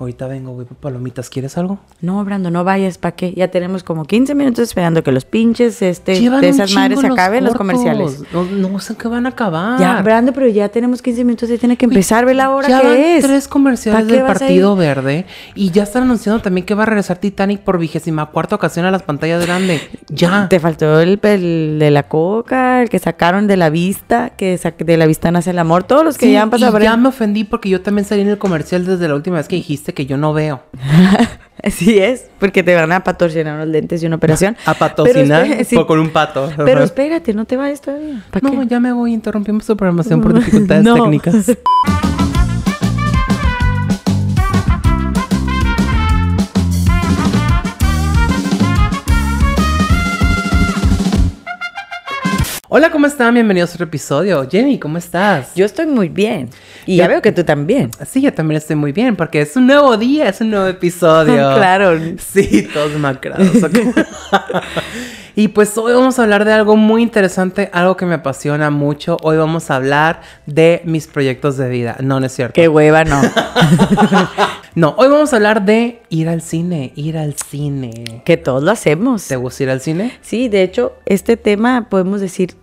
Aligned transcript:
Ahorita 0.00 0.26
vengo, 0.26 0.52
güey, 0.52 0.66
palomitas. 0.80 1.28
¿Quieres 1.28 1.58
algo? 1.58 1.78
No, 2.00 2.24
Brando, 2.24 2.50
no 2.50 2.64
vayas, 2.64 2.96
¿para 2.96 3.14
qué? 3.14 3.34
Ya 3.36 3.48
tenemos 3.48 3.82
como 3.84 4.06
15 4.06 4.34
minutos 4.34 4.60
esperando 4.60 5.02
que 5.02 5.12
los 5.12 5.26
pinches 5.26 5.82
este, 5.82 6.18
Llevan 6.18 6.40
de 6.40 6.48
esas 6.48 6.72
madres 6.72 7.00
se 7.00 7.06
acaben 7.06 7.44
los 7.44 7.54
cortos. 7.54 7.58
comerciales. 7.58 8.22
No, 8.32 8.44
no 8.70 8.80
sé 8.80 8.96
qué 8.96 9.08
van 9.08 9.26
a 9.26 9.28
acabar. 9.28 9.78
Ya, 9.78 10.00
Brando, 10.00 10.32
pero 10.32 10.48
ya 10.48 10.70
tenemos 10.70 11.02
15 11.02 11.22
minutos 11.24 11.50
y 11.50 11.58
tiene 11.58 11.76
que 11.76 11.84
empezar. 11.84 12.24
Ve 12.24 12.32
la 12.32 12.48
hora 12.50 12.66
ya 12.68 12.80
van 12.82 12.94
que 12.96 13.18
es. 13.18 13.24
tres 13.24 13.46
comerciales 13.46 14.00
¿Pa' 14.02 14.08
qué 14.08 14.14
del 14.16 14.24
Partido? 14.26 14.74
Verde 14.74 15.26
y 15.54 15.70
ya 15.70 15.82
están 15.82 16.04
anunciando 16.04 16.40
también 16.40 16.64
que 16.66 16.74
va 16.74 16.84
a 16.84 16.86
regresar 16.86 17.18
Titanic 17.18 17.60
por 17.60 17.78
vigésima 17.78 18.24
cuarta 18.30 18.54
ocasión 18.56 18.86
a 18.86 18.90
las 18.90 19.02
pantallas 19.02 19.44
grandes. 19.44 19.82
Ya. 20.12 20.48
Te 20.48 20.58
faltó 20.58 20.98
el, 20.98 21.20
el 21.22 21.76
de 21.78 21.90
la 21.92 22.08
coca, 22.08 22.82
el 22.82 22.88
que 22.88 22.98
sacaron 22.98 23.46
de 23.46 23.56
la 23.56 23.70
vista, 23.70 24.30
que 24.30 24.58
de 24.78 24.96
la 24.96 25.06
vista 25.06 25.30
nace 25.30 25.50
el 25.50 25.58
amor. 25.60 25.84
Todos 25.84 26.04
los 26.04 26.18
que 26.18 26.26
Sí, 26.26 26.32
ya 26.32 26.42
han 26.42 26.50
pasado 26.50 26.76
y 26.80 26.82
ya 26.82 26.96
me 26.96 27.08
ofendí 27.10 27.44
porque 27.44 27.68
yo 27.68 27.80
también 27.80 28.04
salí 28.04 28.22
en 28.22 28.28
el 28.28 28.38
comercial 28.38 28.84
desde 28.84 29.06
la 29.06 29.14
última 29.14 29.36
vez 29.36 29.46
que 29.46 29.54
dijiste 29.56 29.89
que 29.94 30.06
yo 30.06 30.16
no 30.16 30.32
veo. 30.32 30.62
Así 31.62 31.98
es, 31.98 32.30
porque 32.38 32.62
te 32.62 32.74
van 32.74 32.90
a 32.90 33.04
patrocinar 33.04 33.54
unos 33.56 33.68
lentes 33.68 34.02
y 34.02 34.06
una 34.06 34.16
operación. 34.16 34.56
A 34.64 34.72
patrocinar 34.72 35.62
sí. 35.66 35.76
o 35.76 35.86
con 35.86 35.98
un 35.98 36.08
pato. 36.08 36.50
Pero 36.56 36.82
espérate, 36.82 37.34
no 37.34 37.44
te 37.44 37.56
vayas 37.56 37.82
todavía. 37.82 38.22
¿Para 38.30 38.48
No, 38.50 38.60
qué? 38.62 38.66
ya 38.66 38.80
me 38.80 38.92
voy. 38.94 39.12
Interrumpimos 39.12 39.64
su 39.66 39.76
programación 39.76 40.22
por 40.22 40.32
dificultades 40.38 40.84
No. 40.84 40.94
técnicas. 40.94 41.50
Hola, 52.72 52.90
¿cómo 52.92 53.06
están? 53.08 53.34
Bienvenidos 53.34 53.70
a 53.70 53.74
otro 53.74 53.86
episodio. 53.86 54.48
Jenny, 54.48 54.78
¿cómo 54.78 54.96
estás? 54.96 55.52
Yo 55.56 55.64
estoy 55.66 55.86
muy 55.86 56.08
bien. 56.08 56.48
Y 56.86 56.96
ya 56.98 57.04
Ya- 57.04 57.08
veo 57.08 57.22
que 57.22 57.32
tú 57.32 57.42
también. 57.42 57.90
Sí, 58.08 58.22
yo 58.22 58.32
también 58.32 58.58
estoy 58.58 58.76
muy 58.76 58.92
bien 58.92 59.16
porque 59.16 59.40
es 59.40 59.56
un 59.56 59.66
nuevo 59.66 59.96
día, 59.96 60.28
es 60.28 60.40
un 60.40 60.50
nuevo 60.50 60.66
episodio. 60.68 61.32
Claro. 61.56 61.98
Sí, 62.18 62.68
todos 62.72 62.92
macrados. 62.98 63.48
ok. 63.62 63.76
y 65.40 65.48
pues 65.48 65.78
hoy 65.78 65.94
vamos 65.94 66.18
a 66.18 66.24
hablar 66.24 66.44
de 66.44 66.52
algo 66.52 66.76
muy 66.76 67.00
interesante, 67.02 67.70
algo 67.72 67.96
que 67.96 68.04
me 68.04 68.16
apasiona 68.16 68.68
mucho. 68.68 69.16
Hoy 69.22 69.38
vamos 69.38 69.70
a 69.70 69.76
hablar 69.76 70.20
de 70.44 70.82
mis 70.84 71.06
proyectos 71.06 71.56
de 71.56 71.70
vida. 71.70 71.96
No, 72.00 72.20
no 72.20 72.26
es 72.26 72.32
cierto. 72.32 72.52
Qué 72.52 72.68
hueva, 72.68 73.04
no. 73.04 73.22
No, 74.74 74.94
hoy 74.98 75.08
vamos 75.08 75.32
a 75.32 75.36
hablar 75.36 75.64
de 75.64 76.02
ir 76.10 76.28
al 76.28 76.42
cine, 76.42 76.92
ir 76.94 77.16
al 77.16 77.34
cine. 77.34 78.22
que 78.24 78.36
todos 78.36 78.62
lo 78.62 78.70
hacemos. 78.70 79.26
¿Te 79.26 79.36
gusta 79.36 79.62
ir 79.62 79.70
al 79.70 79.80
cine? 79.80 80.12
Sí, 80.20 80.48
de 80.48 80.62
hecho, 80.62 80.92
este 81.06 81.38
tema 81.38 81.88
podemos 81.88 82.20
decir 82.20 82.54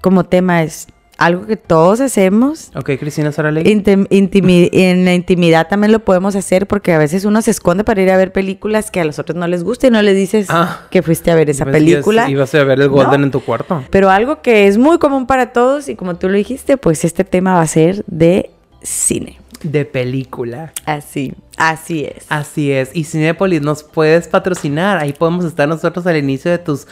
como 0.00 0.24
tema 0.24 0.64
es 0.64 0.88
algo 1.18 1.46
que 1.46 1.56
todos 1.56 2.00
hacemos. 2.00 2.70
Ok, 2.74 2.90
Cristina 2.98 3.30
intimi- 3.30 4.68
en 4.72 5.04
la 5.04 5.14
intimidad 5.14 5.68
también 5.68 5.92
lo 5.92 6.00
podemos 6.00 6.36
hacer 6.36 6.66
porque 6.66 6.92
a 6.92 6.98
veces 6.98 7.24
uno 7.24 7.40
se 7.42 7.50
esconde 7.50 7.84
para 7.84 8.02
ir 8.02 8.10
a 8.10 8.16
ver 8.16 8.32
películas 8.32 8.90
que 8.90 9.00
a 9.00 9.04
los 9.04 9.18
otros 9.18 9.36
no 9.36 9.46
les 9.46 9.64
gusta 9.64 9.86
y 9.86 9.90
no 9.90 10.02
le 10.02 10.12
dices 10.14 10.46
Ah. 10.50 10.82
que 10.90 11.02
fuiste 11.02 11.30
a 11.30 11.34
ver 11.34 11.48
esa 11.50 11.64
ibas- 11.64 11.72
película. 11.72 12.30
Ibas 12.30 12.54
a 12.54 12.64
ver 12.64 12.80
el 12.80 12.88
Golden 12.88 13.20
No. 13.20 13.26
en 13.26 13.30
tu 13.30 13.40
cuarto. 13.40 13.82
Pero 13.90 14.10
algo 14.10 14.42
que 14.42 14.66
es 14.66 14.76
muy 14.78 14.98
común 14.98 15.26
para 15.26 15.52
todos 15.52 15.88
y 15.88 15.94
como 15.96 16.16
tú 16.16 16.28
lo 16.28 16.36
dijiste, 16.36 16.76
pues 16.76 17.04
este 17.04 17.24
tema 17.24 17.54
va 17.54 17.62
a 17.62 17.66
ser 17.66 18.04
de 18.06 18.50
cine. 18.82 19.38
De 19.62 19.86
película. 19.86 20.72
Así, 20.84 21.32
así 21.56 22.04
es. 22.04 22.26
Así 22.28 22.70
es. 22.72 22.90
Y 22.92 23.04
Cinépolis, 23.04 23.62
nos 23.62 23.82
puedes 23.82 24.28
patrocinar. 24.28 24.98
Ahí 24.98 25.14
podemos 25.14 25.46
estar 25.46 25.66
nosotros 25.66 26.06
al 26.06 26.18
inicio 26.18 26.50
de 26.50 26.58
tus 26.58 26.86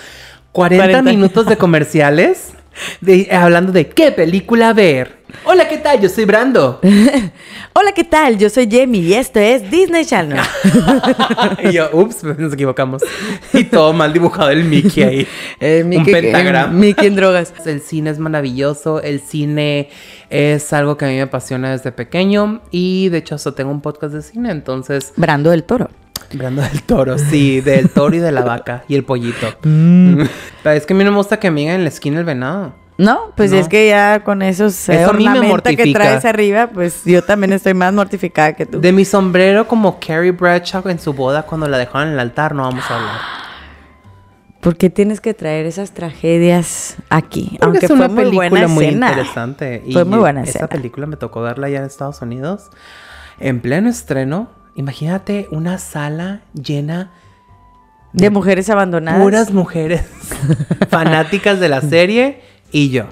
40, 0.53 0.85
40. 0.87 1.11
minutos 1.11 1.47
de 1.47 1.57
comerciales. 1.59 2.53
de- 3.01 3.29
hablando 3.33 3.73
de 3.73 3.89
qué 3.89 4.13
película 4.13 4.73
ver. 4.73 5.25
Hola, 5.45 5.69
¿qué 5.69 5.79
tal? 5.79 6.01
Yo 6.01 6.09
soy 6.09 6.25
Brando. 6.27 6.81
Hola, 7.73 7.93
¿qué 7.93 8.05
tal? 8.05 8.39
Yo 8.39 8.49
soy 8.49 8.69
Jamie 8.71 9.01
y 9.01 9.15
esto 9.15 9.41
es 9.41 9.69
Disney 9.69 10.05
Channel. 10.05 10.39
y 11.65 11.73
yo, 11.73 11.89
ups, 11.93 12.23
nos 12.23 12.53
equivocamos. 12.53 13.03
Y 13.53 13.65
todo 13.65 13.93
mal 13.93 14.13
dibujado 14.13 14.51
el 14.51 14.65
Mickey 14.65 15.03
ahí. 15.03 15.29
Un 15.83 16.05
pentagrama. 16.05 16.73
Mickey 16.73 17.09
en 17.09 17.17
drogas. 17.17 17.53
El 17.67 17.81
cine 17.81 18.11
es 18.11 18.19
maravilloso, 18.19 19.03
el 19.03 19.21
cine 19.21 19.89
es 20.31 20.73
algo 20.73 20.97
que 20.97 21.05
a 21.05 21.09
mí 21.09 21.15
me 21.15 21.23
apasiona 21.23 21.73
desde 21.73 21.91
pequeño 21.93 22.63
y 22.71 23.09
de 23.09 23.19
hecho 23.19 23.35
hasta 23.35 23.55
tengo 23.55 23.71
un 23.71 23.81
podcast 23.81 24.15
de 24.15 24.23
cine, 24.23 24.51
entonces 24.51 25.13
Brando 25.17 25.51
del 25.51 25.65
Toro. 25.65 25.91
Brando 26.33 26.63
del 26.63 26.83
toro, 26.83 27.19
sí, 27.19 27.61
del 27.61 27.91
toro 27.91 28.17
y 28.17 28.19
de 28.19 28.33
la 28.33 28.43
vaca 28.43 28.85
y 28.89 28.95
el 28.97 29.05
pollito. 29.05 29.47
Pero 29.63 30.77
es 30.77 30.87
que 30.87 30.95
a 30.95 30.97
mí 30.97 31.05
no 31.05 31.11
me 31.13 31.17
gusta 31.19 31.39
que 31.39 31.51
me 31.51 31.61
digan 31.61 31.77
en 31.77 31.83
la 31.85 31.89
esquina 31.89 32.19
el 32.19 32.25
venado. 32.25 32.75
No, 32.97 33.33
pues 33.37 33.51
No. 33.51 33.59
es 33.59 33.69
que 33.69 33.89
ya 33.89 34.23
con 34.23 34.41
esos 34.43 34.89
eh, 34.89 35.05
ornamenta 35.07 35.75
que 35.75 35.93
traes 35.93 36.25
arriba, 36.25 36.69
pues 36.73 37.03
yo 37.05 37.23
también 37.23 37.53
estoy 37.53 37.75
más 37.75 37.93
mortificada 37.93 38.53
que 38.53 38.67
tú. 38.67 38.81
De 38.81 38.93
mi 38.93 39.05
sombrero 39.05 39.67
como 39.67 39.99
Carrie 39.99 40.31
Bradshaw 40.31 40.89
en 40.89 40.99
su 41.01 41.13
boda 41.13 41.43
cuando 41.43 41.67
la 41.69 41.77
dejaron 41.79 42.09
en 42.09 42.15
el 42.15 42.21
altar, 42.21 42.55
no 42.55 42.63
vamos 42.63 42.85
a 42.89 42.95
hablar. 42.97 43.21
¿Por 44.61 44.77
qué 44.77 44.89
tienes 44.91 45.21
que 45.21 45.35
traer 45.35 45.67
esas 45.67 45.93
tragedias 45.93 46.97
aquí? 47.11 47.59
Porque 47.61 47.65
Aunque 47.65 47.85
es 47.87 47.91
una 47.91 48.07
fue 48.07 48.15
muy 48.15 48.25
película 48.25 48.49
buena 48.49 48.69
muy 48.69 48.85
escena. 48.87 49.09
interesante. 49.11 49.83
Y 49.87 49.93
Fue 49.93 50.05
muy 50.05 50.19
buena 50.19 50.41
esa 50.43 50.51
escena. 50.51 50.69
película 50.69 51.07
me 51.07 51.17
tocó 51.17 51.43
verla 51.43 51.69
ya 51.69 51.79
en 51.81 51.85
Estados 51.85 52.23
Unidos. 52.23 52.71
En 53.41 53.61
pleno 53.61 53.91
estreno, 53.91 54.49
imagínate 54.75 55.49
una 55.51 55.79
sala 55.79 56.43
llena 56.55 57.11
De 58.13 58.31
mujeres 58.31 58.71
abandonadas. 58.71 59.23
puras 59.23 59.53
mujeres 59.53 60.03
fanáticas 60.89 61.61
de 61.61 61.69
la 61.69 61.81
serie 61.81 62.41
y 62.73 62.91
yo. 62.91 63.07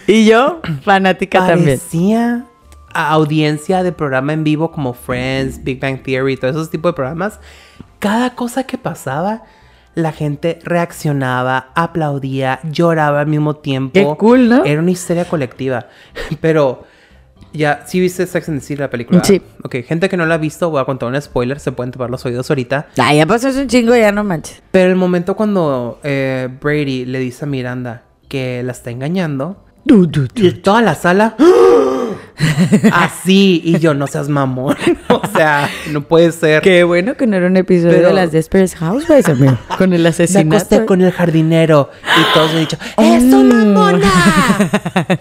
Y 0.09 0.25
yo, 0.25 0.59
fanática 0.81 1.45
también. 1.45 1.77
Parecía 1.77 2.45
a 2.91 3.11
audiencia 3.11 3.83
de 3.83 3.91
programa 3.91 4.33
en 4.33 4.43
vivo 4.43 4.71
como 4.71 4.93
Friends, 4.93 5.63
Big 5.63 5.79
Bang 5.79 6.01
Theory, 6.01 6.35
todos 6.35 6.55
esos 6.55 6.71
tipos 6.71 6.89
de 6.89 6.95
programas. 6.95 7.39
Cada 7.99 8.31
cosa 8.31 8.63
que 8.63 8.79
pasaba, 8.79 9.43
la 9.93 10.11
gente 10.11 10.57
reaccionaba, 10.63 11.69
aplaudía, 11.75 12.59
lloraba 12.63 13.21
al 13.21 13.27
mismo 13.27 13.57
tiempo. 13.57 13.93
Qué 13.93 14.17
cool, 14.17 14.49
¿no? 14.49 14.65
Era 14.65 14.81
una 14.81 14.89
histeria 14.89 15.25
colectiva. 15.25 15.85
Pero 16.41 16.85
ya, 17.53 17.83
¿sí 17.87 17.99
viste 17.99 18.25
Sex 18.27 18.49
and 18.49 18.59
the 18.59 18.65
City 18.65 18.79
la 18.79 18.89
película? 18.89 19.23
Sí. 19.23 19.41
Ok, 19.63 19.77
gente 19.87 20.07
que 20.09 20.17
no 20.17 20.25
la 20.25 20.35
ha 20.35 20.37
visto, 20.37 20.69
voy 20.69 20.81
a 20.81 20.85
contar 20.85 21.09
un 21.09 21.19
spoiler, 21.21 21.59
se 21.59 21.71
pueden 21.71 21.91
tapar 21.91 22.09
los 22.09 22.25
oídos 22.25 22.49
ahorita. 22.49 22.87
Ya 22.95 23.25
pasó 23.25 23.49
un 23.49 23.67
chingo, 23.67 23.95
ya 23.95 24.11
no 24.11 24.23
manches. 24.23 24.61
Pero 24.71 24.89
el 24.89 24.95
momento 24.95 25.35
cuando 25.35 25.99
eh, 26.03 26.47
Brady 26.61 27.05
le 27.05 27.19
dice 27.19 27.45
a 27.45 27.47
Miranda 27.47 28.03
que 28.27 28.61
la 28.63 28.71
está 28.71 28.91
engañando, 28.91 29.63
y 30.35 30.51
toda 30.51 30.81
la 30.83 30.93
sala. 30.93 31.35
Así. 32.91 33.61
Y 33.63 33.79
yo, 33.79 33.93
no 33.93 34.07
seas 34.07 34.29
mamón. 34.29 34.75
o 35.09 35.21
sea, 35.35 35.69
no 35.91 36.01
puede 36.07 36.31
ser. 36.31 36.61
Qué 36.61 36.83
bueno 36.83 37.15
que 37.15 37.27
no 37.27 37.35
era 37.37 37.47
un 37.47 37.57
episodio 37.57 37.95
Pero- 37.95 38.07
de 38.09 38.13
las 38.13 38.31
Desperate 38.31 38.75
Housewives, 38.77 39.27
amigo. 39.29 39.57
Con 39.77 39.93
el 39.93 40.03
Me 40.03 40.09
asesinato. 40.09 40.55
acosté 40.55 40.85
con 40.85 41.01
el 41.01 41.11
jardinero. 41.11 41.89
Y 42.03 42.33
todos 42.33 42.51
me 42.51 42.57
han 42.59 42.63
dicho, 42.65 42.77
¡Eso, 42.97 43.43
mamona! 43.43 44.11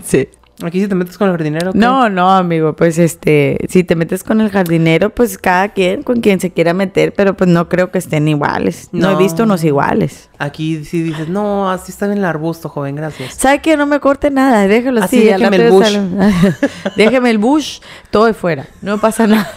sí. 0.04 0.28
Aquí 0.64 0.80
si 0.80 0.88
te 0.88 0.94
metes 0.96 1.16
con 1.16 1.28
el 1.28 1.34
jardinero. 1.36 1.72
¿qué? 1.72 1.78
No, 1.78 2.08
no, 2.08 2.30
amigo, 2.30 2.74
pues 2.74 2.98
este, 2.98 3.58
si 3.69 3.84
te 3.84 3.94
metes 3.94 4.24
con 4.24 4.41
el 4.41 4.50
jardinero, 4.50 5.10
pues 5.10 5.38
cada 5.38 5.69
quien 5.69 6.02
con 6.02 6.20
quien 6.20 6.41
se 6.41 6.50
quiera 6.50 6.74
meter, 6.74 7.14
pero 7.14 7.36
pues 7.36 7.48
no 7.48 7.69
creo 7.69 7.92
que 7.92 7.98
estén 7.98 8.26
iguales. 8.26 8.88
No, 8.91 9.12
he 9.12 9.16
visto 9.16 9.44
unos 9.44 9.62
iguales. 9.62 10.28
Aquí 10.38 10.84
sí 10.84 11.02
dices, 11.02 11.28
no, 11.28 11.70
así 11.70 11.92
está 11.92 12.06
en 12.06 12.12
el 12.12 12.24
arbusto, 12.24 12.69
joven, 12.69 12.96
gracias. 12.96 13.34
¿Sabe 13.34 13.60
que 13.60 13.76
no 13.76 13.86
me 13.86 14.00
corte 14.00 14.30
nada? 14.30 14.66
Déjalo 14.66 15.02
Así, 15.02 15.30
al 15.30 15.41
déjeme 15.41 15.56
el 15.64 15.72
sale- 15.84 16.54
déjeme 16.96 17.30
el 17.30 17.38
bush, 17.38 17.78
todo 18.10 18.26
de 18.26 18.34
fuera. 18.34 18.66
No 18.82 18.98
pasa 18.98 19.26
nada. 19.28 19.48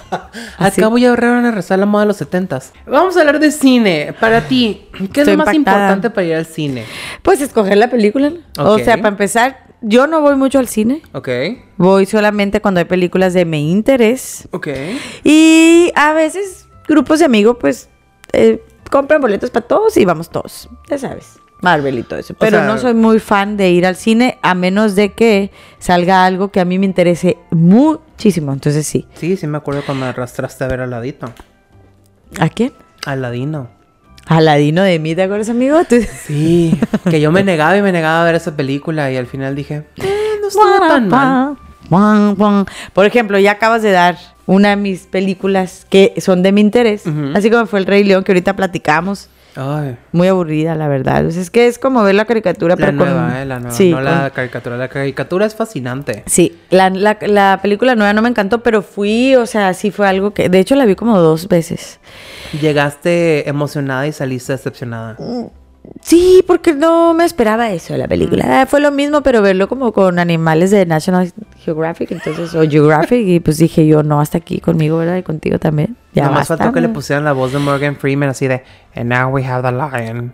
Así. 0.58 0.82
Acá 0.82 0.88
voy 0.90 1.06
a 1.06 1.10
ahorrar 1.10 1.38
una 1.38 1.50
rezar 1.52 1.80
la 1.80 1.86
moda 1.88 2.04
de 2.04 2.08
los 2.10 2.18
setentas. 2.18 2.74
Vamos 2.86 3.18
a 3.18 3.22
hablar 3.22 3.40
de 3.40 3.52
cine. 3.52 4.14
Para 4.20 4.42
ti, 4.42 4.88
¿qué 4.92 5.22
es 5.22 5.28
Estoy 5.28 5.36
lo 5.38 5.46
más 5.46 5.54
impactada. 5.56 5.86
importante 5.86 6.10
para 6.12 6.28
ir 6.28 6.36
al 6.36 6.46
cine? 6.46 6.84
Pues 7.24 7.42
escoger 7.42 7.78
la 7.78 7.90
película. 7.90 8.32
O 8.60 8.78
sea, 8.80 8.98
para 8.98 9.10
empezar, 9.10 9.71
yo 9.82 10.08
no 10.08 10.22
voy 10.22 10.36
mucho 10.36 10.60
al 10.60 10.68
cine. 10.68 11.02
Ok. 11.14 11.30
Voy 11.78 12.06
solamente 12.06 12.62
cuando 12.62 12.80
hay 12.80 12.86
películas 12.86 13.34
de 13.34 13.46
mi 13.46 13.72
interés. 13.72 14.48
Ok. 14.52 14.68
Y 15.24 15.92
a 15.96 16.14
veces 16.14 16.68
grupos 16.88 17.20
de 17.20 17.26
amigos, 17.26 17.58
pues, 17.60 17.90
eh, 18.34 18.64
compran 18.90 19.22
boletos 19.22 19.50
para 19.52 19.66
todos 19.68 19.98
y 19.98 20.06
vamos 20.06 20.30
todos. 20.30 20.70
Ya 20.90 20.98
sabes. 20.98 21.38
Marvel 21.62 22.00
y 22.00 22.04
todo 22.04 22.18
eso. 22.20 22.34
Pero 22.40 22.58
sea- 22.58 22.66
no 22.68 22.78
soy 22.80 22.94
muy 22.96 23.20
fan 23.20 23.56
de 23.56 23.70
ir 23.70 23.86
al 23.86 23.96
cine 23.96 24.40
a 24.42 24.56
menos 24.56 24.96
de 24.96 25.14
que 25.14 25.52
salga 25.78 26.26
algo 26.26 26.50
que 26.52 26.60
a 26.60 26.66
mí 26.66 26.80
me 26.80 26.86
interese 26.88 27.38
muchísimo. 27.52 28.52
Entonces 28.52 28.88
sí. 28.88 29.08
Sí, 29.14 29.38
sí 29.38 29.46
me 29.48 29.58
acuerdo 29.58 29.84
cuando 29.86 30.06
me 30.06 30.10
arrastraste 30.10 30.64
a 30.64 30.68
ver 30.68 30.82
Aladito. 30.82 31.32
¿A 32.40 32.50
quién? 32.50 32.74
Aladino. 33.06 33.70
Aladino 34.36 34.82
de 34.84 34.98
mí, 34.98 35.14
¿te 35.14 35.24
acuerdas, 35.24 35.50
amigo? 35.50 35.78
Sí, 36.26 36.80
que 37.10 37.20
yo 37.20 37.34
me 37.34 37.44
negaba 37.44 37.76
y 37.76 37.82
me 37.82 37.92
negaba 37.92 38.22
a 38.22 38.26
ver 38.26 38.36
esa 38.36 38.56
película 38.56 39.12
y 39.12 39.18
al 39.18 39.28
final 39.28 39.56
dije, 39.56 39.84
eh, 39.98 40.10
no 40.42 40.48
estuvo 40.48 40.80
tan 40.88 41.10
mal. 41.10 42.66
Por 42.94 43.06
ejemplo, 43.06 43.38
ya 43.40 43.52
acabas 43.52 43.82
de 43.82 43.92
dar 43.92 44.18
una 44.46 44.70
de 44.70 44.76
mis 44.78 45.02
películas 45.02 45.86
que 45.90 46.14
son 46.22 46.44
de 46.44 46.54
mi 46.54 46.62
interés, 46.62 47.06
Ujú. 47.06 47.32
así 47.36 47.50
como 47.52 47.66
fue 47.66 47.80
El 47.80 47.86
Rey 47.86 48.06
León 48.06 48.24
que 48.24 48.32
ahorita 48.32 48.56
platicamos. 48.56 49.28
Ay. 49.58 49.98
Muy 50.14 50.30
aburrida, 50.30 50.76
la 50.76 50.88
verdad. 50.88 51.26
O 51.26 51.32
sea, 51.32 51.42
es 51.42 51.50
que 51.50 51.68
es 51.68 51.78
como 51.78 52.02
ver 52.04 52.16
la 52.16 52.24
caricatura, 52.24 52.76
La 52.80 52.86
pero 52.86 52.98
con- 52.98 53.10
nueva, 53.10 53.42
eh, 53.42 53.46
la 53.46 53.60
nueva. 53.60 53.76
Sí, 53.76 53.90
no 53.90 53.98
con- 53.98 54.06
la 54.06 54.30
caricatura. 54.30 54.78
La 54.78 54.88
caricatura 54.88 55.46
es 55.46 55.56
fascinante. 55.56 56.24
Sí, 56.26 56.58
la, 56.70 56.90
la, 56.90 57.18
la 57.20 57.60
película 57.62 57.96
nueva 57.96 58.14
no 58.14 58.22
me 58.22 58.30
encantó, 58.30 58.64
pero 58.64 58.82
fui, 58.82 59.36
o 59.36 59.46
sea, 59.46 59.74
sí 59.74 59.92
fue 59.92 60.08
algo 60.08 60.32
que... 60.34 60.48
De 60.48 60.60
hecho, 60.60 60.76
la 60.76 60.86
vi 60.86 60.96
como 60.96 61.20
dos 61.20 61.50
veces. 61.50 62.00
Llegaste 62.60 63.48
emocionada 63.48 64.08
y 64.08 64.12
saliste 64.12 64.54
decepcionada. 64.54 65.18
Sí, 66.02 66.44
porque 66.46 66.74
no 66.74 67.14
me 67.14 67.26
esperaba 67.26 67.72
eso 67.72 67.94
de 67.94 68.00
la 68.00 68.08
película. 68.08 68.62
Ah, 68.62 68.66
Fue 68.66 68.80
lo 68.82 68.92
mismo, 68.92 69.22
pero 69.24 69.42
verlo 69.42 69.68
como 69.68 69.92
con 69.92 70.20
animales 70.20 70.70
de 70.72 70.86
National 70.86 71.32
Geographic, 71.64 72.12
entonces, 72.12 72.54
o 72.54 72.62
Geographic, 72.70 73.28
y 73.28 73.40
pues 73.40 73.58
dije 73.58 73.88
yo, 73.88 74.04
no, 74.04 74.22
hasta 74.22 74.38
aquí 74.38 74.60
conmigo, 74.60 74.98
¿verdad? 74.98 75.18
Y 75.18 75.24
contigo 75.24 75.58
también. 75.58 75.98
Ya 76.14 76.24
Nada 76.24 76.36
más 76.36 76.48
faltó 76.48 76.72
que 76.72 76.82
le 76.82 76.90
pusieran 76.90 77.24
la 77.24 77.32
voz 77.32 77.52
de 77.52 77.60
Morgan 77.60 77.96
Freeman 77.96 78.30
así 78.30 78.48
de 78.48 78.64
And 78.94 79.10
now 79.10 79.30
we 79.30 79.44
have 79.44 79.64
the 79.64 79.72
lion. 79.72 80.34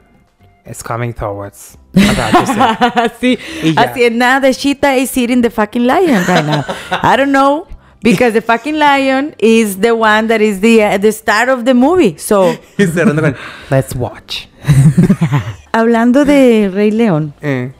It's 0.65 0.83
coming 0.83 1.13
towards. 1.13 1.77
Say- 1.93 2.03
así, 2.95 3.39
así, 3.77 4.09
nada, 4.11 4.41
the 4.41 4.53
cheetah 4.53 4.97
is 4.97 5.15
eating 5.17 5.41
the 5.41 5.49
fucking 5.49 5.87
lion 5.87 6.25
right 6.27 6.45
now. 6.45 6.65
I 6.91 7.15
don't 7.15 7.31
know, 7.31 7.67
because 8.01 8.33
the 8.33 8.41
fucking 8.41 8.77
lion 8.77 9.35
is 9.39 9.79
the 9.79 9.91
one 9.91 10.27
that 10.27 10.41
is 10.41 10.59
the, 10.61 10.83
uh, 10.83 10.97
the 10.97 11.11
star 11.11 11.49
of 11.49 11.65
the 11.65 11.73
movie. 11.73 12.17
So, 12.17 12.55
y 12.77 12.85
cerrando 12.85 13.21
con 13.21 13.35
Let's 13.69 13.95
watch. 13.95 14.47
hablando 15.71 16.25
de 16.25 16.69
Rey 16.73 16.91
León, 16.91 17.33
Eh, 17.41 17.71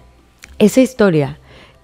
esa 0.60 0.82
historia 0.82 1.38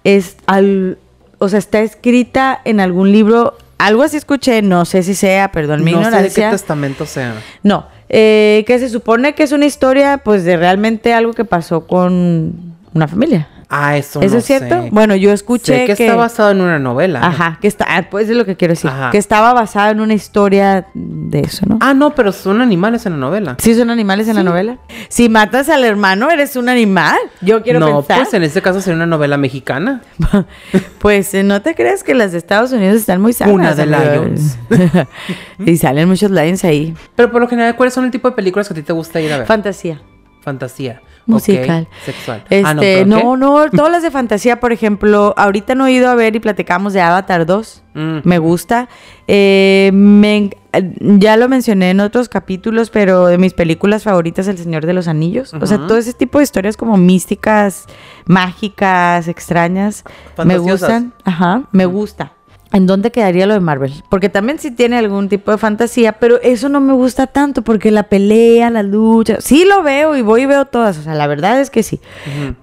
es 0.04 0.36
al, 0.46 0.98
o 1.38 1.48
sea, 1.48 1.58
está 1.58 1.80
escrita 1.80 2.60
en 2.64 2.80
algún 2.80 3.12
libro, 3.12 3.56
algo 3.78 4.02
así 4.02 4.16
escuché, 4.16 4.62
no 4.62 4.84
sé 4.84 5.02
si 5.02 5.14
sea, 5.14 5.50
perdón 5.52 5.84
mi 5.84 5.92
no 5.92 6.10
sé 6.10 6.22
de 6.22 6.30
qué 6.30 6.50
testamento 6.50 7.06
sea. 7.06 7.34
no, 7.62 7.86
eh, 8.08 8.64
que 8.66 8.78
se 8.78 8.88
supone 8.88 9.34
que 9.34 9.42
es 9.42 9.52
una 9.52 9.66
historia, 9.66 10.18
pues, 10.18 10.44
de 10.44 10.56
realmente 10.56 11.12
algo 11.14 11.32
que 11.32 11.44
pasó 11.44 11.86
con 11.86 12.74
una 12.92 13.08
familia. 13.08 13.48
Ah, 13.76 13.96
eso, 13.96 14.20
¿Eso 14.20 14.34
no 14.34 14.38
es 14.38 14.44
cierto? 14.44 14.82
sé. 14.82 14.88
Bueno, 14.92 15.16
yo 15.16 15.32
escuché 15.32 15.86
Sé 15.86 15.86
que, 15.86 16.04
está 16.04 16.14
basado 16.14 16.52
en 16.52 16.60
una 16.60 16.78
novela. 16.78 17.26
Ajá, 17.26 17.58
que 17.60 17.66
está, 17.66 17.84
ah, 17.88 18.06
pues 18.08 18.30
es 18.30 18.36
lo 18.36 18.44
que 18.44 18.56
quiero 18.56 18.70
decir, 18.72 18.88
Ajá. 18.88 19.10
que 19.10 19.18
estaba 19.18 19.52
basada 19.52 19.90
en 19.90 19.98
una 20.00 20.14
historia 20.14 20.86
de 20.94 21.40
eso, 21.40 21.66
¿no? 21.66 21.78
Ah, 21.80 21.92
no, 21.92 22.14
pero 22.14 22.30
son 22.30 22.60
animales 22.60 23.04
en 23.04 23.14
la 23.14 23.18
novela. 23.18 23.56
¿Sí 23.58 23.74
son 23.74 23.90
animales 23.90 24.28
en 24.28 24.36
la 24.36 24.44
novela? 24.44 24.78
Si 25.08 25.28
matas 25.28 25.68
al 25.68 25.82
hermano, 25.82 26.30
eres 26.30 26.54
un 26.54 26.68
animal. 26.68 27.16
Yo 27.40 27.64
quiero 27.64 27.80
no, 27.80 28.02
pensar. 28.02 28.18
pues 28.18 28.34
en 28.34 28.44
este 28.44 28.62
caso 28.62 28.80
sería 28.80 28.94
una 28.94 29.06
novela 29.06 29.36
mexicana. 29.36 30.02
Pues 30.98 31.34
eh, 31.34 31.42
no 31.42 31.60
te 31.60 31.74
creas 31.74 32.02
que 32.02 32.14
las 32.14 32.32
de 32.32 32.38
Estados 32.38 32.72
Unidos 32.72 32.96
están 32.96 33.20
muy 33.20 33.34
sanas. 33.34 33.54
Una 33.54 33.74
de. 33.74 33.84
Lions. 33.86 34.56
y 35.58 35.76
salen 35.76 36.08
muchos 36.08 36.30
lions 36.30 36.64
ahí. 36.64 36.94
Pero 37.14 37.30
por 37.30 37.42
lo 37.42 37.48
general, 37.48 37.76
¿cuáles 37.76 37.92
son 37.92 38.04
el 38.04 38.10
tipo 38.10 38.30
de 38.30 38.34
películas 38.34 38.68
que 38.68 38.72
a 38.72 38.76
ti 38.76 38.82
te 38.82 38.92
gusta 38.94 39.20
ir 39.20 39.32
a 39.32 39.38
ver? 39.38 39.46
Fantasía. 39.46 40.00
Fantasía. 40.44 41.00
Musical. 41.26 41.88
Sexual. 42.04 42.44
Este, 42.50 42.64
ah, 42.66 42.74
no, 42.74 42.80
¿pero 42.82 43.06
no, 43.06 43.36
no, 43.36 43.70
todas 43.70 43.90
las 43.90 44.02
de 44.02 44.10
fantasía, 44.10 44.60
por 44.60 44.72
ejemplo, 44.72 45.32
ahorita 45.38 45.74
no 45.74 45.86
he 45.86 45.92
ido 45.92 46.10
a 46.10 46.14
ver 46.14 46.36
y 46.36 46.40
platicamos 46.40 46.92
de 46.92 47.00
Avatar 47.00 47.46
2. 47.46 47.82
Mm. 47.94 48.18
Me 48.24 48.38
gusta. 48.38 48.88
Eh, 49.26 49.90
me 49.94 50.36
en- 50.36 51.20
ya 51.20 51.36
lo 51.38 51.48
mencioné 51.48 51.90
en 51.90 52.00
otros 52.00 52.28
capítulos, 52.28 52.90
pero 52.90 53.26
de 53.26 53.38
mis 53.38 53.54
películas 53.54 54.02
favoritas, 54.02 54.48
El 54.48 54.58
Señor 54.58 54.84
de 54.84 54.92
los 54.92 55.08
Anillos. 55.08 55.54
O 55.54 55.66
sea, 55.66 55.78
todo 55.86 55.96
ese 55.96 56.12
tipo 56.12 56.38
de 56.38 56.44
historias 56.44 56.76
como 56.76 56.96
místicas, 56.98 57.86
mágicas, 58.26 59.28
extrañas, 59.28 60.04
me 60.44 60.58
gustan. 60.58 61.14
Ajá, 61.24 61.62
me 61.72 61.86
gusta. 61.86 62.32
¿En 62.74 62.88
dónde 62.88 63.12
quedaría 63.12 63.46
lo 63.46 63.54
de 63.54 63.60
Marvel? 63.60 63.92
Porque 64.08 64.28
también 64.28 64.58
sí 64.58 64.72
tiene 64.72 64.98
algún 64.98 65.28
tipo 65.28 65.52
de 65.52 65.58
fantasía, 65.58 66.14
pero 66.14 66.40
eso 66.42 66.68
no 66.68 66.80
me 66.80 66.92
gusta 66.92 67.28
tanto 67.28 67.62
porque 67.62 67.92
la 67.92 68.02
pelea, 68.02 68.68
la 68.68 68.82
lucha, 68.82 69.40
sí 69.40 69.64
lo 69.64 69.84
veo 69.84 70.16
y 70.16 70.22
voy 70.22 70.42
y 70.42 70.46
veo 70.46 70.64
todas, 70.64 70.98
o 70.98 71.02
sea, 71.02 71.14
la 71.14 71.28
verdad 71.28 71.60
es 71.60 71.70
que 71.70 71.84
sí, 71.84 72.00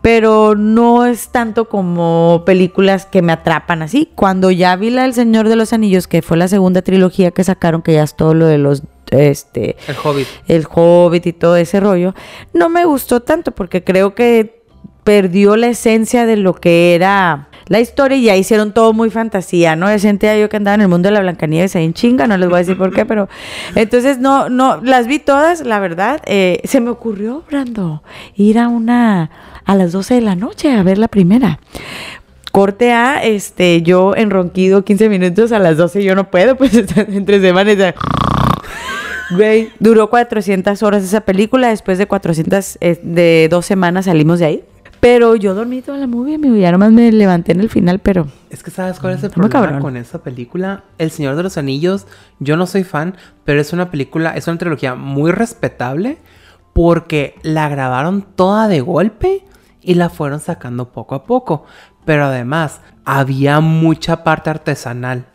pero 0.02 0.56
no 0.56 1.06
es 1.06 1.30
tanto 1.30 1.70
como 1.70 2.44
películas 2.46 3.06
que 3.06 3.22
me 3.22 3.32
atrapan 3.32 3.84
así. 3.84 4.10
Cuando 4.14 4.52
ya 4.52 4.76
vi 4.76 4.90
la 4.90 5.04
del 5.04 5.14
Señor 5.14 5.48
de 5.48 5.56
los 5.56 5.72
Anillos, 5.72 6.10
que 6.10 6.22
fue 6.22 6.36
la 6.36 6.50
segunda 6.50 6.82
trilogía 6.82 7.32
que 7.32 7.46
sacaron, 7.46 7.82
que 7.82 7.94
ya 7.94 8.04
es 8.04 8.14
todo 8.18 8.34
lo 8.34 8.48
de 8.48 8.58
los, 8.58 8.84
este, 9.12 9.78
El 9.88 9.96
Hobbit. 10.04 10.28
el 10.50 10.68
Hobbit 10.70 11.26
y 11.28 11.32
todo 11.32 11.56
ese 11.56 11.80
rollo, 11.80 12.16
no 12.54 12.68
me 12.68 12.84
gustó 12.84 13.22
tanto 13.22 13.54
porque 13.54 13.86
creo 13.86 14.14
que 14.14 14.62
perdió 15.06 15.56
la 15.56 15.68
esencia 15.68 16.26
de 16.26 16.36
lo 16.36 16.54
que 16.54 16.96
era 16.96 17.48
la 17.72 17.80
historia 17.80 18.18
y 18.18 18.24
ya 18.24 18.36
hicieron 18.36 18.74
todo 18.74 18.92
muy 18.92 19.10
fantasía, 19.10 19.78
¿no? 19.78 19.90
Yo 19.90 19.98
sentía 19.98 20.38
yo 20.38 20.50
que 20.50 20.58
andaba 20.58 20.76
en 20.76 20.82
el 20.82 20.88
mundo 20.90 21.08
de 21.08 21.14
la 21.14 21.22
Blancanieves 21.22 21.74
ahí 21.78 21.86
en 21.86 21.94
chinga, 21.94 22.28
no 22.28 22.36
les 22.38 22.50
voy 22.50 22.56
a 22.58 22.60
decir 22.60 22.78
por 22.78 22.94
qué, 22.94 23.06
pero 23.06 23.30
entonces 23.76 24.20
no, 24.20 24.50
no, 24.50 24.82
las 24.84 25.08
vi 25.08 25.20
todas, 25.20 25.66
la 25.66 25.80
verdad. 25.80 26.20
Eh, 26.26 26.60
se 26.66 26.82
me 26.82 26.90
ocurrió, 26.90 27.44
Brando, 27.50 28.04
ir 28.36 28.60
a 28.60 28.68
una, 28.68 29.30
a 29.64 29.76
las 29.76 29.94
12 29.94 30.16
de 30.16 30.22
la 30.22 30.36
noche 30.36 30.72
a 30.74 30.84
ver 30.84 30.98
la 30.98 31.08
primera. 31.08 31.60
Corte 32.52 32.92
A, 32.92 33.24
este, 33.24 33.82
yo 33.82 34.14
en 34.18 34.30
ronquido 34.30 34.84
15 34.84 35.08
minutos 35.08 35.54
a 35.54 35.60
las 35.60 35.78
12 35.78 36.04
yo 36.04 36.14
no 36.16 36.30
puedo, 36.30 36.56
pues 36.58 36.74
entre 36.76 37.40
semanas. 37.40 37.78
ya- 37.78 37.96
Güey, 39.34 39.70
duró 39.80 40.10
400 40.10 40.84
horas 40.84 41.04
esa 41.04 41.22
película. 41.22 41.70
Después 41.70 41.98
de 41.98 42.06
400, 42.06 42.78
eh, 42.82 43.00
de 43.02 43.48
dos 43.50 43.66
semanas 43.66 44.04
salimos 44.06 44.40
de 44.40 44.46
ahí. 44.46 44.64
Pero 45.02 45.36
yo 45.36 45.56
dormí 45.56 45.82
toda 45.82 45.98
la 45.98 46.06
movie, 46.08 46.36
amigo. 46.36 46.56
Ya 46.56 46.72
nomás 46.72 46.92
me 46.92 47.12
levanté 47.12 47.52
en 47.54 47.60
el 47.60 47.70
final, 47.70 48.00
pero 48.00 48.28
Es 48.52 48.62
que 48.64 48.70
sabes 48.72 49.00
cuál 49.00 49.14
es 49.16 49.20
el 49.24 49.26
Está 49.32 49.36
problema 49.36 49.60
cabrón. 49.66 49.82
con 49.82 49.98
esa 49.98 50.22
película. 50.24 50.84
El 51.00 51.10
Señor 51.12 51.36
de 51.36 51.44
los 51.44 51.58
Anillos, 51.58 52.06
yo 52.40 52.56
no 52.56 52.68
soy 52.68 52.84
fan, 52.84 53.16
pero 53.44 53.60
es 53.60 53.74
una 53.74 53.90
película, 53.92 54.36
es 54.38 54.48
una 54.48 54.60
trilogía 54.60 54.94
muy 54.96 55.32
respetable 55.32 56.20
porque 56.74 57.36
la 57.42 57.68
grabaron 57.68 58.22
toda 58.22 58.68
de 58.68 58.80
golpe 58.82 59.44
y 59.82 59.96
la 59.96 60.10
fueron 60.10 60.40
sacando 60.40 60.92
poco 60.92 61.16
a 61.16 61.24
poco. 61.26 61.66
Pero 62.06 62.26
además, 62.26 62.82
había 63.04 63.60
mucha 63.60 64.24
parte 64.24 64.52
artesanal. 64.52 65.26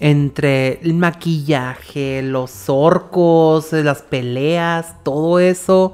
Entre 0.00 0.80
el 0.82 0.94
maquillaje, 0.94 2.22
los 2.22 2.68
orcos, 2.68 3.72
las 3.72 4.00
peleas, 4.02 4.96
todo 5.04 5.38
eso. 5.38 5.92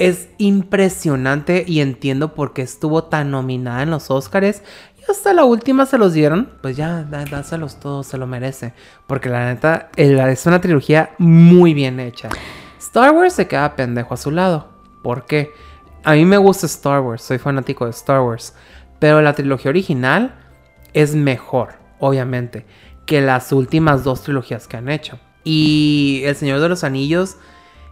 Es 0.00 0.28
impresionante 0.38 1.64
y 1.66 1.80
entiendo 1.80 2.34
por 2.34 2.52
qué 2.54 2.62
estuvo 2.62 3.04
tan 3.04 3.30
nominada 3.30 3.82
en 3.82 3.90
los 3.90 4.10
Oscars. 4.10 4.62
Y 4.98 5.10
hasta 5.10 5.32
la 5.34 5.44
última 5.44 5.84
se 5.86 5.98
los 5.98 6.12
dieron. 6.14 6.48
Pues 6.62 6.76
ya, 6.76 7.02
dá- 7.02 7.24
dáselos 7.26 7.78
todos, 7.80 8.06
se 8.06 8.16
lo 8.18 8.26
merece. 8.26 8.72
Porque 9.06 9.28
la 9.28 9.46
neta, 9.52 9.90
es 9.96 10.46
una 10.46 10.60
trilogía 10.60 11.10
muy 11.18 11.74
bien 11.74 12.00
hecha. 12.00 12.30
Star 12.78 13.12
Wars 13.12 13.34
se 13.34 13.46
queda 13.46 13.76
pendejo 13.76 14.14
a 14.14 14.16
su 14.16 14.30
lado. 14.30 14.68
¿Por 15.02 15.26
qué? 15.26 15.50
A 16.02 16.14
mí 16.14 16.24
me 16.24 16.38
gusta 16.38 16.64
Star 16.66 17.00
Wars, 17.02 17.22
soy 17.22 17.38
fanático 17.38 17.84
de 17.84 17.90
Star 17.90 18.20
Wars. 18.22 18.54
Pero 18.98 19.20
la 19.20 19.34
trilogía 19.34 19.68
original 19.70 20.34
es 20.94 21.14
mejor, 21.14 21.74
obviamente, 21.98 22.64
que 23.06 23.20
las 23.20 23.52
últimas 23.52 24.02
dos 24.04 24.22
trilogías 24.22 24.66
que 24.66 24.76
han 24.78 24.88
hecho. 24.88 25.18
Y 25.44 26.22
El 26.24 26.36
Señor 26.36 26.60
de 26.60 26.68
los 26.70 26.84
Anillos 26.84 27.36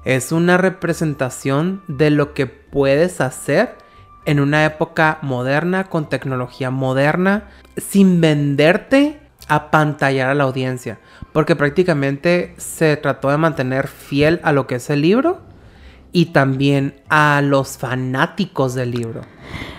es 0.05 0.33
una 0.33 0.57
representación 0.57 1.83
de 1.89 2.11
lo 2.11 2.35
que 2.35 2.47
puedes 2.47 3.21
hacer 3.21 3.77
en 4.25 4.41
una 4.41 4.65
época 4.65 5.19
moderna, 5.23 5.85
con 5.85 6.09
tecnología 6.09 6.71
moderna, 6.71 7.49
sin 7.77 8.21
venderte 8.21 9.21
a 9.49 9.71
pantallar 9.71 10.29
a 10.29 10.35
la 10.35 10.45
audiencia. 10.45 10.99
Porque 11.33 11.57
prácticamente 11.57 12.55
se 12.59 12.97
trató 12.97 13.31
de 13.31 13.39
mantener 13.39 13.89
fiel 13.89 14.41
a 14.43 14.53
lo 14.53 14.67
que 14.67 14.77
es 14.77 14.91
el 14.91 15.03
libro 15.03 15.41
y 16.13 16.27
también 16.27 17.01
a 17.09 17.41
los 17.43 17.79
fanáticos 17.79 18.75
del 18.75 18.91
libro. 18.91 19.23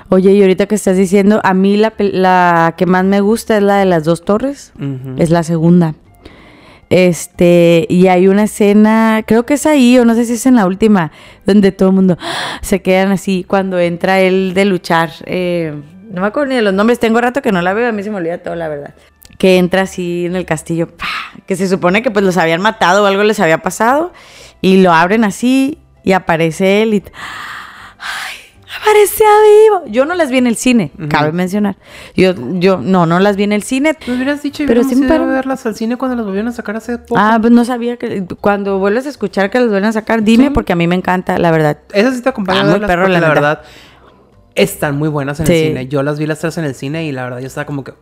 Oye, 0.10 0.32
y 0.32 0.42
ahorita 0.42 0.66
que 0.66 0.76
estás 0.76 0.98
diciendo, 0.98 1.40
a 1.44 1.54
mí 1.54 1.78
la, 1.78 2.74
que 2.76 2.86
más 2.88 3.06
me 3.06 3.22
gusta 3.22 3.58
es 3.58 3.64
la 3.64 3.78
de 3.78 3.86
las 3.86 4.04
dos 4.04 4.26
torres. 4.26 4.74
Es 5.18 5.30
la 5.30 5.44
segunda. 5.44 5.94
Este, 6.90 7.86
y 7.88 8.08
hay 8.08 8.28
una 8.28 8.44
escena, 8.44 9.24
creo 9.26 9.46
que 9.46 9.54
es 9.54 9.66
ahí, 9.66 9.98
o 10.00 10.06
no 10.06 10.16
sé 10.16 10.26
si 10.26 10.34
es 10.34 10.46
en 10.46 10.56
la 10.56 10.66
última, 10.66 11.12
donde 11.46 11.72
todo 11.72 11.90
el 11.90 11.96
mundo 11.96 12.18
se 12.62 12.82
quedan 12.82 13.12
así 13.12 13.46
cuando 13.48 13.80
entra 13.80 14.20
él 14.20 14.54
de 14.54 14.66
luchar. 14.66 15.12
eh, 15.26 15.74
no 16.12 16.22
me 16.22 16.28
acuerdo 16.28 16.50
ni 16.50 16.56
de 16.56 16.64
los 16.64 16.74
nombres, 16.74 17.00
tengo 17.00 17.22
rato 17.22 17.42
que 17.42 17.52
no 17.52 17.62
la 17.62 17.74
veo, 17.74 17.88
a 17.88 17.92
mí 17.92 18.02
se 18.02 18.10
me 18.10 18.18
olvida 18.18 18.40
todo, 18.40 18.56
la 18.56 18.68
verdad. 18.68 18.96
Que 19.38 19.58
entra 19.58 19.84
así 19.84 20.26
en 20.26 20.36
el 20.36 20.46
castillo, 20.46 20.90
que 21.46 21.56
se 21.56 21.68
supone 21.68 22.02
que 22.02 22.10
pues 22.10 22.26
los 22.26 22.38
habían 22.38 22.62
matado 22.62 23.04
o 23.04 23.06
algo 23.06 23.24
les 23.24 23.40
había 23.40 23.60
pasado, 23.60 24.12
y 24.60 24.82
lo 24.82 24.92
abren 24.92 25.24
así 25.24 25.78
y 26.04 26.14
aparece 26.14 26.82
él 26.82 26.96
y. 26.96 27.04
Aparecía 28.82 29.28
vivo. 29.64 29.84
Yo 29.92 30.06
no 30.06 30.16
las 30.16 30.32
vi 30.32 30.38
en 30.38 30.48
el 30.48 30.56
cine, 30.56 30.92
cabe 31.10 31.32
mencionar. 31.32 31.76
Yo, 32.16 32.34
yo, 32.60 32.78
no, 32.82 33.06
no 33.06 33.20
las 33.20 33.36
vi 33.36 33.44
en 33.44 33.52
el 33.52 33.64
cine. 33.64 33.96
Me 34.08 34.16
hubieras 34.16 34.42
dicho 34.42 34.64
Pero 34.68 34.82
ido 34.82 35.06
a 35.06 35.08
paró. 35.08 35.28
verlas 35.28 35.66
al 35.66 35.76
cine 35.76 35.98
cuando 35.98 36.16
las 36.16 36.26
volvieron 36.26 36.48
a 36.48 36.52
sacar 36.54 36.76
hace 36.78 36.98
poco. 36.98 37.16
Ah, 37.18 37.38
pues 37.42 37.52
no 37.52 37.66
sabía 37.66 37.98
que 37.98 38.26
cuando 38.40 38.80
vuelves 38.80 39.06
a 39.06 39.10
escuchar 39.10 39.50
que 39.50 39.60
los 39.60 39.70
vuelven 39.70 39.90
a 39.90 39.94
sacar, 39.94 40.24
dime 40.24 40.46
Sí. 40.46 40.50
porque 40.52 40.74
a 40.74 40.76
mí 40.76 40.88
me 40.88 40.96
encanta, 40.96 41.38
la 41.38 41.52
verdad. 41.52 41.80
Esas 41.94 42.16
sí 42.16 42.22
te 42.22 42.30
acompañan 42.30 42.68
Ah, 42.68 42.74
a 42.76 42.78
muy 42.78 42.88
perro, 42.88 43.08
la 43.08 43.20
la, 43.20 43.28
verdad 43.30 43.62
están 44.56 44.98
muy 44.98 45.10
buenas 45.10 45.40
en 45.40 45.48
Sí. 45.48 45.54
el 45.54 45.68
cine. 45.70 45.88
Yo 45.88 46.04
las 46.04 46.20
vi 46.20 46.26
las 46.26 46.40
tres 46.40 46.58
en 46.58 46.66
el 46.66 46.76
cine 46.76 47.06
y 47.06 47.12
la 47.12 47.24
verdad 47.24 47.40
yo 47.40 47.48
estaba 47.48 47.66
como 47.66 47.84
que... 47.84 47.94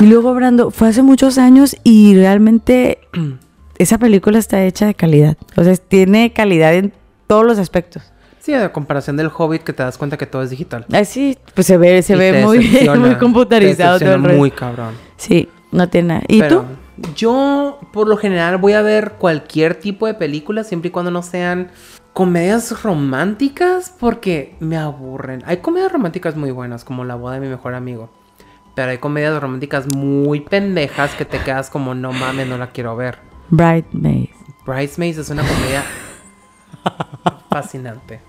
Y 0.00 0.04
luego, 0.06 0.34
Brando, 0.34 0.70
fue 0.70 0.88
hace 0.88 1.02
muchos 1.02 1.38
años 1.38 1.76
y 1.84 2.14
realmente 2.16 2.98
esa 3.78 3.98
película 3.98 4.38
está 4.38 4.62
hecha 4.64 4.86
de 4.86 4.94
calidad. 4.94 5.36
O 5.56 5.64
sea, 5.64 5.74
tiene 5.76 6.32
calidad 6.32 6.74
en 6.74 6.92
todos 7.26 7.44
los 7.44 7.58
aspectos. 7.58 8.02
Sí, 8.40 8.54
a 8.54 8.72
comparación 8.72 9.16
del 9.16 9.30
Hobbit 9.36 9.62
que 9.62 9.72
te 9.72 9.82
das 9.82 9.98
cuenta 9.98 10.16
que 10.16 10.26
todo 10.26 10.42
es 10.42 10.50
digital. 10.50 10.86
Así, 10.92 11.36
pues 11.54 11.66
se 11.66 11.76
ve, 11.76 12.00
se 12.02 12.14
Y 12.14 12.18
ve 12.18 12.32
te 12.32 12.44
muy, 12.44 12.58
muy 12.58 13.10
te 13.10 13.18
computarizado 13.18 13.98
todo 13.98 14.08
el 14.08 14.22
decepciona 14.22 14.28
rollo. 14.28 14.38
muy 14.38 14.50
cabrón. 14.50 14.94
Sí, 15.16 15.48
no 15.72 15.88
tiene 15.88 16.08
nada. 16.08 16.22
¿Y 16.28 16.40
Pero 16.40 16.60
tú? 16.62 16.66
Yo, 17.14 17.78
por 17.92 18.08
lo 18.08 18.16
general, 18.16 18.56
voy 18.56 18.72
a 18.72 18.82
ver 18.82 19.12
cualquier 19.18 19.74
tipo 19.74 20.06
de 20.06 20.14
película, 20.14 20.64
siempre 20.64 20.88
y 20.88 20.90
cuando 20.90 21.10
no 21.10 21.22
sean 21.22 21.70
comedias 22.14 22.82
románticas, 22.82 23.94
porque 23.98 24.56
me 24.60 24.78
aburren. 24.78 25.42
Hay 25.44 25.58
comedias 25.58 25.92
románticas 25.92 26.36
muy 26.36 26.50
buenas, 26.50 26.84
como 26.84 27.04
La 27.04 27.14
boda 27.16 27.34
de 27.34 27.40
mi 27.40 27.48
mejor 27.48 27.74
amigo. 27.74 28.08
Pero 28.74 28.90
hay 28.90 28.98
comedias 28.98 29.38
románticas 29.40 29.86
muy 29.94 30.40
pendejas 30.40 31.14
que 31.14 31.24
te 31.24 31.38
quedas 31.40 31.68
como, 31.68 31.94
no 31.94 32.12
mames, 32.12 32.46
no 32.46 32.56
la 32.56 32.68
quiero 32.68 32.96
ver. 32.96 33.18
Bridesmaids. 33.50 34.34
Bridesmaids 34.66 35.18
es 35.18 35.30
una 35.30 35.42
comedia 35.42 35.82
fascinante. 37.50 38.20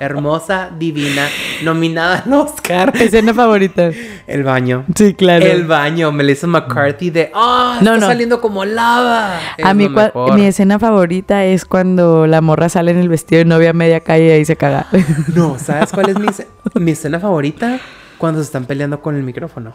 Hermosa, 0.00 0.70
divina, 0.76 1.26
nominada 1.62 2.22
al 2.24 2.32
Oscar. 2.32 2.92
Escena 3.00 3.34
favorita. 3.34 3.90
El 4.26 4.42
baño. 4.42 4.84
Sí, 4.94 5.14
claro. 5.14 5.44
El 5.44 5.64
baño, 5.66 6.10
Melissa 6.10 6.46
McCarthy 6.46 7.10
de 7.10 7.30
¡Ah! 7.34 7.78
No, 7.82 7.92
está 7.94 8.00
no. 8.00 8.06
saliendo 8.06 8.40
como 8.40 8.64
lava. 8.64 9.38
Es 9.58 9.64
A 9.64 9.74
mí, 9.74 9.88
mi 10.34 10.46
escena 10.46 10.78
favorita 10.78 11.44
es 11.44 11.64
cuando 11.64 12.26
la 12.26 12.40
morra 12.40 12.68
sale 12.68 12.92
en 12.92 12.98
el 12.98 13.08
vestido 13.08 13.40
de 13.40 13.44
novia 13.44 13.70
a 13.70 13.74
media 13.74 14.00
calle 14.00 14.28
y 14.28 14.30
ahí 14.30 14.44
se 14.44 14.56
caga. 14.56 14.86
No, 15.34 15.58
¿sabes 15.58 15.90
cuál 15.92 16.08
es 16.10 16.18
mi, 16.18 16.26
esce- 16.26 16.46
mi 16.74 16.92
escena 16.92 17.20
favorita? 17.20 17.78
Cuando 18.18 18.40
se 18.40 18.46
están 18.46 18.64
peleando 18.64 19.00
con 19.00 19.16
el 19.16 19.22
micrófono. 19.22 19.74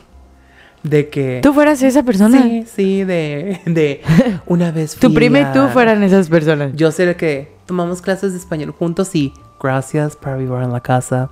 De 0.82 1.10
que. 1.10 1.42
¿Tú 1.44 1.54
fueras 1.54 1.82
esa 1.84 2.04
persona? 2.04 2.42
Sí, 2.42 2.66
sí, 2.74 3.04
de. 3.04 3.62
De. 3.66 4.02
Una 4.46 4.72
vez. 4.72 4.96
Tu 4.96 5.14
prima 5.14 5.40
y 5.42 5.46
tú 5.54 5.68
fueran 5.74 6.02
esas 6.04 6.30
personas. 6.30 6.72
Yo 6.74 6.92
sé 6.92 7.16
que 7.18 7.59
tomamos 7.70 8.02
clases 8.02 8.32
de 8.32 8.40
español 8.40 8.72
juntos 8.78 9.14
y 9.14 9.32
gracias 9.62 10.16
por 10.16 10.36
vivir 10.40 10.56
en 10.64 10.72
la 10.74 10.82
casa, 10.82 11.30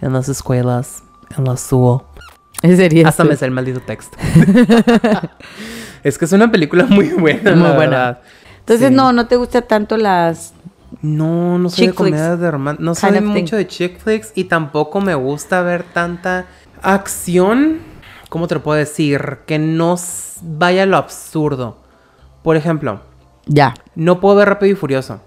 en 0.00 0.12
las 0.12 0.28
escuelas, 0.28 1.02
en 1.36 1.42
la 1.44 1.56
SUO. 1.56 2.04
Sería 2.62 3.08
Hasta 3.08 3.24
tú. 3.24 3.28
me 3.30 3.34
sé 3.36 3.44
el 3.46 3.50
maldito 3.50 3.80
texto. 3.80 4.16
es 6.04 6.16
que 6.16 6.24
es 6.26 6.32
una 6.32 6.50
película 6.52 6.84
muy 6.86 7.08
buena, 7.08 7.50
Muy 7.52 7.60
buena. 7.70 7.76
verdad. 7.76 8.20
Entonces, 8.60 8.88
Sí. 8.90 8.94
no, 8.94 9.12
no 9.12 9.26
te 9.26 9.34
gustan 9.34 9.64
tanto 9.66 9.96
las... 9.96 10.54
No, 11.02 11.58
no 11.58 11.70
soy 11.70 11.88
de 11.88 11.92
comedias 11.94 12.38
de 12.38 12.50
romance. 12.52 12.80
No 12.82 12.94
soy 12.94 13.20
mucho 13.20 13.56
de 13.56 13.66
chick 13.66 13.98
flicks 13.98 14.32
y 14.36 14.44
tampoco 14.44 15.00
me 15.00 15.14
gusta 15.16 15.62
ver 15.62 15.82
tanta 15.82 16.46
acción. 16.82 17.78
¿Cómo 18.28 18.46
te 18.46 18.54
lo 18.54 18.62
puedo 18.62 18.78
decir? 18.78 19.38
Que 19.46 19.58
no 19.58 19.96
vaya 20.42 20.84
a 20.84 20.86
lo 20.86 20.96
absurdo. 20.98 21.78
Por 22.44 22.56
ejemplo, 22.56 23.00
Ya. 23.46 23.74
no 23.96 24.20
puedo 24.20 24.36
ver 24.36 24.48
Rápido 24.50 24.72
y 24.72 24.76
Furioso. 24.76 25.20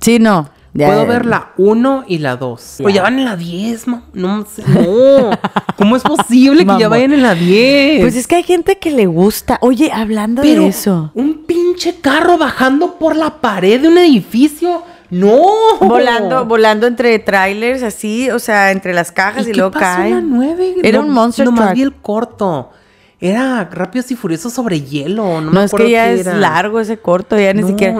Sí, 0.00 0.18
no. 0.18 0.48
Ya, 0.74 0.88
Puedo 0.88 1.04
ya. 1.04 1.08
ver 1.08 1.24
la 1.26 1.52
1 1.56 2.04
y 2.06 2.18
la 2.18 2.36
2. 2.36 2.74
Pero 2.78 2.90
Ya. 2.90 3.02
van 3.02 3.18
en 3.18 3.24
la 3.24 3.36
10, 3.36 3.86
ma- 3.88 4.02
No, 4.12 4.44
sé- 4.44 4.62
no. 4.68 5.30
¿Cómo 5.78 5.96
es 5.96 6.02
posible 6.02 6.66
que 6.66 6.78
ya 6.78 6.88
vayan 6.88 7.14
en 7.14 7.22
la 7.22 7.34
10? 7.34 8.02
Pues 8.02 8.14
es 8.14 8.26
que 8.26 8.36
hay 8.36 8.42
gente 8.42 8.76
que 8.78 8.90
le 8.90 9.06
gusta. 9.06 9.58
Oye, 9.62 9.90
hablando 9.90 10.42
Pero 10.42 10.62
de 10.62 10.68
eso. 10.68 11.10
un 11.14 11.44
pinche 11.46 11.96
carro 12.00 12.36
bajando 12.36 12.98
por 12.98 13.16
la 13.16 13.40
pared 13.40 13.80
de 13.80 13.88
un 13.88 13.96
edificio. 13.96 14.82
No. 15.08 15.40
Volando, 15.80 16.44
volando 16.44 16.86
entre 16.86 17.18
trailers 17.20 17.82
así, 17.82 18.28
o 18.30 18.38
sea, 18.38 18.70
entre 18.72 18.92
las 18.92 19.12
cajas 19.12 19.46
y, 19.46 19.50
¿Y 19.50 19.52
qué 19.52 19.58
luego 19.58 19.70
cae. 19.78 20.08
en 20.10 20.14
la 20.16 20.20
9? 20.20 20.74
Era 20.82 21.00
un 21.00 21.10
monster 21.10 21.46
Nomás 21.46 21.66
truck. 21.68 21.74
vi 21.76 21.82
el 21.82 21.94
corto. 21.94 22.70
Era 23.20 23.64
Rápidos 23.72 24.10
y 24.10 24.16
Furiosos 24.16 24.52
sobre 24.52 24.82
hielo. 24.82 25.40
No, 25.40 25.40
No, 25.40 25.50
me 25.52 25.64
es 25.64 25.72
que 25.72 25.90
ya 25.90 26.10
es 26.10 26.26
largo 26.26 26.80
ese 26.80 26.98
corto, 26.98 27.38
ya 27.38 27.54
ni 27.54 27.62
No. 27.62 27.68
siquiera. 27.68 27.98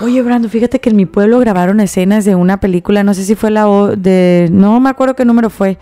Oye, 0.00 0.22
Brando, 0.22 0.48
fíjate 0.48 0.80
que 0.80 0.90
en 0.90 0.96
mi 0.96 1.04
pueblo 1.06 1.40
grabaron 1.40 1.80
escenas 1.80 2.24
de 2.24 2.36
una 2.36 2.60
película, 2.60 3.02
no 3.02 3.12
sé 3.14 3.24
si 3.24 3.34
fue 3.34 3.50
la 3.50 3.68
o- 3.68 3.96
de, 3.96 4.48
no 4.52 4.78
me 4.78 4.88
acuerdo 4.90 5.14
qué 5.16 5.24
número 5.24 5.50
fue, 5.50 5.78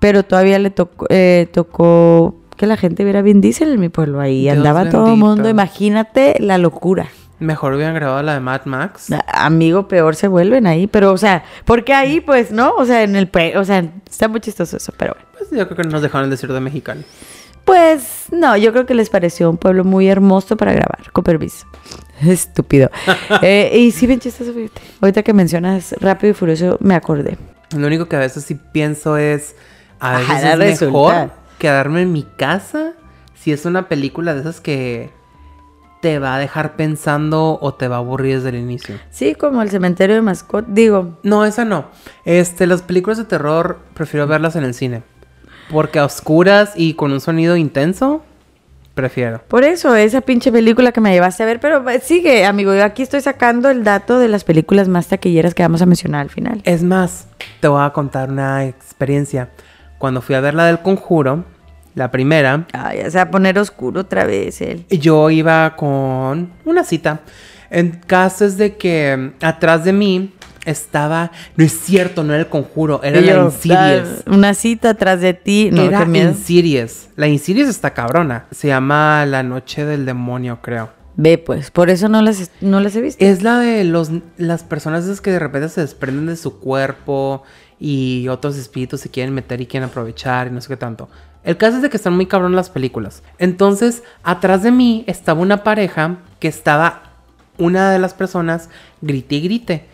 pero 0.00 0.24
todavía 0.24 0.58
le 0.58 0.70
tocó, 0.70 1.06
eh, 1.10 1.48
tocó 1.52 2.34
que 2.56 2.66
la 2.66 2.76
gente 2.76 3.04
viera 3.04 3.22
Vin 3.22 3.40
Diesel 3.40 3.72
en 3.72 3.78
mi 3.80 3.88
pueblo 3.88 4.20
ahí, 4.20 4.42
Dios 4.42 4.56
andaba 4.56 4.88
todo 4.90 5.12
el 5.12 5.16
mundo, 5.16 5.48
imagínate 5.48 6.34
la 6.40 6.58
locura. 6.58 7.06
Mejor 7.40 7.74
hubieran 7.74 7.94
grabado 7.94 8.22
la 8.22 8.34
de 8.34 8.40
Mad 8.40 8.62
Max. 8.64 9.12
A- 9.12 9.46
Amigo, 9.46 9.86
peor 9.88 10.14
se 10.16 10.26
vuelven 10.28 10.66
ahí, 10.66 10.86
pero, 10.88 11.12
o 11.12 11.18
sea, 11.18 11.44
porque 11.64 11.92
ahí, 11.92 12.20
pues, 12.20 12.50
¿no? 12.52 12.72
O 12.78 12.84
sea, 12.84 13.02
en 13.02 13.14
el, 13.16 13.30
o 13.56 13.64
sea, 13.64 13.84
está 14.08 14.26
muy 14.28 14.40
chistoso 14.40 14.76
eso, 14.76 14.92
pero 14.96 15.14
bueno. 15.14 15.28
Pues 15.38 15.50
yo 15.50 15.66
creo 15.68 15.76
que 15.76 15.84
nos 15.88 16.02
dejaron 16.02 16.24
el 16.24 16.30
desierto 16.30 16.54
de 16.54 16.60
Mexicali. 16.60 17.04
Pues 17.64 18.26
no, 18.30 18.56
yo 18.56 18.72
creo 18.72 18.86
que 18.86 18.94
les 18.94 19.08
pareció 19.10 19.48
un 19.48 19.56
pueblo 19.56 19.84
muy 19.84 20.08
hermoso 20.08 20.56
para 20.56 20.72
grabar, 20.72 21.10
con 21.12 21.24
permiso. 21.24 21.66
Estúpido. 22.22 22.90
Eh, 23.42 23.78
y 23.78 23.90
sí, 23.90 24.06
bien 24.06 24.20
chistoso, 24.20 24.52
fíjate. 24.52 24.80
Ahorita 25.00 25.22
que 25.22 25.32
mencionas 25.32 25.94
Rápido 26.00 26.30
y 26.32 26.34
Furioso, 26.34 26.76
me 26.80 26.94
acordé. 26.94 27.36
Lo 27.76 27.86
único 27.86 28.06
que 28.06 28.16
a 28.16 28.20
veces 28.20 28.44
sí 28.44 28.54
pienso 28.72 29.16
es. 29.16 29.56
A 30.00 30.18
veces 30.18 30.30
Ajá, 30.30 30.52
es 30.52 30.58
resulta. 30.58 30.86
mejor 30.86 31.30
quedarme 31.58 32.02
en 32.02 32.12
mi 32.12 32.22
casa 32.24 32.92
si 33.34 33.52
es 33.52 33.64
una 33.64 33.88
película 33.88 34.34
de 34.34 34.40
esas 34.40 34.60
que 34.60 35.10
te 36.02 36.18
va 36.18 36.34
a 36.34 36.38
dejar 36.38 36.76
pensando 36.76 37.58
o 37.62 37.74
te 37.74 37.88
va 37.88 37.96
a 37.96 37.98
aburrir 38.00 38.36
desde 38.36 38.50
el 38.50 38.56
inicio. 38.56 38.96
Sí, 39.10 39.34
como 39.34 39.62
el 39.62 39.70
cementerio 39.70 40.16
de 40.16 40.22
mascot. 40.22 40.66
Digo, 40.68 41.18
No, 41.22 41.44
esa 41.46 41.64
no. 41.64 41.86
Este, 42.26 42.66
las 42.66 42.82
películas 42.82 43.16
de 43.16 43.24
terror 43.24 43.78
prefiero 43.94 44.26
verlas 44.26 44.54
en 44.56 44.64
el 44.64 44.74
cine. 44.74 45.02
Porque 45.70 45.98
a 45.98 46.04
oscuras 46.04 46.72
y 46.76 46.94
con 46.94 47.12
un 47.12 47.20
sonido 47.20 47.56
intenso, 47.56 48.22
prefiero. 48.94 49.42
por 49.48 49.64
eso, 49.64 49.94
esa 49.96 50.20
pinche 50.20 50.52
película 50.52 50.92
que 50.92 51.00
me 51.00 51.12
llevaste 51.12 51.42
a 51.42 51.46
ver, 51.46 51.60
pero 51.60 51.88
eh, 51.88 52.00
sigue, 52.00 52.44
amigo. 52.44 52.74
Yo 52.74 52.84
aquí 52.84 53.02
estoy 53.02 53.20
sacando 53.20 53.70
el 53.70 53.82
dato 53.84 54.18
de 54.18 54.28
las 54.28 54.44
películas 54.44 54.88
más 54.88 55.08
taquilleras 55.08 55.54
que 55.54 55.62
vamos 55.62 55.82
a 55.82 55.86
mencionar 55.86 56.20
al 56.22 56.30
final. 56.30 56.60
Es 56.64 56.82
más, 56.82 57.26
te 57.60 57.68
voy 57.68 57.82
a 57.84 57.90
contar 57.90 58.30
una 58.30 58.64
experiencia. 58.64 59.50
Cuando 59.98 60.20
fui 60.22 60.34
a 60.34 60.40
ver 60.40 60.54
la 60.54 60.66
del 60.66 60.80
conjuro, 60.80 61.44
la 61.94 62.10
primera, 62.10 62.66
Ay, 62.72 62.98
ya 62.98 63.10
se 63.10 63.18
va 63.18 63.22
a 63.22 63.30
poner 63.30 63.58
oscuro 63.58 64.00
otra 64.02 64.24
vez 64.24 64.60
él. 64.60 64.84
yo 64.90 65.30
iba 65.30 65.76
con 65.76 66.52
una 66.64 66.84
cita. 66.84 67.20
En 67.70 67.90
caso 68.06 68.44
es 68.44 68.56
de 68.56 68.76
que 68.76 69.16
mm, 69.16 69.44
atrás 69.44 69.84
de 69.84 69.92
mí 69.92 70.33
estaba. 70.64 71.30
No 71.56 71.64
es 71.64 71.72
cierto, 71.72 72.24
no 72.24 72.32
era 72.32 72.42
el 72.42 72.48
conjuro, 72.48 73.00
era 73.02 73.20
la 73.20 73.26
yo, 73.34 73.44
Insidious. 73.46 74.24
ah, 74.26 74.30
Una 74.30 74.54
cita 74.54 74.90
atrás 74.90 75.20
de 75.20 75.34
ti. 75.34 75.70
No, 75.72 75.82
era. 75.82 76.04
Insidious. 76.04 77.08
La 77.16 77.28
Insidious 77.28 77.68
está 77.68 77.94
cabrona. 77.94 78.46
Se 78.50 78.68
llama 78.68 79.24
La 79.26 79.42
Noche 79.42 79.84
del 79.84 80.06
Demonio, 80.06 80.58
creo. 80.62 80.90
Ve, 81.16 81.38
pues, 81.38 81.70
por 81.70 81.90
eso 81.90 82.08
no 82.08 82.22
las, 82.22 82.50
no 82.60 82.80
las 82.80 82.96
he 82.96 83.00
visto. 83.00 83.24
Es 83.24 83.42
la 83.42 83.60
de 83.60 83.84
los, 83.84 84.10
las 84.36 84.64
personas 84.64 85.20
que 85.20 85.30
de 85.30 85.38
repente 85.38 85.68
se 85.68 85.80
desprenden 85.80 86.26
de 86.26 86.36
su 86.36 86.58
cuerpo 86.58 87.44
y 87.78 88.26
otros 88.28 88.56
espíritus 88.56 89.00
se 89.00 89.10
quieren 89.10 89.32
meter 89.32 89.60
y 89.60 89.66
quieren 89.66 89.88
aprovechar 89.88 90.48
y 90.48 90.50
no 90.50 90.60
sé 90.60 90.68
qué 90.68 90.76
tanto. 90.76 91.08
El 91.44 91.56
caso 91.56 91.76
es 91.76 91.82
de 91.82 91.90
que 91.90 91.98
están 91.98 92.14
muy 92.14 92.26
cabrón 92.26 92.56
las 92.56 92.70
películas. 92.70 93.22
Entonces, 93.38 94.02
atrás 94.22 94.62
de 94.62 94.72
mí 94.72 95.04
estaba 95.06 95.40
una 95.40 95.62
pareja 95.62 96.16
que 96.40 96.48
estaba 96.48 97.02
una 97.58 97.90
de 97.92 97.98
las 97.98 98.14
personas 98.14 98.68
grite 99.00 99.36
y 99.36 99.40
grite, 99.42 99.86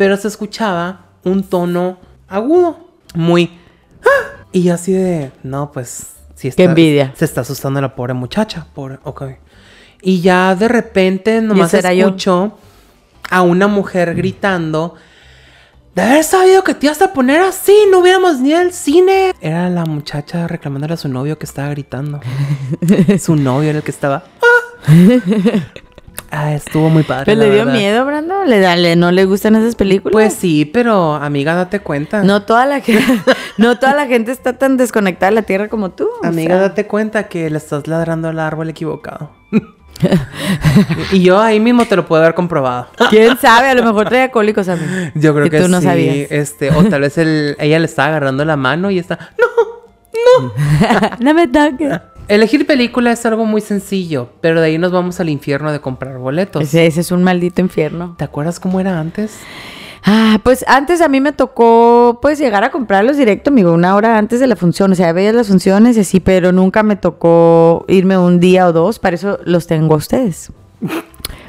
pero 0.00 0.16
se 0.16 0.28
escuchaba 0.28 1.00
un 1.24 1.42
tono 1.42 1.98
agudo, 2.26 2.88
muy 3.14 3.50
"Ah", 4.02 4.44
y 4.50 4.62
yo 4.62 4.72
así 4.72 4.94
de, 4.94 5.30
no, 5.42 5.70
pues 5.72 6.12
si 6.34 6.48
está, 6.48 6.62
envidia. 6.62 7.12
Se 7.16 7.26
está 7.26 7.42
asustando 7.42 7.82
la 7.82 7.94
pobre 7.94 8.14
muchacha, 8.14 8.66
pobre, 8.74 8.98
ok. 9.04 9.24
Y 10.00 10.22
ya 10.22 10.54
de 10.54 10.68
repente 10.68 11.42
nomás 11.42 11.74
era 11.74 11.92
yo. 11.92 12.06
escucho 12.06 12.56
a 13.30 13.42
una 13.42 13.66
mujer 13.66 14.14
gritando. 14.14 14.94
De 15.94 16.00
haber 16.00 16.24
sabido 16.24 16.64
que 16.64 16.72
te 16.72 16.86
ibas 16.86 17.02
a 17.02 17.12
poner 17.12 17.42
así, 17.42 17.74
no 17.90 17.98
hubiéramos 17.98 18.38
ni 18.40 18.54
al 18.54 18.72
cine. 18.72 19.34
Era 19.42 19.68
la 19.68 19.84
muchacha 19.84 20.48
reclamándole 20.48 20.94
a 20.94 20.96
su 20.96 21.08
novio 21.08 21.38
que 21.38 21.44
estaba 21.44 21.68
gritando. 21.68 22.20
su 23.20 23.36
novio 23.36 23.68
era 23.68 23.78
el 23.80 23.84
que 23.84 23.90
estaba. 23.90 24.24
"Ah". 24.40 24.90
Ah, 26.32 26.54
estuvo 26.54 26.88
muy 26.90 27.02
padre. 27.02 27.24
¿Pero 27.26 27.40
le 27.40 27.46
dio 27.50 27.64
verdad. 27.64 27.72
miedo, 27.72 28.04
Brando? 28.06 28.44
¿Le, 28.44 28.60
da- 28.60 28.76
le- 28.76 28.94
¿No 28.94 29.10
le 29.10 29.24
gustan 29.24 29.56
esas 29.56 29.74
películas? 29.74 30.12
Pues 30.12 30.32
sí, 30.34 30.64
pero 30.64 31.14
amiga, 31.14 31.54
date 31.54 31.80
cuenta. 31.80 32.22
No 32.22 32.42
toda 32.42 32.66
la 32.66 32.80
gente, 32.80 33.04
no 33.56 33.78
toda 33.78 33.94
la 33.94 34.06
gente 34.06 34.30
está 34.30 34.52
tan 34.52 34.76
desconectada 34.76 35.30
de 35.30 35.34
la 35.34 35.42
tierra 35.42 35.68
como 35.68 35.90
tú. 35.90 36.08
o 36.22 36.26
Amiga, 36.26 36.54
sea. 36.54 36.62
date 36.68 36.86
cuenta 36.86 37.24
que 37.28 37.50
le 37.50 37.58
estás 37.58 37.86
ladrando 37.88 38.28
al 38.28 38.38
árbol 38.38 38.68
equivocado. 38.68 39.32
y 41.12 41.22
yo 41.22 41.40
ahí 41.40 41.60
mismo 41.60 41.84
te 41.84 41.96
lo 41.96 42.06
puedo 42.06 42.22
haber 42.22 42.34
comprobado. 42.34 42.86
¿Quién 43.10 43.36
sabe? 43.36 43.68
A 43.68 43.74
lo 43.74 43.82
mejor 43.82 44.08
traía 44.08 44.30
cólicos 44.30 44.68
a 44.68 44.76
mí. 44.76 44.82
Yo 45.14 45.34
creo 45.34 45.46
Y 45.46 45.50
que 45.50 45.60
tú 45.60 45.68
no 45.68 45.78
sí, 45.80 45.84
sabías. 45.86 46.30
este, 46.30 46.70
o 46.70 46.84
tal 46.84 47.00
vez 47.02 47.18
el- 47.18 47.56
ella 47.58 47.78
le 47.78 47.84
está 47.86 48.06
agarrando 48.06 48.44
la 48.44 48.56
mano 48.56 48.90
y 48.90 48.98
está, 48.98 49.18
no. 49.38 50.52
no 51.18 51.34
me 51.34 51.48
toques. 51.48 51.92
Elegir 52.28 52.66
película 52.66 53.12
es 53.12 53.26
algo 53.26 53.44
muy 53.44 53.60
sencillo, 53.60 54.30
pero 54.40 54.60
de 54.60 54.68
ahí 54.68 54.78
nos 54.78 54.92
vamos 54.92 55.18
al 55.20 55.28
infierno 55.28 55.72
de 55.72 55.80
comprar 55.80 56.18
boletos. 56.18 56.62
Ese, 56.62 56.86
ese 56.86 57.00
es 57.00 57.10
un 57.10 57.22
maldito 57.24 57.60
infierno. 57.60 58.14
¿Te 58.16 58.24
acuerdas 58.24 58.60
cómo 58.60 58.80
era 58.80 59.00
antes? 59.00 59.40
Ah, 60.04 60.40
pues 60.42 60.64
antes 60.66 61.00
a 61.00 61.08
mí 61.08 61.20
me 61.20 61.32
tocó 61.32 62.18
pues 62.22 62.38
llegar 62.38 62.64
a 62.64 62.70
comprarlos 62.70 63.16
directo, 63.16 63.50
amigo, 63.50 63.72
una 63.72 63.94
hora 63.94 64.16
antes 64.16 64.40
de 64.40 64.46
la 64.46 64.56
función. 64.56 64.92
O 64.92 64.94
sea, 64.94 65.12
veía 65.12 65.32
las 65.32 65.48
funciones 65.48 65.96
y 65.96 66.00
así, 66.00 66.20
pero 66.20 66.52
nunca 66.52 66.82
me 66.82 66.96
tocó 66.96 67.84
irme 67.88 68.16
un 68.16 68.40
día 68.40 68.66
o 68.66 68.72
dos. 68.72 68.98
Para 68.98 69.16
eso 69.16 69.38
los 69.44 69.66
tengo 69.66 69.94
a 69.94 69.98
ustedes. 69.98 70.52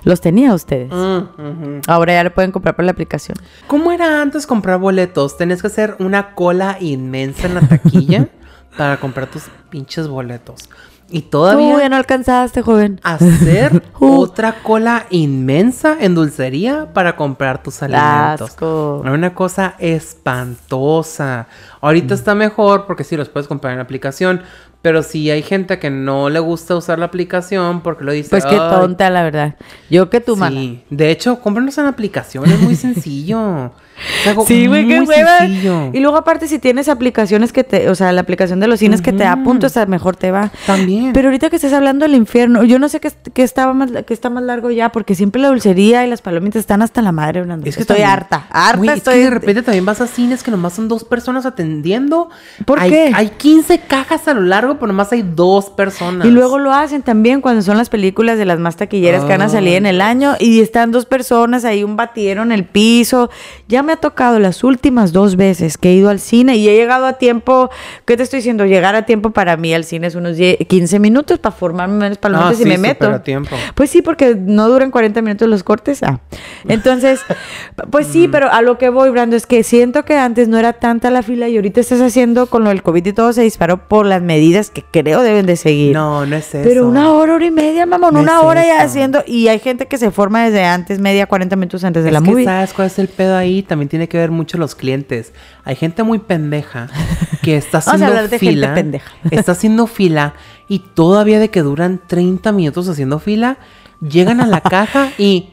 Los 0.03 0.19
tenía 0.19 0.55
ustedes. 0.55 0.91
Mm. 0.91 1.81
Ahora 1.87 2.13
ya 2.13 2.23
le 2.23 2.31
pueden 2.31 2.51
comprar 2.51 2.75
por 2.75 2.83
la 2.85 2.91
aplicación. 2.91 3.37
¿Cómo 3.67 3.91
era 3.91 4.21
antes 4.21 4.47
comprar 4.47 4.79
boletos? 4.79 5.37
Tenías 5.37 5.61
que 5.61 5.67
hacer 5.67 5.95
una 5.99 6.33
cola 6.33 6.77
inmensa 6.79 7.45
en 7.45 7.53
la 7.53 7.61
taquilla 7.61 8.27
para 8.77 8.97
comprar 8.97 9.27
tus 9.27 9.43
pinches 9.69 10.07
boletos. 10.07 10.69
Y 11.13 11.23
todavía 11.23 11.77
ya 11.77 11.89
no 11.89 11.97
alcanzaste, 11.97 12.61
joven. 12.61 13.01
hacer 13.03 13.83
Uh. 13.99 14.21
otra 14.21 14.63
cola 14.63 15.07
inmensa 15.09 15.97
en 15.99 16.15
dulcería 16.15 16.93
para 16.93 17.17
comprar 17.17 17.61
tus 17.61 17.83
alimentos. 17.83 18.51
Asco. 18.51 19.01
Una 19.05 19.33
cosa 19.35 19.75
espantosa. 19.77 21.47
Ahorita 21.81 22.13
está 22.13 22.33
mejor 22.33 22.85
porque 22.87 23.03
sí 23.03 23.17
los 23.17 23.27
puedes 23.29 23.47
comprar 23.47 23.71
en 23.73 23.79
la 23.79 23.83
aplicación. 23.83 24.41
Pero 24.81 25.03
si 25.03 25.29
hay 25.29 25.43
gente 25.43 25.77
que 25.77 25.89
no 25.91 26.29
le 26.29 26.39
gusta 26.39 26.75
usar 26.75 26.97
la 26.97 27.05
aplicación 27.05 27.81
porque 27.81 28.03
lo 28.03 28.13
dice. 28.13 28.29
Pues 28.31 28.45
qué 28.45 28.55
"Ay, 28.59 28.69
tonta, 28.71 29.09
la 29.11 29.21
verdad. 29.23 29.55
Yo 29.91 30.09
que 30.09 30.21
tu. 30.21 30.35
Sí, 30.37 30.83
de 30.89 31.11
hecho, 31.11 31.39
cómpranos 31.39 31.77
en 31.77 31.83
la 31.83 31.91
aplicación, 31.91 32.45
es 32.49 32.59
muy 32.61 32.75
sencillo. 32.75 33.71
Algo 34.27 34.45
Sí, 34.45 34.67
güey, 34.67 34.87
qué 34.87 35.01
hueva. 35.01 35.45
Y 35.93 35.99
luego 35.99 36.17
aparte 36.17 36.47
si 36.47 36.59
tienes 36.59 36.89
aplicaciones 36.89 37.51
que 37.53 37.63
te, 37.63 37.89
o 37.89 37.95
sea, 37.95 38.11
la 38.11 38.21
aplicación 38.21 38.59
de 38.59 38.67
los 38.67 38.79
cines 38.79 39.01
que 39.01 39.11
te 39.11 39.23
da 39.23 39.35
puntos, 39.43 39.75
hasta 39.77 39.85
mejor 39.85 40.15
te 40.15 40.31
va. 40.31 40.51
También. 40.65 41.13
Pero 41.13 41.27
ahorita 41.29 41.49
que 41.49 41.55
estás 41.55 41.73
hablando 41.73 42.05
del 42.05 42.15
infierno, 42.15 42.63
yo 42.63 42.79
no 42.79 42.89
sé 42.89 42.99
qué, 42.99 43.11
qué 43.33 43.43
estaba 43.43 43.73
más, 43.73 43.91
qué 44.05 44.13
está 44.13 44.29
más 44.29 44.43
largo 44.43 44.71
ya, 44.71 44.89
porque 44.91 45.15
siempre 45.15 45.41
la 45.41 45.49
dulcería 45.49 46.05
y 46.05 46.09
las 46.09 46.21
palomitas 46.21 46.59
están 46.59 46.81
hasta 46.81 47.01
la 47.01 47.11
madre, 47.11 47.41
Brando. 47.41 47.67
Es 47.67 47.75
que 47.75 47.81
estoy 47.81 47.97
también- 47.97 48.09
harta, 48.11 48.47
harta 48.49 48.93
estoy. 48.93 49.13
Es 49.13 49.19
que 49.19 49.23
de 49.25 49.29
repente 49.29 49.61
también 49.63 49.85
vas 49.85 50.01
a 50.01 50.07
cines 50.07 50.43
que 50.43 50.51
nomás 50.51 50.73
son 50.73 50.87
dos 50.87 51.03
personas 51.03 51.45
atendiendo. 51.45 52.29
¿Por 52.65 52.79
Hay- 52.79 52.89
qué? 52.89 53.11
Hay 53.13 53.29
15 53.29 53.79
cajas 53.79 54.27
a 54.27 54.33
lo 54.33 54.41
largo, 54.41 54.75
pero 54.75 54.87
nomás 54.87 55.11
hay 55.11 55.21
dos 55.23 55.69
personas. 55.69 56.27
Y 56.27 56.31
luego 56.31 56.59
lo 56.59 56.73
hacen 56.73 57.01
también 57.01 57.41
cuando 57.41 57.61
son 57.61 57.77
las 57.77 57.89
películas 57.89 58.37
de 58.37 58.45
las 58.45 58.59
más 58.59 58.75
taquilleras 58.77 59.23
que 59.23 59.29
van 59.29 59.41
a 59.41 59.49
salir 59.49 59.75
en 59.75 59.85
el 59.85 60.01
año 60.01 60.35
y 60.39 60.59
están 60.61 60.91
dos 60.91 61.05
personas 61.05 61.65
ahí, 61.65 61.83
un 61.83 61.95
batidero 61.95 62.43
en 62.43 62.51
el 62.51 62.65
piso. 62.65 63.29
Ya 63.67 63.83
me 63.83 63.90
ha 63.91 63.97
tocado 63.97 64.39
las 64.39 64.63
últimas 64.63 65.11
dos 65.13 65.35
veces 65.35 65.77
que 65.77 65.89
he 65.89 65.93
ido 65.93 66.09
al 66.09 66.19
cine 66.19 66.55
y 66.57 66.67
he 66.69 66.75
llegado 66.75 67.05
a 67.05 67.13
tiempo, 67.13 67.69
¿qué 68.05 68.17
te 68.17 68.23
estoy 68.23 68.37
diciendo? 68.37 68.65
Llegar 68.65 68.95
a 68.95 69.05
tiempo 69.05 69.31
para 69.31 69.57
mí 69.57 69.73
al 69.73 69.83
cine 69.83 70.07
es 70.07 70.15
unos 70.15 70.37
10, 70.37 70.57
15 70.67 70.99
minutos 70.99 71.39
para 71.39 71.55
formarme 71.55 71.95
menos 71.97 72.17
palomitas 72.17 72.51
Ah, 72.51 72.53
y 72.53 72.63
sí, 72.63 72.65
me 72.69 72.77
meto. 72.77 73.07
a 73.09 73.21
tiempo. 73.23 73.55
Pues 73.75 73.89
sí, 73.89 74.01
porque 74.01 74.35
no 74.35 74.67
duran 74.69 74.91
40 74.91 75.21
minutos 75.21 75.47
los 75.49 75.63
cortes. 75.63 76.01
Ah. 76.03 76.19
Entonces, 76.67 77.21
pues 77.91 78.07
sí, 78.07 78.27
Mm. 78.27 78.31
pero 78.31 78.51
a 78.51 78.61
lo 78.61 78.77
que 78.77 78.89
voy, 78.89 79.09
Brando, 79.09 79.35
es 79.35 79.45
que 79.45 79.63
siento 79.63 80.03
que 80.05 80.15
antes 80.17 80.47
no 80.47 80.57
era 80.57 80.73
tanta 80.73 81.09
la 81.09 81.21
fila 81.23 81.47
y 81.49 81.55
ahorita 81.55 81.79
estás 81.81 82.01
haciendo 82.01 82.45
con 82.47 82.63
lo 82.63 82.69
del 82.69 82.83
COVID 82.83 83.05
y 83.05 83.13
todo 83.13 83.33
se 83.33 83.41
disparó 83.41 83.87
por 83.87 84.05
las 84.05 84.21
medidas 84.21 84.69
que 84.69 84.83
creo 84.83 85.21
deben 85.21 85.45
de 85.45 85.55
seguir. 85.55 85.93
No, 85.93 86.25
no 86.25 86.35
es 86.35 86.53
eso. 86.53 86.67
Pero 86.67 86.87
una 86.87 87.11
hora, 87.11 87.35
hora 87.35 87.45
y 87.45 87.51
media, 87.51 87.85
mamón, 87.85 88.13
No 88.13 88.19
una 88.21 88.37
es 88.39 88.43
hora 88.43 88.65
ya 88.65 88.81
haciendo. 88.81 89.23
Y 89.25 89.47
hay 89.47 89.59
gente 89.59 89.87
que 89.87 89.97
se 89.97 90.11
forma 90.11 90.43
desde 90.45 90.63
antes, 90.65 90.99
media, 90.99 91.25
40 91.25 91.55
minutos 91.55 91.83
antes 91.83 92.03
de 92.03 92.09
Es 92.09 92.13
la 92.13 92.21
que 92.21 92.29
movie. 92.31 92.45
¿Sabes 92.45 92.73
cuál 92.73 92.87
es 92.87 92.99
el 92.99 93.07
pedo 93.07 93.35
ahí? 93.35 93.63
También 93.63 93.80
tiene 93.87 94.07
que 94.07 94.17
ver 94.17 94.31
mucho 94.31 94.57
los 94.57 94.75
clientes. 94.75 95.33
Hay 95.63 95.75
gente 95.75 96.03
muy 96.03 96.19
pendeja 96.19 96.87
que 97.41 97.57
está 97.57 97.79
Vamos 97.85 98.01
a 98.01 98.05
haciendo 98.05 98.21
gente 98.21 98.39
fila. 98.39 98.73
pendeja. 98.73 99.11
Está 99.31 99.51
haciendo 99.53 99.87
fila 99.87 100.33
y 100.67 100.79
todavía 100.79 101.39
de 101.39 101.49
que 101.49 101.61
duran 101.61 101.99
30 102.07 102.51
minutos 102.51 102.87
haciendo 102.87 103.19
fila, 103.19 103.57
llegan 104.01 104.41
a 104.41 104.47
la 104.47 104.61
caja 104.61 105.11
y 105.17 105.49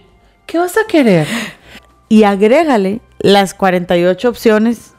¿qué 0.47 0.59
vas 0.59 0.77
a 0.77 0.87
querer? 0.87 1.27
Y 2.09 2.25
agrégale 2.25 3.01
las 3.19 3.55
48 3.55 4.29
opciones 4.29 4.93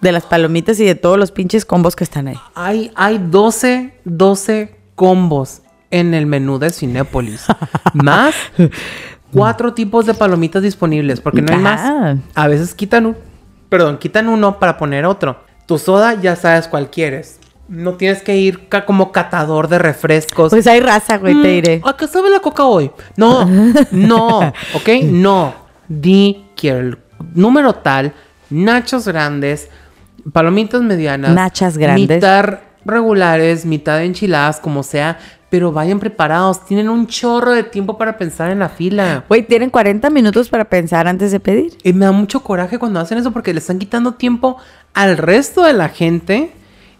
de 0.00 0.12
las 0.12 0.24
palomitas 0.24 0.78
y 0.80 0.84
de 0.84 0.94
todos 0.94 1.18
los 1.18 1.30
pinches 1.32 1.64
combos 1.64 1.96
que 1.96 2.04
están 2.04 2.28
ahí. 2.28 2.36
Hay, 2.54 2.90
hay 2.94 3.18
12, 3.18 3.94
12 4.04 4.76
combos 4.94 5.62
en 5.90 6.12
el 6.14 6.26
menú 6.26 6.58
de 6.58 6.70
Cinépolis. 6.70 7.46
más 7.94 8.34
cuatro 9.34 9.74
tipos 9.74 10.06
de 10.06 10.14
palomitas 10.14 10.62
disponibles, 10.62 11.20
porque 11.20 11.42
no 11.42 11.52
hay 11.52 11.58
más. 11.60 12.16
A 12.34 12.48
veces 12.48 12.74
quitan 12.74 13.06
un, 13.06 13.16
perdón, 13.68 13.98
quitan 13.98 14.28
uno 14.28 14.58
para 14.58 14.76
poner 14.78 15.04
otro. 15.04 15.38
Tu 15.66 15.78
soda 15.78 16.14
ya 16.14 16.36
sabes 16.36 16.68
cuál 16.68 16.90
quieres. 16.90 17.40
No 17.68 17.94
tienes 17.94 18.22
que 18.22 18.36
ir 18.36 18.68
ca- 18.68 18.84
como 18.84 19.10
catador 19.10 19.68
de 19.68 19.78
refrescos. 19.78 20.50
Pues 20.50 20.66
hay 20.66 20.80
raza, 20.80 21.16
güey, 21.16 21.32
te 21.34 21.40
Mm, 21.48 21.52
diré. 21.54 21.80
¿A 21.84 21.96
qué 21.96 22.06
sabe 22.06 22.28
la 22.28 22.40
coca 22.40 22.64
hoy? 22.64 22.90
No, 23.16 23.46
no, 23.90 24.40
¿ok? 24.74 24.88
No. 25.04 25.54
Di 25.88 26.44
quiero 26.56 26.78
el 26.80 26.98
número 27.34 27.72
tal, 27.74 28.12
nachos 28.50 29.06
grandes, 29.08 29.68
palomitas 30.32 30.82
medianas. 30.82 31.34
Nachas 31.34 31.78
grandes. 31.78 32.16
Mitad 32.18 32.58
regulares, 32.84 33.64
mitad 33.64 34.02
enchiladas, 34.02 34.60
como 34.60 34.82
sea. 34.82 35.18
Pero 35.50 35.72
vayan 35.72 36.00
preparados. 36.00 36.64
Tienen 36.66 36.88
un 36.88 37.06
chorro 37.06 37.52
de 37.52 37.62
tiempo 37.62 37.96
para 37.96 38.18
pensar 38.18 38.50
en 38.50 38.58
la 38.58 38.68
fila. 38.68 39.24
Güey, 39.28 39.46
tienen 39.46 39.70
40 39.70 40.10
minutos 40.10 40.48
para 40.48 40.64
pensar 40.64 41.06
antes 41.06 41.30
de 41.30 41.40
pedir. 41.40 41.78
Y 41.84 41.92
me 41.92 42.06
da 42.06 42.12
mucho 42.12 42.40
coraje 42.40 42.78
cuando 42.78 43.00
hacen 43.00 43.18
eso 43.18 43.30
porque 43.30 43.52
le 43.52 43.60
están 43.60 43.78
quitando 43.78 44.14
tiempo 44.14 44.56
al 44.94 45.16
resto 45.16 45.62
de 45.62 45.72
la 45.72 45.88
gente. 45.88 46.52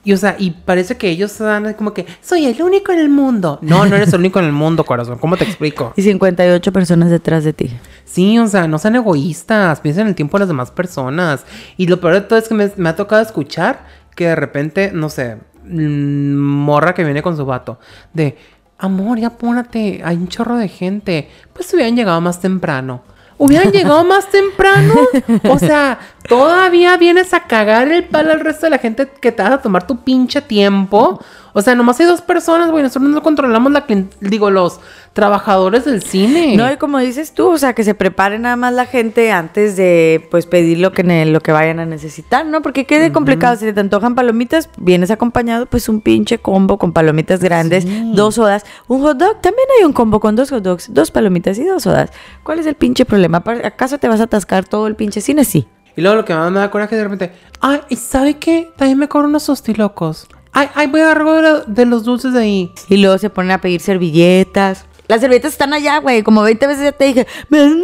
Y 0.04 0.12
o 0.12 0.16
sea, 0.18 0.36
y 0.38 0.50
parece 0.50 0.96
que 0.96 1.08
ellos 1.08 1.32
están 1.32 1.72
como 1.74 1.94
que 1.94 2.04
soy 2.20 2.44
el 2.44 2.60
único 2.62 2.92
en 2.92 2.98
el 2.98 3.08
mundo. 3.08 3.58
No, 3.62 3.86
no 3.86 3.96
eres 3.96 4.12
el 4.12 4.20
único 4.20 4.38
en 4.38 4.44
el 4.44 4.52
mundo, 4.52 4.84
corazón. 4.84 5.18
¿Cómo 5.18 5.36
te 5.38 5.44
explico? 5.44 5.94
Y 5.96 6.02
58 6.02 6.72
personas 6.72 7.10
detrás 7.10 7.42
de 7.42 7.54
ti. 7.54 7.70
Sí, 8.04 8.38
o 8.38 8.46
sea, 8.46 8.68
no 8.68 8.78
sean 8.78 8.96
egoístas, 8.96 9.80
piensen 9.80 10.02
en 10.02 10.08
el 10.08 10.14
tiempo 10.14 10.36
de 10.36 10.40
las 10.40 10.48
demás 10.48 10.70
personas. 10.70 11.44
Y 11.78 11.86
lo 11.86 12.00
peor 12.00 12.14
de 12.14 12.20
todo 12.20 12.38
es 12.38 12.48
que 12.48 12.54
me, 12.54 12.70
me 12.76 12.90
ha 12.90 12.96
tocado 12.96 13.22
escuchar 13.22 13.86
que 14.14 14.26
de 14.26 14.36
repente, 14.36 14.90
no 14.92 15.08
sé, 15.08 15.38
morra 15.66 16.94
que 16.94 17.04
viene 17.04 17.22
con 17.22 17.36
su 17.36 17.44
vato, 17.44 17.78
de, 18.12 18.36
amor, 18.78 19.18
ya 19.18 19.28
apúrate, 19.28 20.00
hay 20.04 20.16
un 20.16 20.28
chorro 20.28 20.56
de 20.56 20.68
gente. 20.68 21.28
Pues 21.52 21.72
hubieran 21.74 21.96
llegado 21.96 22.20
más 22.20 22.40
temprano. 22.40 23.02
Hubieran 23.36 23.72
llegado 23.72 24.04
más 24.04 24.30
temprano. 24.30 24.94
O 25.50 25.58
sea, 25.58 25.98
todavía 26.28 26.96
vienes 26.96 27.34
a 27.34 27.40
cagar 27.46 27.88
el 27.88 28.04
palo 28.04 28.32
al 28.32 28.40
resto 28.40 28.66
de 28.66 28.70
la 28.70 28.78
gente 28.78 29.08
que 29.20 29.32
te 29.32 29.42
vas 29.42 29.52
a 29.52 29.62
tomar 29.62 29.86
tu 29.86 30.02
pinche 30.02 30.40
tiempo. 30.40 31.20
O 31.56 31.62
sea, 31.62 31.76
nomás 31.76 32.00
hay 32.00 32.06
dos 32.06 32.20
personas, 32.20 32.70
güey. 32.72 32.82
Nosotros 32.82 33.08
no 33.10 33.22
controlamos 33.22 33.70
la 33.70 33.84
digo, 34.20 34.50
los 34.50 34.80
trabajadores 35.12 35.84
del 35.84 36.02
cine. 36.02 36.56
No, 36.56 36.72
y 36.72 36.76
como 36.78 36.98
dices 36.98 37.32
tú, 37.32 37.48
o 37.50 37.58
sea, 37.58 37.74
que 37.74 37.84
se 37.84 37.94
prepare 37.94 38.40
nada 38.40 38.56
más 38.56 38.72
la 38.72 38.86
gente 38.86 39.30
antes 39.30 39.76
de, 39.76 40.26
pues, 40.32 40.46
pedir 40.46 40.78
lo 40.80 40.90
que, 40.90 41.04
lo 41.26 41.40
que 41.40 41.52
vayan 41.52 41.78
a 41.78 41.86
necesitar, 41.86 42.44
¿no? 42.44 42.60
Porque 42.60 42.86
quede 42.86 43.12
complicado. 43.12 43.54
Si 43.54 43.72
te 43.72 43.78
antojan 43.78 44.16
palomitas, 44.16 44.68
vienes 44.78 45.12
acompañado, 45.12 45.66
pues, 45.66 45.88
un 45.88 46.00
pinche 46.00 46.38
combo 46.38 46.76
con 46.76 46.92
palomitas 46.92 47.38
grandes, 47.38 47.84
Sí. 47.84 48.10
dos 48.14 48.34
sodas, 48.34 48.64
un 48.88 49.02
hot 49.02 49.16
dog. 49.16 49.40
También 49.40 49.68
hay 49.78 49.84
un 49.84 49.92
combo 49.92 50.18
con 50.18 50.34
dos 50.34 50.50
hot 50.50 50.64
dogs, 50.64 50.92
dos 50.92 51.12
palomitas 51.12 51.56
y 51.58 51.64
dos 51.64 51.84
sodas. 51.84 52.10
¿Cuál 52.42 52.58
es 52.58 52.66
el 52.66 52.74
pinche 52.74 53.04
problema? 53.04 53.44
¿Apar- 53.44 53.64
¿Acaso 53.64 53.98
te 53.98 54.08
vas 54.08 54.20
a 54.20 54.24
atascar 54.24 54.64
todo 54.64 54.88
el 54.88 54.96
pinche 54.96 55.20
cine? 55.20 55.44
Sí. 55.44 55.68
Y 55.96 56.00
luego 56.00 56.16
lo 56.16 56.24
que 56.24 56.34
más 56.34 56.50
me 56.50 56.58
da 56.58 56.70
coraje 56.70 56.96
de 56.96 57.04
repente, 57.04 57.32
ay, 57.60 57.80
¿y 57.88 57.96
¿sabe 57.96 58.38
qué? 58.38 58.70
También 58.76 58.98
me 58.98 59.08
cobro 59.08 59.28
unos 59.28 59.46
tostilocos. 59.46 60.26
Ay, 60.52 60.68
ay, 60.74 60.86
voy 60.86 61.00
a 61.00 61.04
agarrar 61.04 61.26
algo 61.26 61.60
de, 61.66 61.86
los 61.86 62.04
dulces 62.04 62.32
de 62.32 62.40
ahí. 62.40 62.72
Y 62.88 62.98
luego 62.98 63.18
se 63.18 63.30
ponen 63.30 63.50
a 63.52 63.60
pedir 63.60 63.80
servilletas. 63.80 64.86
Las 65.08 65.20
servilletas 65.20 65.52
están 65.52 65.72
allá, 65.72 65.98
güey. 65.98 66.22
Como 66.22 66.42
20 66.42 66.66
veces 66.66 66.84
ya 66.84 66.92
te 66.92 67.04
dije, 67.06 67.26
¿me 67.48 67.58
dan? 67.58 67.82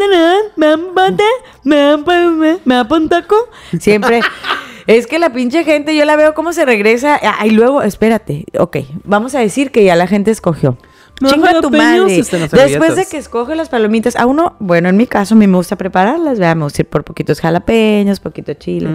¿Me 0.57 0.67
dan 0.67 0.95
pate? 0.95 1.25
¿Me 1.65 1.77
dan 1.77 2.05
me, 2.39 2.59
me 2.65 2.75
dan 2.75 2.93
un 2.93 3.09
taco? 3.09 3.37
Siempre. 3.79 4.21
es 4.87 5.07
que 5.07 5.19
la 5.19 5.33
pinche 5.33 5.65
gente, 5.65 5.95
yo 5.95 6.05
la 6.05 6.17
veo 6.17 6.33
cómo 6.35 6.53
se 6.53 6.65
regresa. 6.65 7.19
Ah, 7.23 7.47
Y 7.47 7.51
luego, 7.51 7.83
espérate. 7.83 8.47
Ok, 8.59 8.79
vamos 9.05 9.35
a 9.35 9.41
decir 9.41 9.71
que 9.73 9.85
ya 9.85 9.97
la 9.97 10.07
gente 10.07 10.31
escogió. 10.31 10.79
Chinga 11.29 11.61
tu 11.61 11.71
madre. 11.71 12.17
este, 12.19 12.39
Después 12.39 12.97
de 12.97 13.07
que 13.07 13.17
escoge 13.19 13.55
las 13.55 13.69
palomitas, 13.69 14.17
a 14.17 14.27
uno, 14.27 14.55
bueno, 14.59 14.89
en 14.89 14.97
mi 14.97 15.07
caso, 15.07 15.35
a 15.35 15.39
mí 15.39 15.47
me 15.47 15.57
gusta 15.57 15.77
prepararlas, 15.77 16.39
¿verdad? 16.39 16.57
Me 16.57 16.65
gusta 16.65 16.83
ir 16.83 16.89
por 16.89 17.05
poquitos 17.05 17.41
jalapeños, 17.41 18.21
poquito 18.21 18.55
chile. 18.55 18.89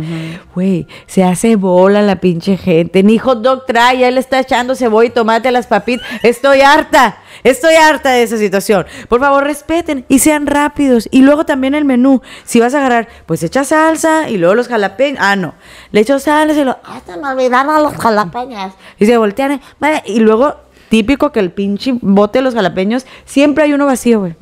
Güey, 0.53 0.87
se 1.07 1.23
hace 1.23 1.55
bola 1.55 2.01
la 2.01 2.15
pinche 2.17 2.57
gente. 2.57 3.03
Ni 3.03 3.17
hot 3.17 3.41
dog 3.41 3.65
trae, 3.65 3.99
ya 3.99 4.11
le 4.11 4.19
está 4.19 4.39
echando 4.39 4.75
cebolla 4.75 5.07
y 5.07 5.11
tomate 5.11 5.49
a 5.49 5.51
las 5.51 5.67
papitas. 5.67 6.05
Estoy 6.23 6.61
harta, 6.61 7.17
estoy 7.43 7.75
harta 7.75 8.11
de 8.11 8.23
esa 8.23 8.37
situación. 8.37 8.85
Por 9.07 9.19
favor, 9.19 9.43
respeten 9.43 10.05
y 10.09 10.19
sean 10.19 10.47
rápidos. 10.47 11.07
Y 11.11 11.21
luego 11.21 11.45
también 11.45 11.75
el 11.75 11.85
menú. 11.85 12.21
Si 12.43 12.59
vas 12.59 12.73
a 12.73 12.79
agarrar, 12.79 13.07
pues 13.25 13.43
echa 13.43 13.63
salsa 13.63 14.29
y 14.29 14.37
luego 14.37 14.55
los 14.55 14.67
jalapeños. 14.67 15.19
Ah, 15.21 15.35
no. 15.35 15.53
Le 15.91 16.01
echo 16.01 16.19
salsa 16.19 16.59
y 16.59 16.63
lo. 16.65 16.77
Ah, 16.83 17.01
se 17.05 17.15
me 17.17 17.27
olvidaron 17.27 17.83
los 17.83 17.93
jalapeños. 17.95 18.73
Y 18.99 19.05
se 19.05 19.17
voltean. 19.17 19.51
eh, 19.81 20.01
Y 20.05 20.19
luego, 20.19 20.55
típico 20.89 21.31
que 21.31 21.39
el 21.39 21.51
pinche 21.51 21.93
bote 22.01 22.39
de 22.39 22.43
los 22.43 22.53
jalapeños, 22.53 23.05
siempre 23.25 23.63
hay 23.63 23.73
uno 23.73 23.85
vacío, 23.85 24.19
güey. 24.19 24.35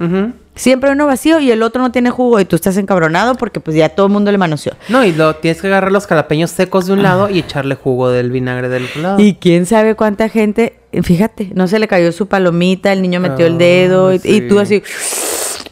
Siempre 0.55 0.89
hay 0.89 0.95
uno 0.95 1.07
vacío 1.07 1.39
y 1.39 1.49
el 1.49 1.63
otro 1.63 1.81
no 1.81 1.91
tiene 1.91 2.11
jugo 2.11 2.39
y 2.39 2.45
tú 2.45 2.55
estás 2.55 2.77
encabronado 2.77 3.35
porque 3.35 3.59
pues 3.59 3.75
ya 3.75 3.89
todo 3.89 4.05
el 4.05 4.13
mundo 4.13 4.31
le 4.31 4.37
manoseó. 4.37 4.73
No, 4.87 5.03
y 5.03 5.11
lo 5.11 5.35
tienes 5.37 5.59
que 5.59 5.67
agarrar 5.67 5.91
los 5.91 6.05
jalapeños 6.05 6.51
secos 6.51 6.85
de 6.85 6.93
un 6.93 7.01
lado 7.01 7.29
y 7.29 7.39
echarle 7.39 7.73
jugo 7.73 8.09
del 8.09 8.29
vinagre 8.29 8.69
del 8.69 8.85
otro 8.85 9.01
lado. 9.01 9.19
Y 9.19 9.35
quién 9.35 9.65
sabe 9.65 9.95
cuánta 9.95 10.29
gente, 10.29 10.75
fíjate, 11.01 11.49
no 11.55 11.67
se 11.67 11.79
le 11.79 11.87
cayó 11.87 12.11
su 12.11 12.27
palomita, 12.27 12.93
el 12.93 13.01
niño 13.01 13.19
metió 13.19 13.47
el 13.47 13.57
dedo 13.57 14.13
y, 14.13 14.21
y 14.23 14.47
tú 14.47 14.55
sí. 14.55 14.59
así, 14.59 14.83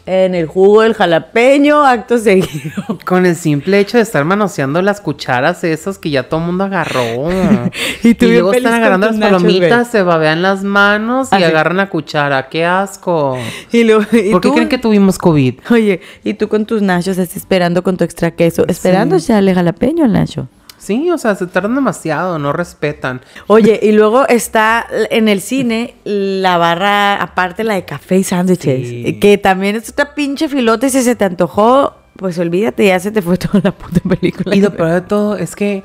en 0.05 0.35
el 0.35 0.47
jugo 0.47 0.81
del 0.81 0.93
jalapeño, 0.93 1.85
acto 1.85 2.17
seguido. 2.17 2.99
Con 3.05 3.25
el 3.25 3.35
simple 3.35 3.79
hecho 3.79 3.97
de 3.97 4.03
estar 4.03 4.25
manoseando 4.25 4.81
las 4.81 5.01
cucharas 5.01 5.63
esas 5.63 5.97
que 5.97 6.09
ya 6.09 6.23
todo 6.23 6.39
el 6.39 6.45
mundo 6.47 6.63
agarró. 6.65 7.01
Y 8.03 8.09
y, 8.09 8.13
tú 8.15 8.25
bien 8.25 8.41
luego 8.41 8.53
están 8.53 8.73
agarrando 8.73 9.07
las 9.07 9.15
nachos, 9.15 9.41
palomitas, 9.43 9.87
se 9.87 10.01
babean 10.01 10.41
las 10.41 10.63
manos 10.63 11.29
y 11.31 11.35
Así. 11.35 11.43
agarran 11.43 11.77
la 11.77 11.89
cuchara. 11.89 12.49
¡Qué 12.49 12.65
asco! 12.65 13.37
Y 13.71 13.81
y 13.81 14.31
¿Por 14.31 14.41
qué 14.41 14.51
creen 14.51 14.69
que 14.69 14.77
tuvimos 14.77 15.17
COVID? 15.17 15.55
Oye, 15.69 16.01
y 16.23 16.33
tú 16.33 16.47
con 16.47 16.65
tus 16.65 16.81
nachos 16.81 17.17
así 17.17 17.37
esperando 17.37 17.83
con 17.83 17.97
tu 17.97 18.03
extra 18.03 18.31
queso, 18.31 18.65
esperando 18.67 19.15
echarle 19.17 19.53
jalapeño 19.53 20.05
al 20.05 20.13
nacho. 20.13 20.47
Sí, 20.81 21.11
o 21.11 21.17
sea, 21.19 21.35
se 21.35 21.45
tardan 21.45 21.75
demasiado, 21.75 22.39
no 22.39 22.53
respetan. 22.53 23.21
Oye, 23.45 23.79
y 23.83 23.91
luego 23.91 24.27
está 24.27 24.87
en 25.11 25.29
el 25.29 25.39
cine 25.41 25.93
la 26.03 26.57
barra, 26.57 27.21
aparte 27.21 27.63
la 27.63 27.75
de 27.75 27.85
café 27.85 28.17
y 28.17 28.23
sándwiches, 28.23 28.87
Sí. 28.89 29.19
que 29.19 29.37
también 29.37 29.75
es 29.75 29.89
otra 29.89 30.15
pinche 30.15 30.49
filota 30.49 30.87
y 30.87 30.89
si 30.89 31.03
se 31.03 31.15
te 31.15 31.23
antojó, 31.25 31.95
pues 32.17 32.39
olvídate, 32.39 32.87
ya 32.87 32.99
se 32.99 33.11
te 33.11 33.21
fue 33.21 33.37
toda 33.37 33.61
la 33.63 33.71
puta 33.71 33.99
película. 34.09 34.55
Y 34.55 34.61
lo 34.61 34.71
peor 34.75 34.91
de 34.91 35.01
todo 35.01 35.37
es 35.37 35.55
que, 35.55 35.83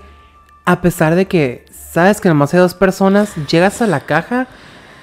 a 0.64 0.80
pesar 0.80 1.14
de 1.14 1.26
que 1.26 1.66
sabes 1.70 2.22
que 2.22 2.30
nomás 2.30 2.54
hay 2.54 2.60
dos 2.60 2.72
personas, 2.74 3.34
llegas 3.50 3.82
a 3.82 3.86
la 3.86 4.00
caja 4.00 4.46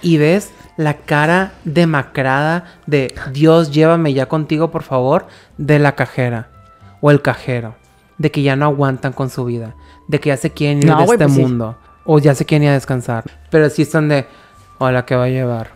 y 0.01 0.17
ves 0.17 0.49
la 0.75 0.95
cara 0.95 1.51
demacrada 1.65 2.65
de 2.87 3.13
Dios, 3.31 3.69
llévame 3.71 4.13
ya 4.13 4.25
contigo, 4.25 4.71
por 4.71 4.81
favor, 4.81 5.27
de 5.59 5.77
la 5.77 5.93
cajera 5.95 6.49
o 6.99 7.11
el 7.11 7.21
cajero. 7.21 7.75
De 8.17 8.31
que 8.31 8.41
ya 8.41 8.55
no 8.55 8.65
aguantan 8.65 9.13
con 9.13 9.29
su 9.29 9.45
vida. 9.45 9.75
De 10.07 10.19
que 10.19 10.29
ya 10.29 10.37
se 10.37 10.51
quieren 10.51 10.79
ir 10.79 10.85
No, 10.87 10.97
de 10.97 11.03
este 11.03 11.17
pues 11.17 11.33
sí. 11.33 11.41
mundo. 11.41 11.77
O 12.05 12.19
ya 12.19 12.35
se 12.35 12.45
quieren 12.45 12.63
ir 12.63 12.69
a 12.69 12.73
descansar. 12.73 13.23
Pero 13.49 13.69
sí 13.69 13.81
están 13.83 14.09
de, 14.09 14.25
hola, 14.77 15.05
¿qué 15.05 15.15
va 15.15 15.25
a 15.25 15.29
llevar? 15.29 15.71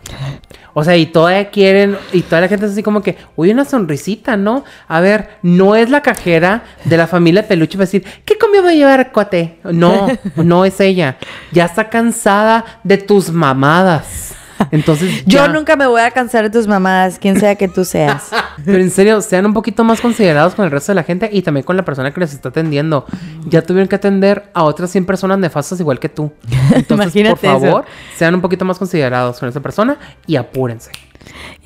O 0.74 0.84
sea, 0.84 0.96
y 0.96 1.06
todavía 1.06 1.50
quieren, 1.50 1.96
y 2.12 2.20
toda 2.22 2.42
la 2.42 2.48
gente 2.48 2.66
es 2.66 2.72
así 2.72 2.82
como 2.82 3.02
que, 3.02 3.16
uy, 3.34 3.50
una 3.50 3.64
sonrisita, 3.64 4.36
¿no? 4.36 4.64
A 4.86 5.00
ver, 5.00 5.38
no 5.42 5.74
es 5.74 5.90
la 5.90 6.02
cajera 6.02 6.62
de 6.84 6.96
la 6.96 7.06
familia 7.08 7.48
Peluche 7.48 7.76
para 7.76 7.86
decir, 7.86 8.04
¿qué 8.24 8.38
comida 8.38 8.62
va 8.62 8.70
a 8.70 8.74
llevar, 8.74 9.10
cuate? 9.10 9.58
No, 9.64 10.06
no 10.36 10.64
es 10.64 10.78
ella. 10.80 11.16
Ya 11.50 11.64
está 11.64 11.88
cansada 11.88 12.64
de 12.84 12.98
tus 12.98 13.30
mamadas. 13.32 14.34
Entonces, 14.70 15.24
Yo 15.26 15.46
ya. 15.46 15.48
nunca 15.48 15.76
me 15.76 15.86
voy 15.86 16.00
a 16.00 16.10
cansar 16.10 16.44
de 16.44 16.50
tus 16.50 16.66
mamadas, 16.66 17.18
quien 17.18 17.38
sea 17.38 17.54
que 17.56 17.68
tú 17.68 17.84
seas. 17.84 18.30
Pero 18.64 18.78
en 18.78 18.90
serio, 18.90 19.20
sean 19.20 19.46
un 19.46 19.54
poquito 19.54 19.84
más 19.84 20.00
considerados 20.00 20.54
con 20.54 20.64
el 20.64 20.70
resto 20.70 20.92
de 20.92 20.96
la 20.96 21.02
gente 21.04 21.28
y 21.32 21.42
también 21.42 21.64
con 21.64 21.76
la 21.76 21.84
persona 21.84 22.12
que 22.12 22.20
les 22.20 22.32
está 22.32 22.48
atendiendo. 22.50 23.06
Ya 23.46 23.62
tuvieron 23.62 23.88
que 23.88 23.96
atender 23.96 24.50
a 24.54 24.64
otras 24.64 24.90
100 24.90 25.06
personas 25.06 25.38
nefastas 25.38 25.80
igual 25.80 25.98
que 25.98 26.08
tú. 26.08 26.32
Entonces, 26.74 27.12
por 27.28 27.38
favor, 27.38 27.84
eso. 27.86 28.16
sean 28.16 28.34
un 28.34 28.40
poquito 28.40 28.64
más 28.64 28.78
considerados 28.78 29.38
con 29.38 29.48
esa 29.48 29.60
persona 29.60 29.98
y 30.26 30.36
apúrense. 30.36 30.90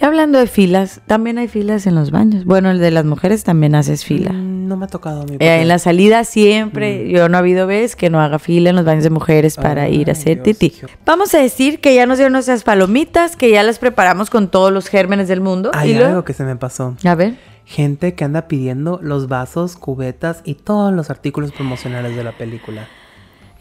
Y 0.00 0.04
hablando 0.04 0.38
de 0.38 0.46
filas, 0.46 1.00
también 1.06 1.38
hay 1.38 1.48
filas 1.48 1.86
en 1.86 1.94
los 1.94 2.10
baños. 2.10 2.44
Bueno, 2.44 2.70
el 2.70 2.78
de 2.78 2.90
las 2.90 3.04
mujeres 3.04 3.44
también 3.44 3.74
haces 3.74 4.04
fila. 4.04 4.32
Mm, 4.32 4.66
No 4.68 4.76
me 4.76 4.84
ha 4.86 4.88
tocado 4.88 5.22
a 5.22 5.24
mí. 5.24 5.36
Eh, 5.38 5.60
en 5.60 5.68
la 5.68 5.78
salida 5.78 6.24
siempre, 6.24 7.08
yo 7.10 7.28
no 7.28 7.36
ha 7.36 7.40
habido 7.40 7.66
vez 7.66 7.94
que 7.94 8.10
no 8.10 8.20
haga 8.20 8.38
fila 8.38 8.70
en 8.70 8.76
los 8.76 8.84
baños 8.84 9.04
de 9.04 9.10
mujeres 9.10 9.56
para 9.56 9.88
ir 9.88 10.08
a 10.08 10.12
hacer 10.12 10.42
Dios, 10.42 10.56
tití. 10.58 10.76
hijo. 10.78 10.86
Vamos 11.04 11.34
a 11.34 11.38
decir 11.38 11.80
que 11.80 11.94
ya 11.94 12.06
nos 12.06 12.18
dieron 12.18 12.32
nuestras 12.32 12.62
palomitas, 12.64 13.36
que 13.36 13.50
ya 13.50 13.62
las 13.62 13.78
preparamos 13.78 14.30
con 14.30 14.48
todos 14.48 14.72
los 14.72 14.88
gérmenes 14.88 15.28
del 15.28 15.40
mundo. 15.40 15.70
Hay 15.74 15.92
luego- 15.94 16.08
algo 16.08 16.24
que 16.24 16.32
se 16.32 16.44
me 16.44 16.56
pasó. 16.56 16.96
A 17.04 17.14
ver. 17.14 17.34
Gente 17.64 18.14
que 18.14 18.24
anda 18.24 18.48
pidiendo 18.48 18.98
los 19.02 19.28
vasos, 19.28 19.76
cubetas 19.76 20.40
y 20.44 20.54
todos 20.54 20.92
los 20.92 21.10
artículos 21.10 21.52
promocionales 21.52 22.16
de 22.16 22.24
la 22.24 22.32
película. 22.32 22.88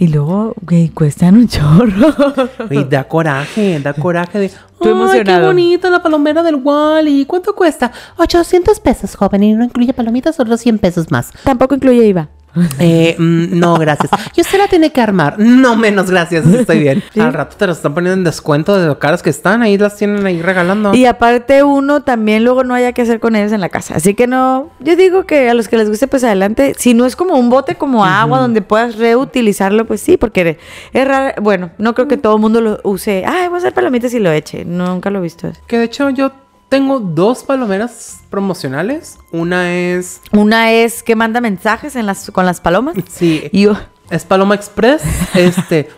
Y 0.02 0.08
luego, 0.08 0.56
güey, 0.64 0.90
cuestan 0.90 1.36
un 1.36 1.48
chorro. 1.48 2.48
Y 2.72 2.84
da 2.86 3.04
coraje, 3.04 3.80
da 3.80 3.94
coraje 3.94 4.40
de... 4.40 4.50
Tú 4.50 4.86
¡Ay, 4.86 4.92
emocionado. 4.94 5.42
qué 5.42 5.46
bonita 5.46 5.92
la 5.92 6.02
palomera 6.02 6.42
del 6.42 6.56
Wally! 6.56 7.28
¿Cuánto 7.28 7.54
cuesta? 7.54 7.92
800 8.18 8.80
pesos, 8.80 9.14
joven. 9.14 9.44
Y 9.44 9.54
no 9.54 9.64
incluye 9.64 9.94
palomitas, 9.94 10.36
solo 10.36 10.58
100 10.58 10.80
pesos 10.80 11.12
más. 11.12 11.32
Tampoco 11.44 11.76
incluye 11.76 12.04
IVA. 12.08 12.30
Eh, 12.80 13.16
mm, 13.18 13.60
no, 13.60 13.76
gracias. 13.78 14.12
Y 14.36 14.42
usted 14.42 14.58
la 14.58 14.68
tiene 14.68 14.92
que 14.92 15.02
armar. 15.02 15.38
No 15.38 15.76
menos, 15.76 16.10
gracias. 16.10 16.46
Estoy 16.46 16.80
bien. 16.80 17.04
Sí. 17.14 17.20
Al 17.20 17.34
rato 17.34 17.58
te 17.58 17.68
las 17.68 17.78
están 17.78 17.94
poniendo 17.94 18.18
en 18.18 18.24
descuento 18.24 18.78
de 18.78 18.88
lo 18.88 18.98
caras 18.98 19.22
que 19.22 19.30
están. 19.30 19.62
Ahí 19.62 19.78
las 19.78 19.98
tienen 19.98 20.26
ahí 20.26 20.42
regalando. 20.42 20.94
Y 20.94 21.06
aparte 21.06 21.64
uno 21.64 22.04
también 22.04 22.44
luego 22.46 22.64
no 22.64 22.74
haya 22.74 22.94
que 22.94 23.02
hacer 23.02 23.20
con 23.20 23.36
ellos 23.36 23.52
en 23.52 23.60
la 23.60 23.70
casa. 23.70 23.96
Así 23.96 24.14
que 24.14 24.28
no, 24.28 24.72
yo 24.80 24.96
digo 24.96 25.26
que 25.26 25.50
a 25.50 25.54
los 25.54 25.68
que 25.68 25.78
les 25.78 25.90
guste 25.90 26.08
pues 26.08 26.24
adelante, 26.24 26.74
si 26.78 26.94
no 26.94 27.06
es 27.06 27.16
como 27.16 27.36
un 27.36 27.50
bote 27.50 27.76
como 27.76 28.06
agua 28.06 28.40
donde 28.40 28.62
puedas 28.62 28.96
reutilizarlo, 28.96 29.86
pues 29.86 30.02
sí, 30.02 30.16
porque 30.18 30.58
es 30.94 31.08
raro, 31.08 31.42
bueno, 31.42 31.72
no 31.78 31.94
creo 31.94 32.08
que 32.08 32.18
todo 32.18 32.36
el 32.36 32.42
mundo 32.42 32.62
lo 32.62 32.80
use, 32.84 33.24
ay, 33.26 33.48
voy 33.48 33.56
a 33.56 33.58
hacer 33.60 33.74
palomitas 33.74 34.14
y 34.14 34.20
lo 34.20 34.32
eche, 34.32 34.64
nunca 34.64 35.10
lo 35.10 35.20
he 35.20 35.24
visto. 35.24 35.52
Que 35.68 35.78
de 35.78 35.86
hecho 35.86 36.10
yo 36.10 36.32
tengo 36.72 37.02
dos 37.02 37.44
palomeras 37.44 38.22
promocionales. 38.30 39.20
Una 39.34 39.74
es... 39.76 40.22
Una 40.32 40.72
es 40.72 41.04
que 41.04 41.18
manda 41.18 41.42
mensajes 41.42 41.98
en 41.98 42.06
las, 42.06 42.32
con 42.32 42.46
las 42.46 42.62
palomas 42.62 42.96
Sí. 43.10 43.44
y 43.52 43.64
yo, 43.64 43.74
Es 44.10 44.24
Paloma 44.24 44.56
Express. 44.56 45.04
Este... 45.36 45.90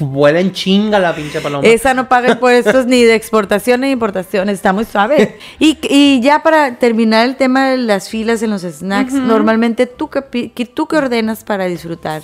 vuela 0.00 0.40
en 0.40 0.50
chinga 0.52 0.98
la 0.98 1.14
pinche 1.14 1.40
paloma. 1.40 1.66
esa 1.66 1.94
no 1.94 2.08
paga 2.08 2.30
impuestos 2.32 2.86
ni 2.86 3.02
de 3.04 3.14
exportación 3.14 3.80
ni 3.80 3.86
de 3.88 3.92
importación, 3.92 4.48
está 4.48 4.72
muy 4.72 4.84
suave. 4.84 5.38
Y, 5.60 5.78
y 5.82 6.20
ya 6.20 6.42
para 6.42 6.74
terminar 6.80 7.24
el 7.28 7.36
tema 7.36 7.70
de 7.70 7.76
las 7.76 8.08
filas 8.08 8.42
en 8.42 8.50
los 8.50 8.62
snacks, 8.62 9.12
normalmente 9.12 9.86
tú 9.86 10.08
qué, 10.10 10.22
pi- 10.22 10.48
qué- 10.50 10.66
tú 10.66 10.86
qué 10.88 10.96
ordenas 10.96 11.44
para 11.44 11.66
disfrutar 11.66 12.22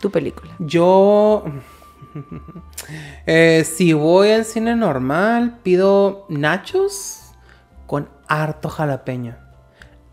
tu 0.00 0.10
película. 0.10 0.52
Yo... 0.58 1.44
eh, 3.26 3.64
si 3.64 3.92
voy 3.92 4.30
al 4.30 4.44
cine 4.44 4.74
normal, 4.74 5.58
pido 5.62 6.24
nachos 6.28 7.17
harto 8.28 8.68
jalapeño. 8.68 9.34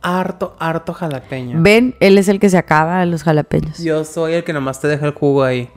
Harto, 0.02 0.56
harto 0.60 0.94
jalapeño. 0.94 1.58
Ven, 1.64 1.96
él 2.00 2.20
es 2.20 2.28
el 2.28 2.40
que 2.40 2.50
se 2.52 2.60
acaba 2.60 3.04
los 3.08 3.24
jalapeños. 3.24 3.80
Yo 3.80 4.04
soy 4.06 4.34
el 4.34 4.44
que 4.44 4.54
nomás 4.54 4.80
te 4.80 4.88
deja 4.88 5.08
el 5.08 5.14
jugo 5.14 5.44
ahí. 5.44 5.68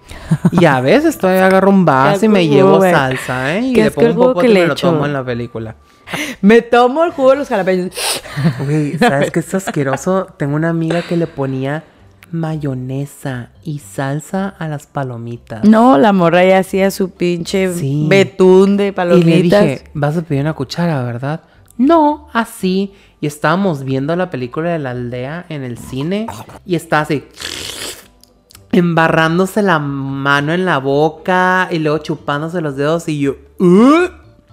Y 0.52 0.66
a 0.66 0.82
veces 0.82 1.16
todavía 1.16 1.46
agarro 1.46 1.70
un 1.70 1.84
vaso 1.86 2.26
y 2.26 2.28
me 2.28 2.46
llevo 2.46 2.76
güey. 2.76 2.92
salsa, 2.92 3.56
¿eh? 3.56 3.60
Y 3.62 3.74
le 3.74 3.90
pongo 3.90 4.06
el 4.06 4.10
un 4.12 4.16
jugo 4.16 4.28
poco 4.28 4.40
que 4.42 4.48
y 4.48 4.52
le 4.52 4.60
me 4.60 4.66
lo 4.66 4.74
tomo 4.74 5.06
en 5.06 5.12
la 5.14 5.24
película. 5.24 5.76
Me 6.40 6.62
tomo 6.62 7.04
el 7.04 7.10
jugo 7.12 7.30
de 7.32 7.36
los 7.36 7.48
jalapeños. 7.48 7.94
Güey, 8.64 8.96
¿sabes 8.98 9.30
qué 9.30 9.40
es 9.40 9.54
asqueroso? 9.54 10.26
Tengo 10.38 10.56
una 10.56 10.70
amiga 10.70 11.02
que 11.02 11.16
le 11.18 11.26
ponía 11.26 11.84
mayonesa 12.30 13.50
y 13.62 13.78
salsa 13.78 14.48
a 14.58 14.68
las 14.68 14.86
palomitas. 14.86 15.64
No, 15.64 15.98
la 15.98 16.12
morra 16.12 16.44
ya 16.44 16.58
hacía 16.58 16.90
su 16.90 17.10
pinche 17.10 17.72
Sí. 17.74 18.06
betún 18.08 18.76
de 18.76 18.88
Y 18.88 18.92
palomitas. 18.92 19.62
le 19.62 19.68
dije, 19.70 19.84
vas 19.94 20.16
a 20.16 20.22
pedir 20.22 20.40
una 20.42 20.54
cuchara, 20.54 21.02
¿verdad? 21.02 21.40
No, 21.78 22.28
así. 22.32 22.92
Y 23.20 23.26
estábamos 23.26 23.82
viendo 23.84 24.14
la 24.16 24.30
película 24.30 24.70
de 24.70 24.78
la 24.78 24.90
aldea 24.90 25.46
en 25.48 25.62
el 25.64 25.78
cine 25.78 26.26
y 26.66 26.74
está 26.76 27.00
así. 27.00 27.24
Embarrándose 28.70 29.62
la 29.62 29.78
mano 29.78 30.52
en 30.52 30.64
la 30.66 30.78
boca 30.78 31.68
y 31.70 31.78
luego 31.78 31.98
chupándose 31.98 32.60
los 32.60 32.76
dedos 32.76 33.08
y 33.08 33.18
yo. 33.20 33.36
"Uh". 33.58 34.08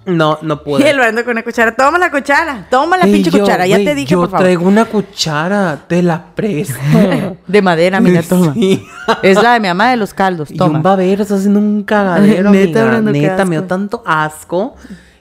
No, 0.06 0.38
no 0.42 0.54
Y 0.62 0.64
pude. 0.64 0.88
él 0.90 1.00
ando 1.00 1.22
con 1.24 1.32
una 1.32 1.42
cuchara. 1.42 1.74
Toma 1.76 1.98
la 1.98 2.10
cuchara. 2.10 2.66
Toma 2.70 2.96
la 2.96 3.06
Y 3.08 3.12
pinche 3.12 3.30
yo, 3.30 3.40
cuchara. 3.40 3.66
Ya 3.66 3.76
"Güey, 3.76 3.84
te 3.84 3.94
dije, 3.94 4.10
Yo 4.12 4.20
por 4.20 4.30
favor. 4.30 4.44
traigo 4.44 4.66
una 4.66 4.84
cuchara, 4.86 5.84
te 5.86 6.02
la 6.02 6.24
presto. 6.34 6.74
De 7.46 7.60
madera, 7.62 8.00
mira, 8.00 8.22
toma. 8.28 8.54
Sí. 8.54 8.86
Es 9.22 9.40
la 9.42 9.54
de 9.54 9.60
mi 9.60 9.68
mamá 9.68 9.90
de 9.90 9.96
los 9.96 10.14
caldos. 10.14 10.50
Y 10.50 10.54
un 10.54 10.58
Toma. 10.58 10.78
babero, 10.80 11.22
está 11.22 11.34
haciendo 11.34 11.58
un 11.58 11.82
cagadero, 11.82 12.50
Neta, 12.50 12.96
amiga. 12.96 13.30
Neta, 13.32 13.44
me 13.44 13.56
dio 13.56 13.64
tanto 13.64 14.02
asco. 14.06 14.76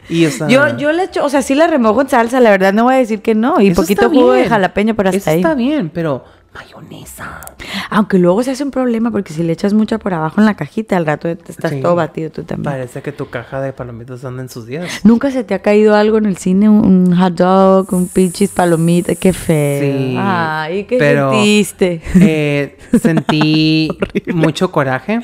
Y 0.10 0.26
o 0.26 0.32
sea, 0.32 0.48
Yo, 0.48 0.78
yo 0.78 0.92
le 0.92 1.04
echo, 1.04 1.24
o 1.26 1.30
sea, 1.30 1.42
sí 1.42 1.56
la 1.56 1.68
remojo 1.68 2.02
en 2.02 2.10
salsa, 2.10 2.40
la 2.40 2.52
verdad 2.52 2.74
no 2.74 2.84
voy 2.86 2.96
a 2.96 2.98
decir 2.98 3.22
que 3.22 3.36
no. 3.36 3.60
Y 3.60 3.72
poquito 3.74 4.10
jugo 4.10 4.34
de 4.34 4.46
jalapeño, 4.48 4.96
pero 4.96 5.10
hasta 5.10 5.18
Eso 5.18 5.30
ahí. 5.32 5.38
está 5.38 5.56
bien, 5.56 5.90
pero 5.94 6.24
mayonesa. 6.54 7.42
Aunque 7.90 8.18
luego 8.18 8.42
se 8.42 8.52
hace 8.52 8.64
un 8.64 8.72
problema 8.72 9.12
porque 9.12 9.34
si 9.34 9.44
le 9.44 9.52
echas 9.52 9.74
mucho 9.74 10.00
por 10.00 10.14
abajo 10.14 10.40
en 10.40 10.46
la 10.46 10.56
cajita, 10.56 10.96
al 10.96 11.06
rato 11.06 11.36
te 11.36 11.52
estás 11.52 11.72
Sí. 11.72 11.82
todo 11.82 11.96
batido 11.96 12.30
tú 12.30 12.44
también. 12.44 12.64
Parece 12.72 13.02
que 13.02 13.12
tu 13.12 13.30
caja 13.30 13.60
de 13.62 13.74
palomitas 13.74 14.24
anda 14.24 14.42
en 14.42 14.48
sus 14.50 14.66
días. 14.66 15.02
¿Nunca 15.04 15.32
se 15.32 15.44
te 15.44 15.54
ha 15.54 15.60
caído 15.60 15.96
algo 15.96 16.18
en 16.18 16.26
el 16.28 16.38
cine? 16.38 16.70
Un 16.70 17.14
hot 17.18 17.34
dog, 17.34 17.94
un 17.94 18.08
pinches 18.08 18.52
palomita, 18.52 19.16
qué 19.16 19.34
feo. 19.34 19.82
Sí, 19.98 20.16
Ay, 20.18 20.86
qué 20.86 20.98
pero- 20.98 21.32
sentiste. 21.34 22.02
Eh, 22.22 22.78
sentí 23.02 23.90
mucho 24.34 24.72
coraje. 24.72 25.20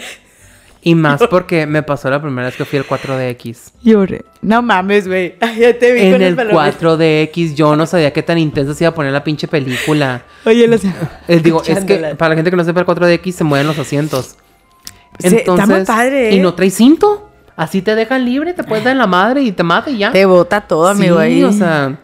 Y 0.83 0.95
más 0.95 1.21
porque 1.29 1.67
me 1.67 1.83
pasó 1.83 2.09
la 2.09 2.19
primera 2.21 2.47
vez 2.47 2.55
que 2.55 2.65
fui 2.65 2.79
al 2.79 2.85
4DX. 2.85 3.73
Lloré. 3.83 4.25
No 4.41 4.61
mames, 4.61 5.07
güey. 5.07 5.35
Ya 5.59 5.77
te 5.77 5.93
vi 5.93 6.01
En 6.01 6.11
con 6.13 6.21
el 6.23 6.35
palomitas. 6.35 6.79
4DX 6.81 7.53
yo 7.53 7.75
no 7.75 7.85
sabía 7.85 8.11
qué 8.11 8.23
tan 8.23 8.39
intensa 8.39 8.73
se 8.73 8.83
iba 8.83 8.89
a 8.89 8.95
poner 8.95 9.11
la 9.11 9.23
pinche 9.23 9.47
película. 9.47 10.23
Oye, 10.45 10.67
los... 10.67 10.81
Eh, 10.83 11.39
digo, 11.43 11.61
es 11.65 11.85
que 11.85 12.15
para 12.17 12.29
la 12.29 12.35
gente 12.35 12.49
que 12.49 12.57
no 12.57 12.63
sepa 12.63 12.79
el 12.79 12.85
4DX 12.87 13.31
se 13.31 13.43
mueven 13.43 13.67
los 13.67 13.77
asientos. 13.77 14.37
Sí, 15.19 15.35
está 15.35 15.67
muy 15.67 15.83
padre, 15.83 16.33
Y 16.33 16.39
¿eh? 16.39 16.41
no 16.41 16.53
trae 16.55 16.71
cinto. 16.71 17.29
Así 17.55 17.81
te 17.83 17.93
dejan 17.93 18.25
libre, 18.25 18.53
te 18.53 18.63
puedes 18.63 18.83
dar 18.83 18.93
en 18.93 18.97
la 18.97 19.07
madre 19.07 19.41
y 19.41 19.51
te 19.51 19.61
mata 19.61 19.91
y 19.91 19.99
ya. 19.99 20.11
Te 20.11 20.25
bota 20.25 20.61
todo, 20.61 20.87
amigo, 20.87 21.17
sí, 21.17 21.21
ahí. 21.21 21.43
o 21.43 21.51
sea, 21.51 21.99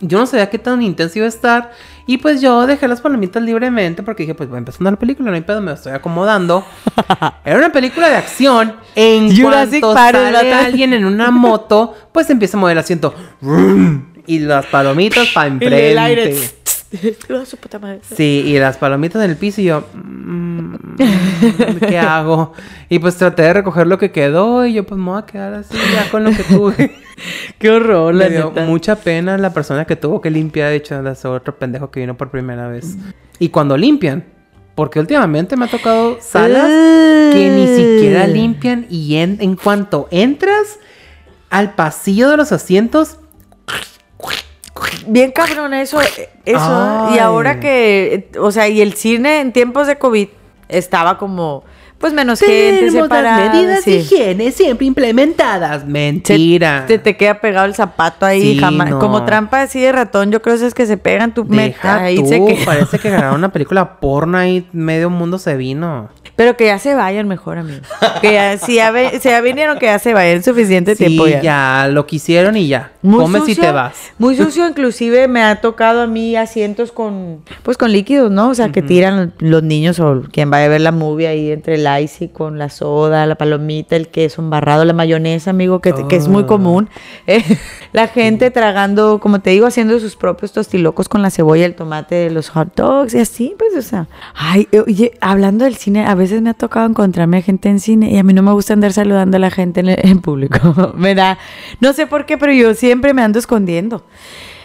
yo 0.00 0.18
no 0.18 0.26
sabía 0.26 0.50
qué 0.50 0.58
tan 0.58 0.82
intenso 0.82 1.18
iba 1.18 1.26
a 1.26 1.28
estar. 1.28 1.72
Y 2.06 2.18
pues 2.18 2.40
yo 2.40 2.66
dejé 2.66 2.88
las 2.88 3.00
palomitas 3.02 3.42
libremente 3.42 4.02
porque 4.02 4.22
dije, 4.22 4.34
pues 4.34 4.48
voy 4.48 4.58
empezando 4.58 4.90
la 4.90 4.98
película, 4.98 5.28
no 5.30 5.34
hay 5.36 5.42
pedo, 5.42 5.60
me 5.60 5.72
estoy 5.72 5.92
acomodando. 5.92 6.64
Era 7.44 7.58
una 7.58 7.70
película 7.70 8.08
de 8.08 8.16
acción. 8.16 8.76
En 8.94 9.34
Jurassic 9.36 9.80
cuanto 9.80 10.18
sale 10.18 10.52
alguien 10.54 10.92
en 10.94 11.04
una 11.04 11.30
moto, 11.30 11.94
pues 12.12 12.30
empieza 12.30 12.56
a 12.56 12.60
mover 12.60 12.72
el 12.72 12.78
asiento. 12.78 13.14
Y 14.28 14.40
las 14.40 14.66
palomitas 14.66 15.28
para 15.28 15.46
En 15.46 15.54
enfrente. 15.54 15.90
el 15.92 15.98
aire. 15.98 16.36
Su 17.46 17.56
puta 17.56 17.78
madre. 17.78 18.00
Sí, 18.14 18.44
y 18.46 18.58
las 18.58 18.78
palomitas 18.78 19.22
en 19.22 19.30
el 19.30 19.36
piso 19.36 19.60
y 19.60 19.64
yo, 19.64 19.84
mm, 19.94 20.74
¿qué 21.80 21.98
hago? 21.98 22.52
Y 22.88 22.98
pues 22.98 23.16
traté 23.16 23.42
de 23.42 23.52
recoger 23.52 23.86
lo 23.86 23.98
que 23.98 24.10
quedó 24.10 24.64
y 24.64 24.74
yo 24.74 24.84
pues 24.86 24.98
me 24.98 25.10
voy 25.10 25.18
a 25.18 25.26
quedar 25.26 25.54
así 25.54 25.76
ya 25.94 26.10
con 26.10 26.24
lo 26.24 26.30
que 26.30 26.42
tuve. 26.44 26.96
Qué 27.58 27.70
horror, 27.70 28.14
la 28.14 28.26
Me 28.26 28.30
dio 28.36 28.48
neta. 28.50 28.64
mucha 28.64 28.94
pena 28.96 29.36
la 29.38 29.52
persona 29.52 29.84
que 29.84 29.96
tuvo 29.96 30.20
que 30.20 30.30
limpiar, 30.30 30.70
de 30.70 30.76
hecho, 30.76 31.06
es 31.08 31.24
otro 31.24 31.58
pendejo 31.58 31.90
que 31.90 32.00
vino 32.00 32.16
por 32.16 32.30
primera 32.30 32.68
vez. 32.68 32.96
Y 33.40 33.48
cuando 33.48 33.76
limpian, 33.76 34.24
porque 34.76 35.00
últimamente 35.00 35.56
me 35.56 35.64
ha 35.64 35.68
tocado 35.68 36.18
salas 36.20 36.68
que 37.32 37.50
ni 37.50 37.66
siquiera 37.66 38.28
limpian 38.28 38.86
y 38.88 39.16
en, 39.16 39.38
en 39.40 39.56
cuanto 39.56 40.06
entras 40.12 40.78
al 41.50 41.74
pasillo 41.74 42.30
de 42.30 42.36
los 42.36 42.52
asientos, 42.52 43.18
Bien 45.06 45.30
cabrón 45.32 45.74
eso, 45.74 46.00
eh, 46.02 46.28
eso. 46.44 46.60
Ay. 47.08 47.16
Y 47.16 47.18
ahora 47.18 47.60
que, 47.60 48.14
eh, 48.34 48.38
o 48.38 48.50
sea, 48.50 48.68
y 48.68 48.80
el 48.80 48.94
cine 48.94 49.40
en 49.40 49.52
tiempos 49.52 49.86
de 49.86 49.96
COVID 49.96 50.28
estaba 50.68 51.16
como, 51.18 51.64
pues 51.98 52.12
menos 52.12 52.38
gente 52.40 52.90
separada. 52.90 53.50
medidas 53.50 53.82
sí. 53.82 53.90
de 53.92 53.96
higiene 53.98 54.52
siempre 54.52 54.86
implementadas. 54.86 55.80
Se- 55.82 55.86
Mentira. 55.88 56.84
Te, 56.86 56.98
te 56.98 57.16
queda 57.16 57.40
pegado 57.40 57.66
el 57.66 57.74
zapato 57.74 58.24
ahí, 58.26 58.40
Sí, 58.54 58.58
jamás. 58.58 58.90
no. 58.90 58.98
Como 58.98 59.24
trampa 59.24 59.62
así 59.62 59.80
de 59.80 59.90
ratón, 59.92 60.30
yo 60.30 60.40
creo 60.42 60.56
que 60.58 60.66
es 60.66 60.74
que 60.74 60.86
se 60.86 60.96
pegan 60.96 61.34
tu 61.34 61.44
meta. 61.44 61.64
Deja 61.64 61.96
Ahí 62.04 62.16
tú, 62.16 62.26
se 62.26 62.44
queda. 62.44 62.64
parece 62.64 62.98
que 62.98 63.10
grabaron 63.10 63.36
una 63.36 63.48
película 63.50 63.98
porno 63.98 64.44
y 64.46 64.66
medio 64.72 65.10
mundo 65.10 65.38
se 65.38 65.56
vino. 65.56 66.08
Pero 66.38 66.56
que 66.56 66.66
ya 66.66 66.78
se 66.78 66.94
vayan 66.94 67.26
mejor, 67.26 67.58
amigo. 67.58 67.80
Que 68.22 68.32
ya, 68.34 68.56
si 68.58 68.76
ya, 68.76 68.92
ve- 68.92 69.18
si 69.20 69.28
ya 69.28 69.40
vinieron, 69.40 69.76
que 69.80 69.86
ya 69.86 69.98
se 69.98 70.14
vayan 70.14 70.40
suficiente 70.44 70.94
Sí, 70.94 71.04
tiempo 71.06 71.26
ya. 71.26 71.42
ya. 71.42 71.88
lo 71.90 72.06
quisieron 72.06 72.56
y 72.56 72.68
ya. 72.68 72.92
Muy 73.02 73.18
Comes 73.20 73.42
y 73.42 73.54
sucio, 73.54 73.64
te 73.64 73.72
vas. 73.72 74.12
Muy 74.18 74.36
sucio, 74.38 74.68
inclusive 74.68 75.26
me 75.26 75.42
ha 75.42 75.60
tocado 75.60 76.00
a 76.02 76.06
mí 76.06 76.36
asientos 76.36 76.92
con, 76.92 77.42
pues 77.64 77.76
con 77.76 77.90
líquidos, 77.90 78.30
¿no? 78.30 78.50
O 78.50 78.54
sea, 78.54 78.70
que 78.70 78.82
tiran 78.82 79.34
los 79.40 79.64
niños 79.64 79.98
o 79.98 80.22
quien 80.30 80.48
vaya 80.48 80.66
a 80.66 80.68
ver 80.68 80.80
la 80.80 80.92
movie 80.92 81.26
ahí 81.26 81.50
entre 81.50 81.74
el 81.74 82.02
icy 82.04 82.28
con 82.28 82.56
la 82.56 82.68
soda, 82.70 83.26
la 83.26 83.34
palomita, 83.34 83.96
el 83.96 84.06
queso 84.06 84.40
embarrado, 84.40 84.84
la 84.84 84.92
mayonesa, 84.92 85.50
amigo, 85.50 85.80
que, 85.80 85.92
que 86.08 86.14
es 86.14 86.28
muy 86.28 86.44
Ah. 86.44 86.46
común. 86.46 86.88
Eh, 87.26 87.42
la 87.92 88.06
gente 88.06 88.50
tragando, 88.50 89.18
como 89.18 89.40
te 89.40 89.50
digo, 89.50 89.66
haciendo 89.66 89.98
sus 89.98 90.14
propios 90.16 90.52
tostilocos 90.52 91.08
con 91.08 91.20
la 91.20 91.30
cebolla, 91.30 91.66
el 91.66 91.74
tomate, 91.74 92.30
los 92.30 92.48
hot 92.50 92.74
dogs 92.76 93.12
y 93.14 93.18
así, 93.18 93.54
pues, 93.58 93.74
o 93.76 93.82
sea. 93.82 94.06
Ay, 94.34 94.68
oye, 94.86 95.12
hablando 95.20 95.64
del 95.64 95.74
cine, 95.76 96.06
a 96.06 96.14
veces 96.14 96.27
me 96.40 96.50
ha 96.50 96.54
tocado 96.54 96.86
encontrarme 96.86 97.42
gente 97.42 97.68
en 97.68 97.80
cine 97.80 98.10
y 98.10 98.18
a 98.18 98.22
mí 98.22 98.32
no 98.32 98.42
me 98.42 98.52
gusta 98.52 98.72
andar 98.72 98.92
saludando 98.92 99.36
a 99.36 99.40
la 99.40 99.50
gente 99.50 99.80
en, 99.80 99.88
en 99.88 100.20
público. 100.20 100.92
me 100.96 101.14
da, 101.14 101.38
no 101.80 101.92
sé 101.92 102.06
por 102.06 102.26
qué, 102.26 102.38
pero 102.38 102.52
yo 102.52 102.74
siempre 102.74 103.14
me 103.14 103.22
ando 103.22 103.38
escondiendo. 103.38 104.04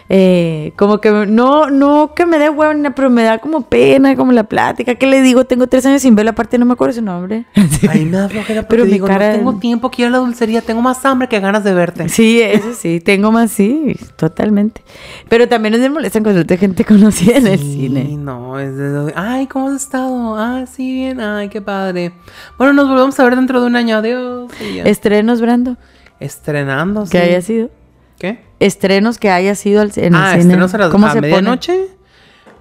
Eh, 0.10 0.74
como 0.76 1.00
que 1.00 1.10
no, 1.12 1.70
no 1.70 2.14
que 2.16 2.26
me 2.26 2.38
dé 2.38 2.50
huevo, 2.50 2.74
pero 2.96 3.10
me 3.10 3.24
da 3.24 3.38
como 3.40 3.62
pena, 3.62 4.16
como 4.16 4.32
la 4.32 4.44
plática. 4.44 4.96
¿Qué 4.96 5.08
le 5.08 5.22
digo? 5.22 5.46
Tengo 5.46 5.68
tres 5.68 5.86
años 5.86 6.02
sin 6.02 6.14
verla, 6.16 6.32
aparte 6.32 6.58
no 6.58 6.66
me 6.66 6.74
acuerdo 6.74 6.94
su 6.96 7.02
nombre. 7.02 7.46
Ay, 7.90 8.06
me 8.06 8.18
da 8.18 8.28
flojera 8.30 8.68
Pero 8.68 8.86
mi 8.86 8.92
digo, 8.92 9.08
cara- 9.08 9.32
no 9.32 9.38
tengo 9.38 9.60
tiempo, 9.60 9.90
quiero 9.90 10.12
la 10.12 10.18
dulcería, 10.20 10.62
tengo 10.62 10.82
más 10.82 11.04
hambre 11.06 11.28
que 11.30 11.40
ganas 11.40 11.64
de 11.64 11.74
verte. 11.74 12.10
Sí, 12.10 12.42
eso 12.42 12.74
sí, 12.74 13.00
tengo 13.00 13.32
más, 13.32 13.52
sí, 13.52 13.96
totalmente. 14.18 14.82
Pero 15.30 15.48
también 15.48 15.80
me 15.80 15.90
molesta 15.90 16.20
encontrarte 16.20 16.58
gente 16.58 16.84
conocida 16.86 17.38
en 17.38 17.48
el 17.48 17.60
Sí, 17.60 17.74
cine. 17.74 18.04
no, 18.18 18.60
es 18.60 18.76
de... 18.78 19.14
Ay, 19.16 19.48
¿cómo 19.48 19.70
has 19.70 19.76
estado? 19.82 20.36
Ah, 20.38 20.66
sí, 20.72 20.94
bien. 20.94 21.22
Ay, 21.22 21.50
qué 21.50 21.62
padre. 21.62 22.12
Bueno, 22.58 22.74
nos 22.74 22.90
volvemos 22.90 23.20
a 23.20 23.24
ver 23.24 23.36
dentro 23.36 23.62
de 23.62 23.68
un 23.68 23.76
año. 23.76 23.98
Adiós. 23.98 24.52
Estrenos, 24.86 25.40
Brando, 25.42 25.78
Estrenando, 26.20 27.06
que 27.10 27.18
haya 27.18 27.42
sido. 27.42 27.70
¿Qué? 28.24 28.40
Estrenos 28.62 29.18
que 29.18 29.30
haya 29.30 29.54
sido 29.54 29.82
en 29.82 30.16
ah, 30.16 30.36
el 30.36 30.42
cine. 30.42 30.54
estrenos 30.54 30.74
a, 30.74 30.78
las, 30.78 30.90
¿Cómo 30.92 31.08
a 31.08 31.12
se 31.12 31.20
medianoche. 31.20 31.90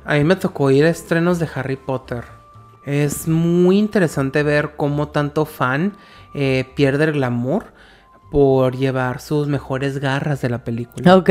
A 0.04 0.14
mí 0.14 0.24
me 0.24 0.34
tocó 0.34 0.72
ir 0.72 0.84
a 0.84 0.88
estrenos 0.88 1.38
de 1.38 1.48
Harry 1.54 1.76
Potter. 1.76 2.24
Es 2.84 3.28
muy 3.28 3.78
interesante 3.78 4.42
ver 4.42 4.72
cómo 4.76 5.10
tanto 5.10 5.44
fan 5.44 5.92
eh, 6.34 6.64
pierde 6.74 7.04
el 7.04 7.12
glamour 7.12 7.66
por 8.32 8.78
llevar 8.78 9.20
sus 9.20 9.46
mejores 9.46 9.98
garras 9.98 10.40
de 10.40 10.48
la 10.48 10.64
película. 10.64 11.16
Ok. 11.16 11.28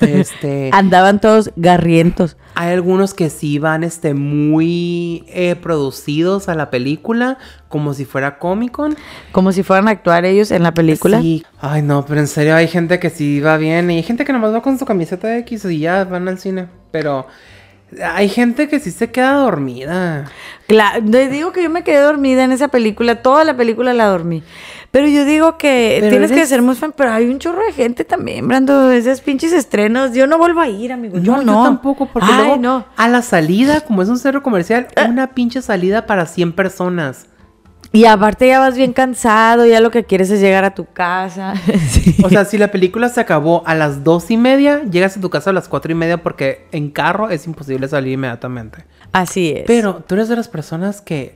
Este, 0.00 0.70
Andaban 0.72 1.20
todos 1.20 1.52
garrientos. 1.54 2.36
hay 2.56 2.72
algunos 2.72 3.14
que 3.14 3.30
sí 3.30 3.60
van 3.60 3.84
este, 3.84 4.12
muy 4.12 5.24
eh, 5.28 5.54
producidos 5.54 6.48
a 6.48 6.56
la 6.56 6.68
película, 6.68 7.38
como 7.68 7.94
si 7.94 8.04
fuera 8.04 8.40
Comic 8.40 8.72
Con. 8.72 8.96
Como 9.30 9.52
si 9.52 9.62
fueran 9.62 9.86
a 9.86 9.92
actuar 9.92 10.24
ellos 10.24 10.50
en 10.50 10.64
la 10.64 10.74
película. 10.74 11.20
Sí. 11.20 11.44
Ay, 11.60 11.82
no, 11.82 12.04
pero 12.04 12.18
en 12.18 12.26
serio 12.26 12.56
hay 12.56 12.66
gente 12.66 12.98
que 12.98 13.08
sí 13.08 13.38
va 13.38 13.56
bien 13.56 13.88
y 13.92 13.98
hay 13.98 14.02
gente 14.02 14.24
que 14.24 14.32
nomás 14.32 14.52
va 14.52 14.62
con 14.62 14.80
su 14.80 14.84
camiseta 14.84 15.28
de 15.28 15.38
X 15.38 15.64
y 15.66 15.78
ya 15.78 16.02
van 16.02 16.26
al 16.26 16.40
cine. 16.40 16.66
Pero 16.90 17.28
hay 18.02 18.28
gente 18.28 18.68
que 18.68 18.80
sí 18.80 18.90
se 18.90 19.10
queda 19.12 19.34
dormida. 19.34 20.30
Claro, 20.66 21.04
te 21.08 21.28
digo 21.28 21.52
que 21.52 21.62
yo 21.62 21.70
me 21.70 21.82
quedé 21.82 22.00
dormida 22.00 22.44
en 22.44 22.52
esa 22.52 22.68
película, 22.68 23.22
toda 23.22 23.44
la 23.44 23.56
película 23.56 23.92
la 23.94 24.06
dormí. 24.06 24.42
Pero 24.90 25.06
yo 25.06 25.24
digo 25.24 25.56
que 25.56 25.98
Pero 26.00 26.10
tienes 26.10 26.32
que 26.32 26.44
ser 26.46 26.62
muy 26.62 26.74
fan, 26.74 26.92
pero 26.96 27.12
hay 27.12 27.26
un 27.28 27.38
chorro 27.38 27.64
de 27.64 27.72
gente 27.72 28.04
también, 28.04 28.48
Brando, 28.48 28.90
esos 28.90 29.20
pinches 29.20 29.52
estrenos. 29.52 30.12
Yo 30.14 30.26
no 30.26 30.36
vuelvo 30.36 30.60
a 30.60 30.68
ir, 30.68 30.92
amigo. 30.92 31.18
Yo 31.18 31.36
No, 31.36 31.42
no. 31.42 31.52
yo 31.58 31.62
tampoco, 31.64 32.06
porque 32.06 32.28
Ay, 32.30 32.36
luego 32.38 32.56
no. 32.56 32.84
a 32.96 33.08
la 33.08 33.22
salida, 33.22 33.82
como 33.82 34.02
es 34.02 34.08
un 34.08 34.18
centro 34.18 34.42
comercial, 34.42 34.88
una 35.08 35.28
pinche 35.28 35.62
salida 35.62 36.06
para 36.06 36.26
100 36.26 36.52
personas. 36.54 37.26
Y 37.92 38.04
aparte 38.04 38.46
ya 38.46 38.60
vas 38.60 38.76
bien 38.76 38.92
cansado, 38.92 39.66
ya 39.66 39.80
lo 39.80 39.90
que 39.90 40.04
quieres 40.04 40.30
es 40.30 40.40
llegar 40.40 40.64
a 40.64 40.74
tu 40.74 40.84
casa. 40.86 41.54
Sí. 41.90 42.16
O 42.24 42.28
sea, 42.28 42.44
si 42.44 42.56
la 42.58 42.70
película 42.70 43.08
se 43.08 43.20
acabó 43.20 43.62
a 43.66 43.74
las 43.74 44.04
dos 44.04 44.30
y 44.30 44.36
media, 44.36 44.82
llegas 44.84 45.16
a 45.16 45.20
tu 45.20 45.28
casa 45.30 45.50
a 45.50 45.52
las 45.52 45.68
cuatro 45.68 45.90
y 45.90 45.94
media 45.96 46.22
porque 46.22 46.66
en 46.72 46.90
carro 46.90 47.30
es 47.30 47.46
imposible 47.46 47.88
salir 47.88 48.12
inmediatamente. 48.14 48.84
Así 49.12 49.50
es. 49.50 49.64
Pero, 49.66 50.02
¿tú 50.06 50.14
eres 50.16 50.28
de 50.28 50.36
las 50.36 50.48
personas 50.48 51.00
que 51.00 51.34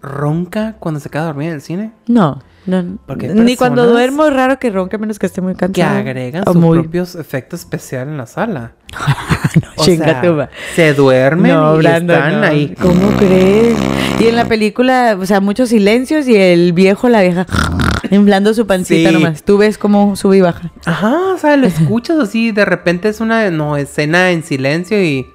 ronca 0.00 0.76
cuando 0.78 1.00
se 1.00 1.08
queda 1.10 1.24
dormida 1.24 1.48
en 1.48 1.54
el 1.54 1.62
cine? 1.62 1.92
No, 2.06 2.40
no. 2.66 2.98
Porque 3.06 3.28
Ni 3.28 3.56
cuando 3.56 3.86
duermo 3.86 4.26
es 4.26 4.32
raro 4.32 4.58
que 4.58 4.70
ronque, 4.70 4.98
menos 4.98 5.18
que 5.18 5.26
esté 5.26 5.40
muy 5.40 5.54
Que 5.54 5.58
cansado. 5.60 5.98
agregan 5.98 6.42
O 6.46 6.52
sus 6.52 6.60
muy... 6.60 6.78
propios 6.80 7.14
efectos 7.14 7.60
especiales 7.60 8.08
en 8.08 8.16
la 8.18 8.26
sala. 8.26 8.72
No, 9.56 9.68
O 9.76 9.84
sea, 9.84 10.50
se 10.74 10.92
duermen 10.92 11.52
No, 11.54 11.76
y 11.76 11.78
Brando, 11.78 12.12
están 12.12 12.40
no. 12.42 12.46
ahí. 12.46 12.74
¿Cómo 12.80 13.08
crees? 13.18 13.78
Y 14.20 14.26
en 14.26 14.36
la 14.36 14.44
película, 14.44 15.16
o 15.18 15.24
sea, 15.24 15.40
muchos 15.40 15.70
silencios 15.70 16.28
y 16.28 16.36
el 16.36 16.74
viejo, 16.74 17.08
la 17.08 17.22
vieja, 17.22 17.46
inflando 18.10 18.52
su 18.52 18.66
pancita 18.66 19.08
Sí. 19.08 19.14
nomás. 19.14 19.42
Tú 19.44 19.56
ves 19.56 19.78
cómo 19.78 20.14
sube 20.16 20.36
y 20.38 20.40
baja. 20.42 20.72
Ajá, 20.84 21.16
o 21.34 21.38
sea, 21.38 21.56
lo 21.56 21.66
escuchas 21.66 22.18
así, 22.18 22.52
de 22.52 22.66
repente 22.66 23.08
es 23.08 23.20
una 23.20 23.50
no, 23.50 23.78
escena 23.78 24.30
en 24.30 24.42
silencio 24.42 25.02
y 25.02 25.26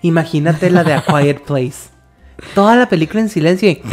imagínate 0.00 0.70
la 0.70 0.82
de 0.84 0.94
A 0.94 1.02
Quiet 1.02 1.40
Place. 1.42 1.90
Toda 2.54 2.76
la 2.76 2.88
película 2.88 3.20
en 3.20 3.28
silencio 3.28 3.68
y 3.70 3.82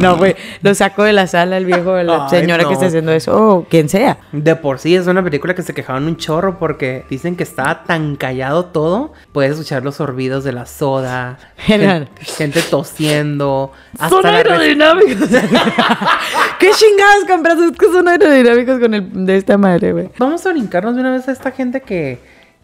No, 0.00 0.16
güey, 0.16 0.34
lo 0.62 0.74
saco 0.74 1.02
de 1.04 1.12
la 1.12 1.26
sala 1.26 1.58
el 1.58 1.66
viejo, 1.66 1.94
la 2.02 2.24
Ay, 2.24 2.30
señora 2.30 2.62
no. 2.62 2.68
que 2.70 2.72
está 2.74 2.86
haciendo 2.86 3.12
eso, 3.12 3.36
o 3.36 3.64
quien 3.64 3.90
sea. 3.90 4.16
de 4.32 4.56
por 4.56 4.78
sí 4.78 4.96
es 4.96 5.06
una 5.06 5.22
película 5.22 5.54
que 5.54 5.60
se 5.62 5.74
quejaban 5.74 6.04
un 6.06 6.16
chorro 6.16 6.58
porque 6.58 7.04
dicen 7.10 7.36
que 7.36 7.42
estaba 7.42 7.84
tan 7.84 8.16
callado 8.16 8.64
todo, 8.64 9.12
puedes 9.32 9.52
escuchar 9.52 9.84
los 9.84 9.96
sorbidos 9.96 10.42
de 10.42 10.52
la 10.52 10.64
soda, 10.64 11.36
gente, 11.58 12.08
gente 12.22 12.62
tosiendo, 12.62 13.72
Son 14.08 14.24
hasta 14.24 14.36
aerodinámicos. 14.36 15.28
¿Qué 16.58 16.70
chingados 16.70 17.24
compras? 17.28 17.58
Es 17.58 17.76
que 17.76 17.86
son 17.86 18.08
aerodinámicos 18.08 18.78
con 18.80 18.94
el 18.94 19.26
de 19.26 19.36
esta 19.36 19.58
madre, 19.58 19.92
güey. 19.92 20.08
Vamos 20.18 20.44
a 20.46 20.50
brincarnos 20.52 20.94
de 20.94 21.00
una 21.02 21.10
vez 21.12 21.28
a 21.28 21.32
esta 21.32 21.50
gente 21.50 21.82
que, 21.82 22.18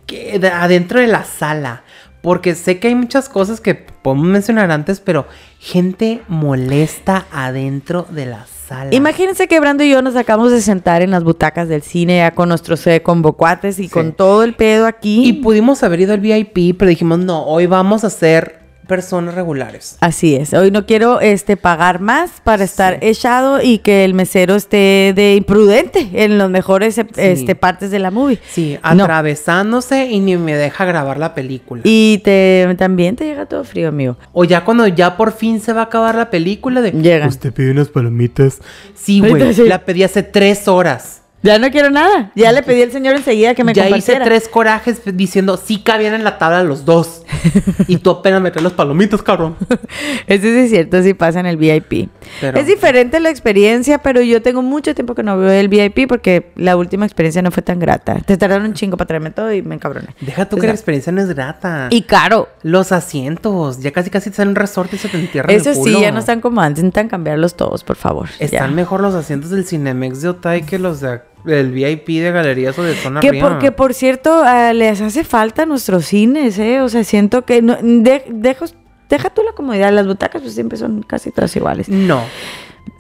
que 0.07 0.39
de- 0.39 0.49
adentro 0.49 1.01
de 1.01 1.07
la 1.07 1.25
sala. 1.25 1.83
Porque 2.27 2.57
sé 2.57 2.81
que 2.81 2.89
hay 2.89 2.97
muchas 2.97 3.29
cosas 3.29 3.61
que 3.61 3.77
podemos 3.77 4.27
mencionar 4.27 4.73
antes, 4.73 4.99
pero 4.99 5.27
gente 5.61 6.23
molesta 6.27 7.25
adentro 7.31 8.05
de 8.11 8.27
la 8.27 8.47
sala. 8.67 8.93
Imagínense 8.93 9.47
que 9.47 9.61
Brando 9.61 9.85
y 9.85 9.91
yo 9.91 10.03
nos 10.03 10.17
acabamos 10.17 10.51
de 10.51 10.61
sentar 10.61 11.03
en 11.03 11.12
las 11.12 11.23
butacas 11.23 11.69
del 11.69 11.83
cine 11.83 12.17
ya 12.17 12.33
con 12.33 12.49
nuestros 12.49 12.85
eh, 12.89 13.01
convocuates 13.01 13.79
y 13.79 13.85
Sí. 13.85 13.89
con 13.91 14.12
todo 14.12 14.43
el 14.43 14.55
pedo 14.55 14.89
aquí. 14.89 15.25
Y 15.29 15.35
pudimos 15.35 15.85
haber 15.85 16.01
ido 16.01 16.15
al 16.15 16.21
VIP, 16.21 16.77
pero 16.77 16.89
dijimos, 16.89 17.21
no, 17.21 17.45
hoy 17.45 17.67
vamos 17.67 18.03
a 18.03 18.11
ser 18.11 18.59
personas 18.87 19.35
regulares. 19.35 19.96
Así 20.01 20.35
es. 20.37 20.53
Hoy 20.55 20.70
no 20.70 20.87
quiero 20.87 21.20
este 21.20 21.57
pagar 21.57 22.01
más 22.01 22.31
para 22.44 22.64
estar 22.64 22.99
echado 23.03 23.61
y 23.62 23.79
que 23.79 24.05
el 24.05 24.14
mesero 24.14 24.55
esté 24.55 25.12
de 25.14 25.35
imprudente 25.37 26.09
en 26.12 26.38
los 26.38 26.51
mejores 26.51 26.99
eh, 26.99 27.07
este 27.16 27.55
partes 27.55 27.90
de 27.90 27.99
la 27.99 28.11
movie. 28.11 28.38
Sí, 28.49 28.79
No. 28.94 29.05
atravesándose 29.05 30.07
y 30.07 30.20
ni 30.20 30.37
me 30.37 30.55
deja 30.57 30.85
grabar 30.85 31.18
la 31.18 31.35
película. 31.35 31.83
Y 31.85 32.18
te 32.25 32.66
también 32.79 33.16
te 33.16 33.25
llega 33.25 33.46
todo 33.46 33.64
frío, 33.64 33.88
amigo. 33.88 34.16
O 34.33 34.44
ya 34.44 34.64
cuando 34.64 34.87
ya 34.87 35.16
por 35.16 35.33
fin 35.33 35.61
se 35.61 35.72
va 35.72 35.83
a 35.83 35.85
acabar 35.85 36.14
la 36.14 36.31
película 36.31 36.81
de... 36.81 36.92
Llega. 36.92 37.27
Usted 37.27 37.53
pide 37.53 37.70
unas 37.72 37.88
palomitas. 37.88 38.59
Sí, 38.94 39.20
güey, 39.20 39.53
sí. 39.55 39.64
la 39.64 39.85
pedí 39.85 40.03
hace 40.03 40.22
tres 40.22 40.68
horas. 40.68 41.22
Ya 41.42 41.59
no 41.61 41.70
quiero 41.70 41.90
nada. 41.90 42.33
Ya 42.35 42.51
le 42.51 42.62
pedí 42.64 42.83
al 42.83 42.90
señor 42.90 43.14
enseguida 43.14 43.55
que 43.55 43.62
me 43.62 43.72
ya 43.72 43.85
hice 43.85 43.90
compartiera. 44.14 44.25
tres 44.25 44.49
corajes 44.49 45.01
diciendo 45.14 45.57
sí 45.62 45.79
cabían 45.81 46.14
en 46.14 46.25
la 46.25 46.38
tabla 46.38 46.64
los 46.64 46.85
dos. 46.85 47.22
y 47.87 47.99
tú 47.99 48.11
apenas 48.11 48.40
me 48.42 48.51
traes 48.51 48.64
los 48.64 48.72
palomitos, 48.72 49.22
cabrón. 49.22 49.55
Eso 50.27 50.42
sí 50.42 50.49
es 50.59 50.70
cierto, 50.70 51.01
sí 51.05 51.14
pasa 51.14 51.38
en 51.38 51.46
el 51.46 51.57
VIP. 51.57 52.09
Pero- 52.40 52.59
Es 52.59 52.66
diferente 52.66 53.20
la 53.20 53.31
experiencia, 53.31 53.99
pero 53.99 54.22
yo 54.22 54.42
tengo 54.42 54.61
mucho 54.62 54.92
tiempo 54.94 55.14
que 55.14 55.22
no 55.22 55.38
veo 55.38 55.51
el 55.53 55.68
VIP 55.68 56.09
porque 56.09 56.51
la 56.57 56.77
última 56.77 57.05
experiencia 57.07 57.42
no 57.42 57.53
fue 57.53 57.62
tan 57.62 57.79
grata. 57.79 58.16
Te 58.27 58.37
tardaron 58.37 58.66
un 58.66 58.75
chingo 58.75 58.96
para 58.96 59.07
traerme 59.07 59.31
todo 59.31 59.53
y 59.53 59.62
me 59.62 59.77
encabroné. 59.77 60.09
Deja 60.20 60.49
tú 60.49 60.57
O 60.57 60.61
que 60.61 60.66
la 60.66 60.72
experiencia 60.72 61.12
no 61.12 61.20
es 61.20 61.29
grata. 61.29 61.88
Y 61.90 62.03
caro. 62.03 62.49
los 62.62 62.90
asientos, 62.90 63.79
ya 63.81 63.92
casi 63.92 64.11
casi 64.11 64.31
te 64.31 64.37
salen 64.37 64.51
un 64.51 64.57
resorte 64.57 64.96
y 64.96 64.99
se 64.99 65.09
te 65.09 65.16
entierran 65.18 65.55
Eso 65.55 65.70
el 65.70 65.77
sí, 65.77 65.81
culo. 65.83 66.01
ya 66.01 66.11
no 66.11 66.18
están 66.18 66.40
como 66.40 66.61
antes. 66.61 66.83
Intentan 66.83 67.09
cambiarlos 67.09 67.55
todos, 67.57 67.85
por 67.85 67.94
favor. 67.96 68.29
Están 68.40 68.70
Ya. 68.70 68.75
mejor 68.75 69.01
los 69.01 69.14
asientos 69.14 69.51
del 69.51 69.64
Cinemex 69.64 70.22
de 70.22 70.29
Otay 70.31 70.62
que 70.62 70.79
los 70.79 71.01
de, 71.01 71.20
del 71.47 71.71
VIP 71.73 72.09
de 72.09 72.31
galerías 72.33 72.79
o 72.79 72.83
de 72.83 72.95
zona 72.95 73.21
Que, 73.21 73.33
por, 73.41 73.59
que 73.59 73.73
por 73.73 73.95
cierto, 73.95 74.43
ah, 74.45 74.73
les 74.75 75.01
hace 75.01 75.25
falta 75.25 75.63
a 75.63 75.67
nuestros 75.67 76.05
cines, 76.05 76.59
¿eh? 76.59 76.81
O 76.83 76.89
sea, 76.89 77.05
siento 77.05 77.45
que... 77.47 77.63
No, 77.63 77.77
de- 77.81 78.25
dejo- 78.29 78.71
deja 79.09 79.31
tú 79.31 79.43
la 79.43 79.53
comodidad. 79.53 79.93
Las 79.93 80.07
butacas 80.07 80.43
pues 80.43 80.55
siempre 80.55 80.77
son 80.77 81.03
casi 81.03 81.31
todas 81.31 81.55
iguales. 81.57 81.89
No. 81.89 82.21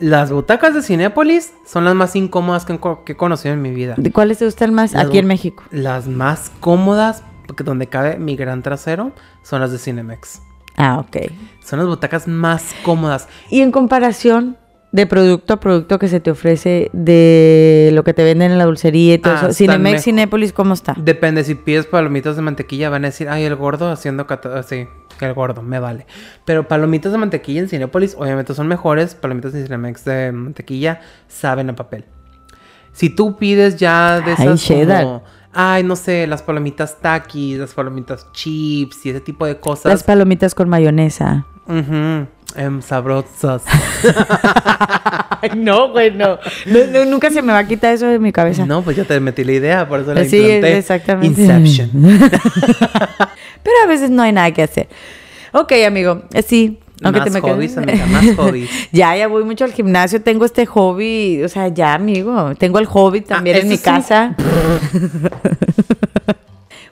Las 0.00 0.32
butacas 0.32 0.74
de 0.74 0.82
Cinépolis 0.82 1.52
son 1.66 1.84
las 1.84 1.94
más 1.94 2.16
incómodas 2.16 2.64
que, 2.64 2.72
he 2.74 2.78
co- 2.78 3.04
que 3.04 3.12
he 3.12 3.16
conocido 3.16 3.54
en 3.54 3.62
mi 3.62 3.70
vida. 3.70 3.94
¿De 3.96 4.10
¿Cuáles 4.12 4.38
te 4.38 4.44
gustan 4.44 4.74
más? 4.74 4.92
Las 4.92 5.06
Aquí 5.06 5.18
en 5.18 5.26
México. 5.26 5.62
Las 5.70 6.08
más 6.08 6.50
cómodas, 6.60 7.22
porque 7.46 7.64
donde 7.64 7.86
cabe 7.88 8.18
mi 8.18 8.36
gran 8.36 8.62
trasero, 8.62 9.12
son 9.42 9.60
las 9.60 9.70
de 9.72 9.78
Cinemex. 9.78 10.42
Ah, 10.76 10.98
ok. 10.98 11.30
Son 11.64 11.78
las 11.78 11.88
butacas 11.88 12.28
más 12.28 12.74
cómodas. 12.82 13.28
Y 13.48 13.60
en 13.62 13.70
comparación 13.70 14.56
de 14.96 15.06
producto 15.06 15.52
a 15.52 15.60
producto 15.60 15.98
que 15.98 16.08
se 16.08 16.20
te 16.20 16.30
ofrece 16.30 16.90
de 16.94 17.90
lo 17.92 18.02
que 18.02 18.14
te 18.14 18.24
venden 18.24 18.52
en 18.52 18.58
la 18.58 18.64
dulcería 18.64 19.14
y 19.14 19.18
todo 19.18 19.34
Ah, 19.34 19.40
eso. 19.50 19.52
Cinemex. 19.52 20.02
Cinépolis, 20.04 20.52
¿cómo 20.54 20.72
está? 20.72 20.94
Depende, 20.98 21.44
si 21.44 21.54
pides 21.54 21.84
palomitas 21.86 22.34
de 22.36 22.42
mantequilla, 22.42 22.88
van 22.88 23.04
a 23.04 23.08
decir, 23.08 23.28
ay, 23.28 23.44
el 23.44 23.54
gordo 23.56 23.90
haciendo 23.90 24.26
así, 24.54 24.86
el 25.20 25.34
gordo, 25.34 25.60
me 25.62 25.78
vale. 25.80 26.06
Pero 26.46 26.66
palomitas 26.66 27.12
de 27.12 27.18
mantequilla 27.18 27.60
en 27.60 27.68
Cinépolis, 27.68 28.16
obviamente 28.18 28.54
son 28.54 28.68
mejores. 28.68 29.14
Palomitas 29.14 29.52
de 29.52 29.64
Cinemex 29.64 30.04
de 30.06 30.32
mantequilla 30.32 31.00
saben 31.28 31.68
a 31.70 31.74
papel. 31.76 32.06
Si 32.92 33.10
tú 33.10 33.36
pides 33.36 33.76
ya 33.76 34.20
de 34.22 34.30
Ay, 34.38 34.46
esas 34.46 34.62
cheddar. 34.62 35.02
como, 35.04 35.22
ay, 35.52 35.82
no 35.84 35.94
sé, 35.96 36.26
las 36.26 36.42
palomitas 36.42 36.98
takis, 37.02 37.58
las 37.58 37.74
palomitas 37.74 38.32
chips 38.32 39.04
y 39.04 39.10
ese 39.10 39.20
tipo 39.20 39.44
de 39.44 39.52
Las 39.52 39.60
cosas. 39.60 40.02
palomitas 40.04 40.54
con 40.54 40.70
mayonesa. 40.70 41.44
Em, 42.54 42.80
sabrosas. 42.82 43.62
Ay, 45.42 45.50
no, 45.56 45.90
güey, 45.90 46.10
no. 46.12 46.38
No, 46.66 46.86
no, 46.92 47.04
Nunca 47.06 47.30
se 47.30 47.42
me 47.42 47.52
va 47.52 47.58
a 47.60 47.66
quitar 47.66 47.92
eso 47.94 48.06
de 48.06 48.18
mi 48.18 48.32
cabeza. 48.32 48.64
no, 48.66 48.82
pues 48.82 48.96
ya 48.96 49.04
te 49.04 49.18
metí 49.20 49.44
la 49.44 49.52
idea, 49.52 49.88
por 49.88 50.00
eso 50.00 50.14
la 50.14 50.24
Sí, 50.24 50.36
implanté. 50.38 50.78
exactamente. 50.78 51.40
Inception. 51.42 51.90
Pero 53.62 53.76
a 53.84 53.86
veces 53.88 54.10
no 54.10 54.22
hay 54.22 54.32
nada 54.32 54.50
que 54.52 54.62
hacer. 54.62 54.88
Ok, 55.52 55.72
amigo, 55.86 56.22
eh, 56.32 56.42
sí. 56.42 56.78
Aunque 57.02 57.20
Más 57.20 57.28
te 57.30 57.34
me 57.34 57.40
hobbies, 57.42 57.76
amiga, 57.76 58.06
más 58.10 58.24
hobbies. 58.36 58.70
ya, 58.90 59.14
ya 59.16 59.28
voy 59.28 59.44
mucho 59.44 59.64
al 59.66 59.72
gimnasio. 59.72 60.22
Tengo 60.22 60.46
este 60.46 60.64
hobby, 60.64 61.42
o 61.44 61.48
sea, 61.48 61.68
ya, 61.68 61.92
amigo. 61.92 62.54
Tengo 62.54 62.78
el 62.78 62.86
hobby 62.86 63.20
también 63.20 63.56
Ah, 63.56 63.60
en 63.60 63.68
mi 63.68 63.76
sí. 63.76 63.82
casa. 63.82 64.34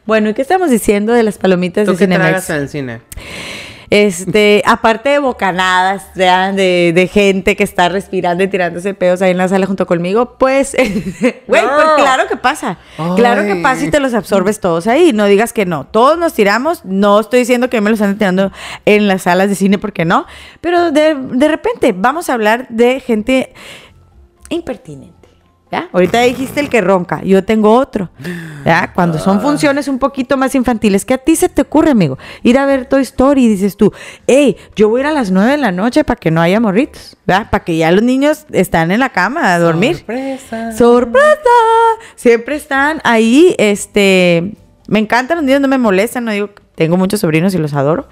bueno, 0.07 0.29
¿y 0.29 0.35
qué 0.35 0.43
estamos 0.43 0.71
diciendo 0.71 1.13
de 1.15 1.23
las 1.23 1.39
palomitas 1.39 1.87
¿Tú 1.87 1.93
de 1.93 1.97
qué 1.99 2.05
Cinemex? 2.05 2.51
en 2.51 2.57
el 2.57 2.69
cine? 2.69 3.01
Este, 3.91 4.63
aparte 4.67 5.11
de 5.11 5.19
bocanadas, 5.19 6.15
de, 6.15 6.93
de 6.95 7.09
gente 7.09 7.57
que 7.57 7.65
está 7.65 7.89
respirando 7.89 8.43
y 8.43 8.49
tirándose 8.49 8.95
pedos 8.95 9.23
ahí 9.23 9.31
en 9.31 9.39
la 9.39 9.49
sala 9.49 9.67
junto 9.67 9.87
conmigo, 9.87 10.37
pues, 10.39 10.75
güey, 11.47 11.63
pues 11.63 11.89
claro 11.97 12.27
que 12.29 12.37
pasa. 12.37 12.79
Claro 13.17 13.45
que 13.45 13.57
pasa 13.57 13.85
y 13.85 13.91
te 13.91 14.01
los 14.01 14.15
absorbes 14.15 14.61
todos 14.61 14.87
ahí. 14.87 15.13
No 15.13 15.27
digas 15.27 15.53
que 15.53 15.67
no. 15.67 15.87
Todos 15.87 16.19
nos 16.19 16.35
tiramos. 16.35 16.85
No 16.85 17.21
estoy 17.21 17.41
diciendo 17.41 17.71
que 17.71 17.81
me 17.81 17.91
los 17.91 18.01
están 18.01 18.19
tirando 18.19 18.53
en 18.85 19.09
las 19.09 19.23
salas 19.23 19.49
de 19.49 19.55
cine 19.55 19.79
porque 19.79 20.05
no. 20.05 20.27
Pero 20.61 20.91
de, 20.91 21.15
de 21.15 21.49
repente 21.49 21.95
vamos 21.97 22.31
a 22.31 22.35
hablar 22.35 22.67
de 22.69 23.01
gente 23.01 23.53
impertinente. 24.49 25.24
¿Ya? 25.75 25.89
Ahorita 25.93 26.21
dijiste 26.21 26.61
el 26.61 26.69
que 26.69 26.81
ronca, 26.81 27.21
yo 27.25 27.43
tengo 27.43 27.75
otro. 27.75 28.09
¿Ya? 28.65 28.93
Cuando 28.95 29.19
son 29.19 29.41
funciones 29.41 29.89
un 29.89 29.99
poquito 29.99 30.37
más 30.37 30.55
infantiles, 30.55 31.05
¿qué 31.05 31.15
a 31.15 31.19
ti 31.19 31.35
se 31.35 31.49
te 31.49 31.63
ocurre, 31.63 31.91
amigo? 31.91 32.17
Ir 32.45 32.59
a 32.59 32.65
ver 32.65 32.87
Toy 32.87 33.03
Story 33.03 33.47
y 33.47 33.49
dices 33.49 33.77
tú, 33.77 33.93
hey, 34.29 34.57
yo 34.77 34.89
voy 34.89 35.01
a 35.01 35.03
ir 35.03 35.07
a 35.09 35.13
las 35.13 35.33
9 35.33 35.51
de 35.51 35.57
la 35.57 35.73
noche 35.73 36.05
para 36.05 36.15
que 36.15 36.31
no 36.31 36.41
haya 36.41 36.61
morritos, 36.61 37.17
¿verdad? 37.27 37.51
Para 37.51 37.65
que 37.65 37.77
ya 37.77 37.91
los 37.91 38.05
niños 38.05 38.47
están 38.53 38.93
en 38.93 39.01
la 39.01 39.09
cama 39.09 39.53
a 39.53 39.59
dormir. 39.59 39.97
Sorpresa. 39.97 40.73
¡Sorpresa! 40.77 41.51
Siempre 42.15 42.55
están 42.55 43.01
ahí, 43.03 43.57
este... 43.59 44.53
Me 44.89 44.99
encantan 44.99 45.39
los 45.39 45.45
niños, 45.45 45.61
no 45.61 45.69
me 45.69 45.79
molestan, 45.79 46.25
no 46.25 46.33
digo... 46.33 46.51
Tengo 46.75 46.97
muchos 46.97 47.21
sobrinos 47.21 47.55
y 47.55 47.59
los 47.59 47.73
adoro. 47.75 48.09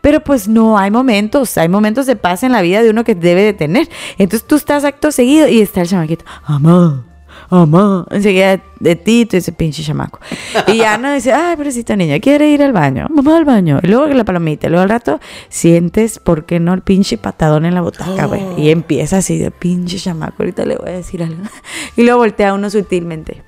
Pero 0.00 0.22
pues 0.22 0.46
no, 0.46 0.78
hay 0.78 0.90
momentos, 0.90 1.56
hay 1.56 1.68
momentos 1.68 2.06
de 2.06 2.16
paz 2.16 2.42
en 2.42 2.52
la 2.52 2.60
vida 2.60 2.82
de 2.82 2.90
uno 2.90 3.04
que 3.04 3.14
debe 3.14 3.42
de 3.42 3.54
tener. 3.54 3.88
Entonces 4.18 4.46
tú 4.46 4.56
estás 4.56 4.84
acto 4.84 5.10
seguido 5.10 5.48
y 5.48 5.60
está 5.60 5.80
el 5.80 5.88
chamaquito, 5.88 6.24
mamá, 6.46 7.06
mamá, 7.48 8.06
enseguida 8.10 8.60
de, 8.80 8.96
ti, 8.96 9.24
tú 9.24 9.36
dices, 9.36 9.54
pinche 9.54 9.82
chamaco. 9.82 10.20
Y 10.66 10.78
ya 10.78 10.98
no 10.98 11.12
dice, 11.12 11.32
ay, 11.32 11.56
pobrecita 11.56 11.96
niña, 11.96 12.18
quiere 12.20 12.48
ir 12.48 12.62
al 12.62 12.72
baño, 12.72 13.06
mamá 13.08 13.38
al 13.38 13.44
baño. 13.44 13.78
Y 13.82 13.86
luego 13.86 14.06
la 14.08 14.24
palomita, 14.24 14.68
luego 14.68 14.82
al 14.82 14.90
rato 14.90 15.20
sientes, 15.48 16.18
¿por 16.18 16.44
qué 16.44 16.60
no? 16.60 16.74
El 16.74 16.82
pinche 16.82 17.16
patadón 17.16 17.64
en 17.64 17.74
la 17.74 17.80
butaca, 17.80 18.26
güey. 18.26 18.42
Y 18.58 18.70
empieza 18.70 19.18
así 19.18 19.38
de 19.38 19.50
pinche 19.50 19.96
chamaco, 19.98 20.34
ahorita 20.40 20.66
le 20.66 20.76
voy 20.76 20.90
a 20.90 20.92
decir 20.92 21.22
algo. 21.22 21.42
Y 21.96 22.02
luego 22.02 22.18
voltea 22.18 22.54
uno 22.54 22.68
sutilmente. 22.68 23.42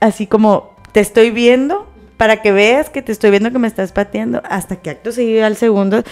Así 0.00 0.26
como 0.26 0.74
te 0.92 1.00
estoy 1.00 1.30
viendo 1.30 1.86
para 2.16 2.42
que 2.42 2.52
veas 2.52 2.90
que 2.90 3.02
te 3.02 3.12
estoy 3.12 3.30
viendo 3.30 3.50
que 3.52 3.58
me 3.58 3.68
estás 3.68 3.92
pateando 3.92 4.42
hasta 4.48 4.76
que 4.76 4.90
acto 4.90 5.12
seguido 5.12 5.44
al 5.46 5.56
segundo. 5.56 6.02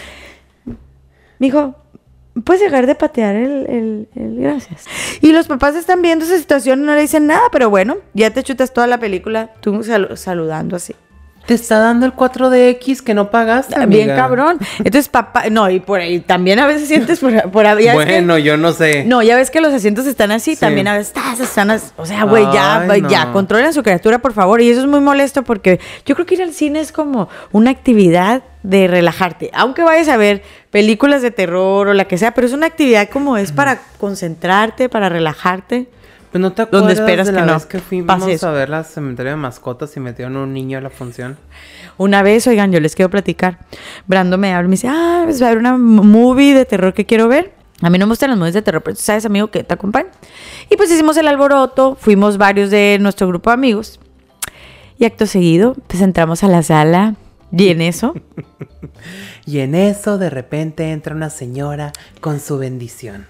Mijo, 1.39 1.75
puedes 2.45 2.63
dejar 2.63 2.87
de 2.87 2.95
patear 2.95 3.35
el, 3.37 4.09
el- 4.15 4.37
gracias. 4.41 4.85
Y 5.21 5.33
los 5.33 5.47
papás 5.49 5.75
están 5.77 6.03
viendo 6.03 6.25
esa 6.25 6.39
situación 6.39 6.81
y 6.83 6.87
no 6.87 6.95
le 6.95 7.01
dicen 7.03 7.27
nada, 7.27 7.49
pero 7.53 7.71
bueno, 7.71 7.97
ya 8.15 8.31
te 8.31 8.43
chutas 8.43 8.73
toda 8.73 8.87
la 8.87 8.99
película 8.99 9.53
tú 9.61 9.83
sal- 9.83 10.17
saludando 10.17 10.77
así. 10.77 10.95
Te 11.47 11.55
está 11.55 11.79
dando 11.79 12.07
el 12.07 12.13
4DX 12.13 13.03
que 13.03 13.15
no 13.15 13.31
pagaste, 13.31 13.75
Bien 13.87 14.11
amiga. 14.11 14.17
cabrón. 14.17 14.59
Entonces, 14.79 15.09
papá, 15.09 15.45
no, 15.51 15.71
y 15.71 15.81
por 15.81 16.01
ahí 16.01 16.21
también 16.21 16.59
a 16.59 16.67
veces 16.67 16.89
sientes 16.89 17.21
por, 17.21 17.51
por 17.51 17.65
que- 17.77 17.93
Bueno, 17.95 18.37
yo 18.39 18.57
no 18.57 18.73
sé. 18.73 19.05
no, 19.05 19.23
ya 19.23 19.37
ves 19.37 19.51
que 19.51 19.61
los 19.61 19.73
asientos 19.73 20.07
están 20.07 20.33
así, 20.33 20.55
Sí. 20.55 20.61
también 20.61 20.89
a 20.89 20.97
veces 20.97 21.15
están 21.41 21.71
as- 21.71 21.93
o 21.97 22.05
sea, 22.05 22.25
güey, 22.25 22.45
ya, 22.53 22.81
Ay, 22.81 22.87
güey, 22.87 23.01
no. 23.03 23.09
ya, 23.09 23.33
controlen 23.33 23.73
su 23.73 23.83
criatura, 23.83 24.19
por 24.19 24.33
favor. 24.33 24.61
Y 24.61 24.71
eso 24.71 24.81
es 24.81 24.87
muy 24.87 25.01
molesto 25.01 25.43
porque 25.45 25.79
yo 26.05 26.15
creo 26.15 26.27
que 26.27 26.35
ir 26.35 26.43
al 26.43 26.53
cine 26.53 26.81
es 26.81 26.91
como 26.93 27.29
una 27.53 27.71
actividad 27.71 28.43
de 28.63 28.89
relajarte. 28.89 29.51
Aunque 29.55 29.83
vayas 29.85 30.09
a 30.09 30.17
ver 30.17 30.43
películas 30.73 31.23
de 31.23 31.31
terror 31.31 31.87
o 31.89 31.95
la 31.95 32.07
que 32.07 32.19
sea, 32.19 32.33
pero 32.35 32.47
es 32.49 32.53
una 32.53 32.67
actividad 32.67 33.09
como 33.09 33.37
es 33.37 33.53
para 33.53 33.79
concentrarte, 33.99 34.89
para 34.89 35.09
relajarte. 35.09 35.87
Pues 36.37 36.41
no 36.43 36.53
te 36.53 36.67
¿Dónde 36.67 36.93
acuerdas 36.93 36.99
esperas 36.99 37.27
de 37.29 37.33
la 37.33 37.41
que 37.41 37.47
no 37.47 37.53
vez 37.55 37.67
que 37.67 37.79
fuimos 37.79 38.07
pase 38.07 38.33
eso? 38.35 38.49
a 38.49 38.53
ver 38.53 38.69
la 38.69 38.85
cementerio 38.85 39.31
de 39.33 39.37
mascotas 39.37 39.97
y 39.97 40.01
metieron 40.01 40.37
un 40.37 40.53
niño 40.53 40.77
a 40.77 40.83
la 40.83 40.91
función? 40.91 41.39
Una 41.97 42.23
vez, 42.23 42.47
oigan, 42.47 42.73
yo 42.73 42.81
les 42.81 42.95
quiero 42.95 43.09
platicar. 43.09 43.59
Brando 44.07 44.37
me 44.37 44.53
habla 44.53 44.67
y 44.67 44.69
me 44.69 44.73
dice, 44.75 44.89
ah, 44.89 45.23
pues 45.25 45.41
va 45.41 45.47
a 45.47 45.49
haber 45.49 45.61
una 45.61 45.79
movie 45.79 46.53
de 46.53 46.67
terror 46.67 46.93
que 46.93 47.07
quiero 47.07 47.27
ver. 47.27 47.55
A 47.81 47.89
mí 47.89 47.99
no 47.99 48.07
me 48.07 48.11
gustan 48.11 48.29
las 48.29 48.39
movies 48.39 48.53
de 48.53 48.61
terror, 48.61 48.83
pero 48.83 48.97
tú 48.97 49.03
sabes, 49.03 49.25
amigo, 49.25 49.51
que 49.51 49.65
te 49.65 49.73
acompaña. 49.73 50.09
Y 50.69 50.77
pues 50.77 50.91
hicimos 50.91 51.17
el 51.17 51.27
alboroto, 51.27 51.97
fuimos 51.99 52.37
varios 52.37 52.71
de 52.71 52.99
nuestro 53.01 53.27
grupo 53.29 53.49
de 53.49 53.55
amigos. 53.55 53.99
Y 54.99 55.07
acto 55.07 55.27
seguido, 55.27 55.75
pues 55.87 56.03
entramos 56.03 56.45
a 56.45 56.49
la 56.49 56.63
sala 56.63 57.15
y 57.51 57.69
en 57.69 57.81
eso, 57.81 58.15
Y 59.47 59.61
en 59.61 59.75
eso 59.75 60.19
de 60.19 60.29
repente 60.29 60.91
entra 60.91 61.15
una 61.15 61.31
señora 61.31 61.93
con 62.21 62.41
su 62.41 62.59
bendición. 62.59 63.27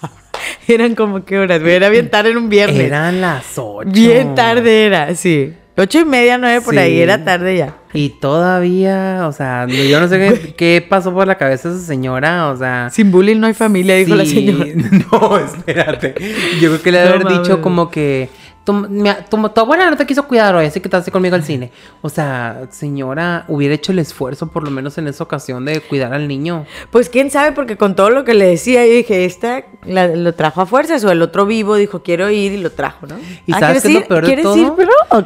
eran 0.68 0.94
como 0.94 1.24
qué 1.24 1.38
horas, 1.38 1.60
güey, 1.60 1.74
era 1.74 1.88
bien 1.88 2.10
tarde 2.10 2.30
en 2.30 2.36
un 2.38 2.48
viernes. 2.48 2.80
Eran 2.80 3.20
las 3.20 3.44
8. 3.56 3.90
Bien 3.92 4.34
tarde 4.34 4.86
era, 4.86 5.14
sí. 5.14 5.54
Ocho 5.76 6.00
y 6.00 6.04
media, 6.04 6.36
nueve 6.36 6.60
por 6.60 6.74
Sí. 6.74 6.80
ahí, 6.80 7.00
era 7.00 7.24
tarde 7.24 7.56
ya. 7.56 7.74
Y 7.94 8.10
todavía, 8.10 9.26
o 9.26 9.32
sea, 9.32 9.66
yo 9.66 9.98
no 9.98 10.08
sé 10.08 10.18
qué, 10.18 10.54
qué 10.56 10.86
pasó 10.86 11.12
por 11.14 11.26
la 11.26 11.38
cabeza 11.38 11.70
de 11.70 11.76
esa 11.76 11.86
señora, 11.86 12.48
o 12.50 12.56
sea... 12.56 12.90
Sin 12.90 13.10
bullying 13.10 13.38
no 13.38 13.46
hay 13.46 13.54
familia, 13.54 13.94
dijo 13.96 14.14
la 14.14 14.26
señora. 14.26 14.66
No, 15.10 15.38
espérate. 15.38 16.14
Yo 16.60 16.68
creo 16.70 16.82
que 16.82 16.92
le 16.92 16.98
debe 16.98 17.18
No 17.18 17.26
haber 17.26 17.38
dicho 17.38 17.62
como 17.62 17.90
que... 17.90 18.28
Tu, 18.62 18.74
mi- 18.74 19.08
tu- 19.30 19.48
tu 19.48 19.60
abuela 19.60 19.88
no 19.90 19.96
te 19.96 20.04
quiso 20.06 20.28
cuidar 20.28 20.54
hoy, 20.54 20.66
así 20.66 20.80
que 20.80 20.88
te 20.90 20.96
hace 20.96 21.10
conmigo 21.10 21.34
al 21.34 21.42
cine. 21.42 21.72
O 22.02 22.10
sea, 22.10 22.66
señora, 22.70 23.46
hubiera 23.48 23.74
hecho 23.74 23.90
el 23.92 23.98
esfuerzo, 23.98 24.48
por 24.48 24.64
lo 24.64 24.70
menos 24.70 24.98
en 24.98 25.08
esa 25.08 25.24
ocasión, 25.24 25.64
de 25.64 25.80
cuidar 25.80 26.12
al 26.12 26.28
niño. 26.28 26.66
Pues 26.90 27.08
quién 27.08 27.30
sabe, 27.30 27.52
porque 27.52 27.76
con 27.78 27.96
todo 27.96 28.10
lo 28.10 28.22
que 28.24 28.34
le 28.34 28.46
decía, 28.46 28.86
yo 28.86 28.92
dije, 28.92 29.24
esta 29.24 29.64
la- 29.84 30.08
lo 30.08 30.34
trajo 30.34 30.60
a 30.60 30.66
fuerzas, 30.66 31.02
o 31.04 31.10
el 31.10 31.22
otro 31.22 31.46
vivo 31.46 31.76
dijo, 31.76 32.02
quiero 32.02 32.28
ir 32.30 32.52
y 32.52 32.58
lo 32.58 32.70
trajo, 32.70 33.06
¿no? 33.06 33.16
¿Y 33.46 33.52
Ah, 33.54 33.60
sabes 33.60 33.80
¿quieres 33.80 33.82
qué 33.82 33.88
es 33.88 33.94
lo 33.94 34.08
peor 34.08 34.20
de 34.22 34.26
¿Quieres 34.26 34.44
todo? 34.44 34.76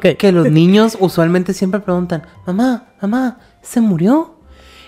ir. 0.00 0.16
Que 0.18 0.30
los 0.32 0.50
niños 0.50 0.96
usualmente 1.00 1.52
siempre 1.54 1.80
preguntan, 1.80 2.22
mamá, 2.46 2.86
mamá, 3.02 3.38
¿se 3.62 3.80
murió? 3.80 4.38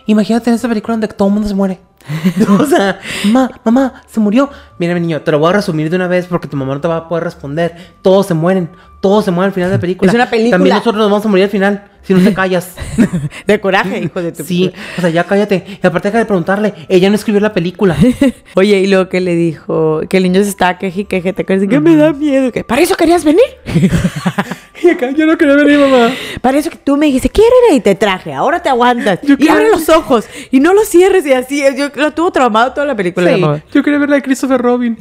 Imagínate 0.06 0.52
esa 0.52 0.68
película 0.68 0.92
donde 0.94 1.08
todo 1.08 1.26
el 1.28 1.34
mundo 1.34 1.48
se 1.48 1.54
muere. 1.56 1.80
o 2.58 2.64
sea, 2.66 3.00
mamá, 3.24 3.50
mamá, 3.64 4.02
se 4.06 4.20
murió. 4.20 4.50
Mira, 4.78 4.94
mi 4.94 5.00
niño, 5.00 5.22
te 5.22 5.30
lo 5.30 5.38
voy 5.38 5.50
a 5.50 5.54
resumir 5.54 5.90
de 5.90 5.96
una 5.96 6.08
vez 6.08 6.26
porque 6.26 6.48
tu 6.48 6.56
mamá 6.56 6.74
no 6.74 6.80
te 6.80 6.88
va 6.88 6.96
a 6.96 7.08
poder 7.08 7.24
responder. 7.24 7.94
Todos 8.02 8.26
se 8.26 8.34
mueren. 8.34 8.70
Todos 9.00 9.24
se 9.24 9.30
mueren 9.30 9.48
al 9.48 9.54
final 9.54 9.70
de 9.70 9.76
la 9.76 9.80
película. 9.80 10.10
Es 10.10 10.14
una 10.14 10.28
película. 10.28 10.56
También 10.56 10.76
nosotros 10.76 10.96
nos 10.96 11.10
vamos 11.10 11.26
a 11.26 11.28
morir 11.28 11.44
al 11.44 11.50
final. 11.50 11.84
Si 12.06 12.14
no 12.14 12.20
te 12.20 12.32
callas. 12.34 12.74
De 13.46 13.60
coraje, 13.60 13.98
hijo 14.00 14.22
de 14.22 14.32
tu 14.32 14.44
Sí, 14.44 14.72
o 14.96 15.00
sea, 15.00 15.10
ya 15.10 15.24
cállate. 15.24 15.64
Y 15.82 15.86
aparte 15.86 16.08
deja 16.08 16.18
de 16.18 16.26
preguntarle. 16.26 16.72
Ella 16.88 17.08
no 17.08 17.16
escribió 17.16 17.40
la 17.40 17.52
película. 17.52 17.96
Oye, 18.54 18.78
y 18.80 18.86
luego 18.86 19.08
que 19.08 19.20
le 19.20 19.34
dijo 19.34 20.02
que 20.08 20.18
el 20.18 20.22
niño 20.24 20.42
se 20.44 20.50
estaba 20.50 20.78
queje 20.78 21.00
y 21.00 21.04
queje, 21.04 21.32
te 21.32 21.44
que 21.44 21.80
me 21.80 21.96
da 21.96 22.12
miedo. 22.12 22.52
que 22.52 22.62
¿Para 22.64 22.82
eso 22.82 22.96
querías 22.96 23.24
venir? 23.24 23.42
y 24.82 24.88
acá 24.88 25.10
yo 25.10 25.26
no 25.26 25.36
quería 25.36 25.56
venir, 25.56 25.78
mamá. 25.78 26.10
Para 26.40 26.58
eso 26.58 26.70
que 26.70 26.76
tú 26.76 26.96
me 26.96 27.06
dijiste, 27.06 27.28
quiero 27.28 27.50
ir 27.70 27.76
y 27.76 27.80
te 27.80 27.94
traje, 27.94 28.32
ahora 28.32 28.62
te 28.62 28.68
aguantas. 28.68 29.20
Yo 29.22 29.34
y 29.38 29.48
abre 29.48 29.68
los 29.68 29.88
ojos 29.88 30.26
y 30.50 30.60
no 30.60 30.74
los 30.74 30.88
cierres 30.88 31.26
y 31.26 31.32
así. 31.32 31.62
Yo 31.76 31.88
lo 31.96 32.12
tuvo 32.12 32.30
traumado 32.30 32.72
toda 32.72 32.86
la 32.86 32.94
película. 32.94 33.34
Sí, 33.34 33.62
yo 33.72 33.82
quería 33.82 33.98
ver 33.98 34.10
la 34.10 34.16
de 34.16 34.22
Christopher 34.22 34.60
Robin. 34.60 34.96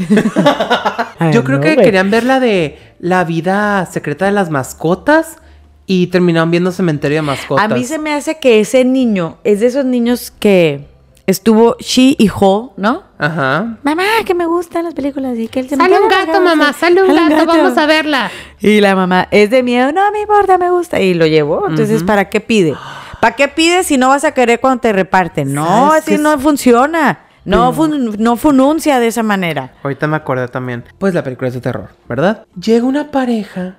Ay, 1.19 1.33
yo 1.33 1.43
creo 1.43 1.57
no, 1.57 1.63
que 1.63 1.75
querían 1.75 2.09
ver 2.09 2.23
la 2.23 2.39
de 2.39 2.77
la 2.99 3.23
vida 3.23 3.85
secreta 3.85 4.25
de 4.25 4.31
las 4.31 4.49
mascotas 4.49 5.37
y 5.85 6.07
terminaron 6.07 6.51
viendo 6.51 6.71
Cementerio 6.71 7.17
de 7.17 7.21
Mascotas. 7.23 7.71
A 7.71 7.73
mí 7.73 7.83
se 7.83 7.99
me 7.99 8.13
hace 8.13 8.39
que 8.39 8.59
ese 8.59 8.83
niño 8.85 9.37
es 9.43 9.59
de 9.59 9.67
esos 9.67 9.85
niños 9.85 10.31
que 10.31 10.87
estuvo 11.27 11.75
she 11.79 12.15
y 12.19 12.29
ho, 12.39 12.73
¿no? 12.77 13.03
Ajá. 13.17 13.77
Mamá, 13.83 14.03
que 14.25 14.33
me 14.35 14.45
gustan 14.45 14.83
las 14.85 14.93
películas 14.93 15.37
y 15.37 15.47
que 15.47 15.59
él 15.61 15.69
se 15.69 15.75
Sale 15.75 15.99
un 15.99 16.07
gato, 16.07 16.39
mamá, 16.41 16.73
sale 16.73 17.01
un 17.03 17.15
gato, 17.15 17.45
vamos 17.45 17.77
a 17.77 17.85
verla. 17.85 18.29
Y 18.59 18.81
la 18.81 18.95
mamá, 18.95 19.27
es 19.31 19.49
de 19.49 19.63
miedo, 19.63 19.91
no 19.91 20.11
me 20.11 20.21
importa, 20.21 20.57
me 20.57 20.69
gusta. 20.71 20.99
Y 20.99 21.13
lo 21.13 21.25
llevó. 21.25 21.67
Entonces, 21.69 22.03
¿para 22.03 22.29
qué 22.29 22.41
pide? 22.41 22.75
¿Para 23.21 23.35
qué 23.35 23.47
pide 23.47 23.83
si 23.83 23.97
no 23.97 24.09
vas 24.09 24.23
a 24.23 24.33
querer 24.33 24.59
cuando 24.59 24.81
te 24.81 24.93
reparten? 24.93 25.53
No, 25.53 25.65
¿Sabes 25.89 26.03
así 26.03 26.17
no 26.17 26.33
es? 26.35 26.41
funciona. 26.41 27.19
No, 27.43 27.73
fun- 27.73 28.15
no 28.19 28.37
fununcia 28.37 28.99
de 28.99 29.07
esa 29.07 29.21
manera. 29.23 29.73
Ahorita 29.83 30.07
me 30.07 30.15
acordé 30.17 30.47
también. 30.47 30.83
Pues 30.97 31.13
la 31.13 31.23
película 31.23 31.47
es 31.47 31.53
de 31.53 31.61
terror, 31.61 31.89
¿verdad? 32.09 32.43
Llega 32.59 32.85
una 32.85 33.11
pareja, 33.11 33.77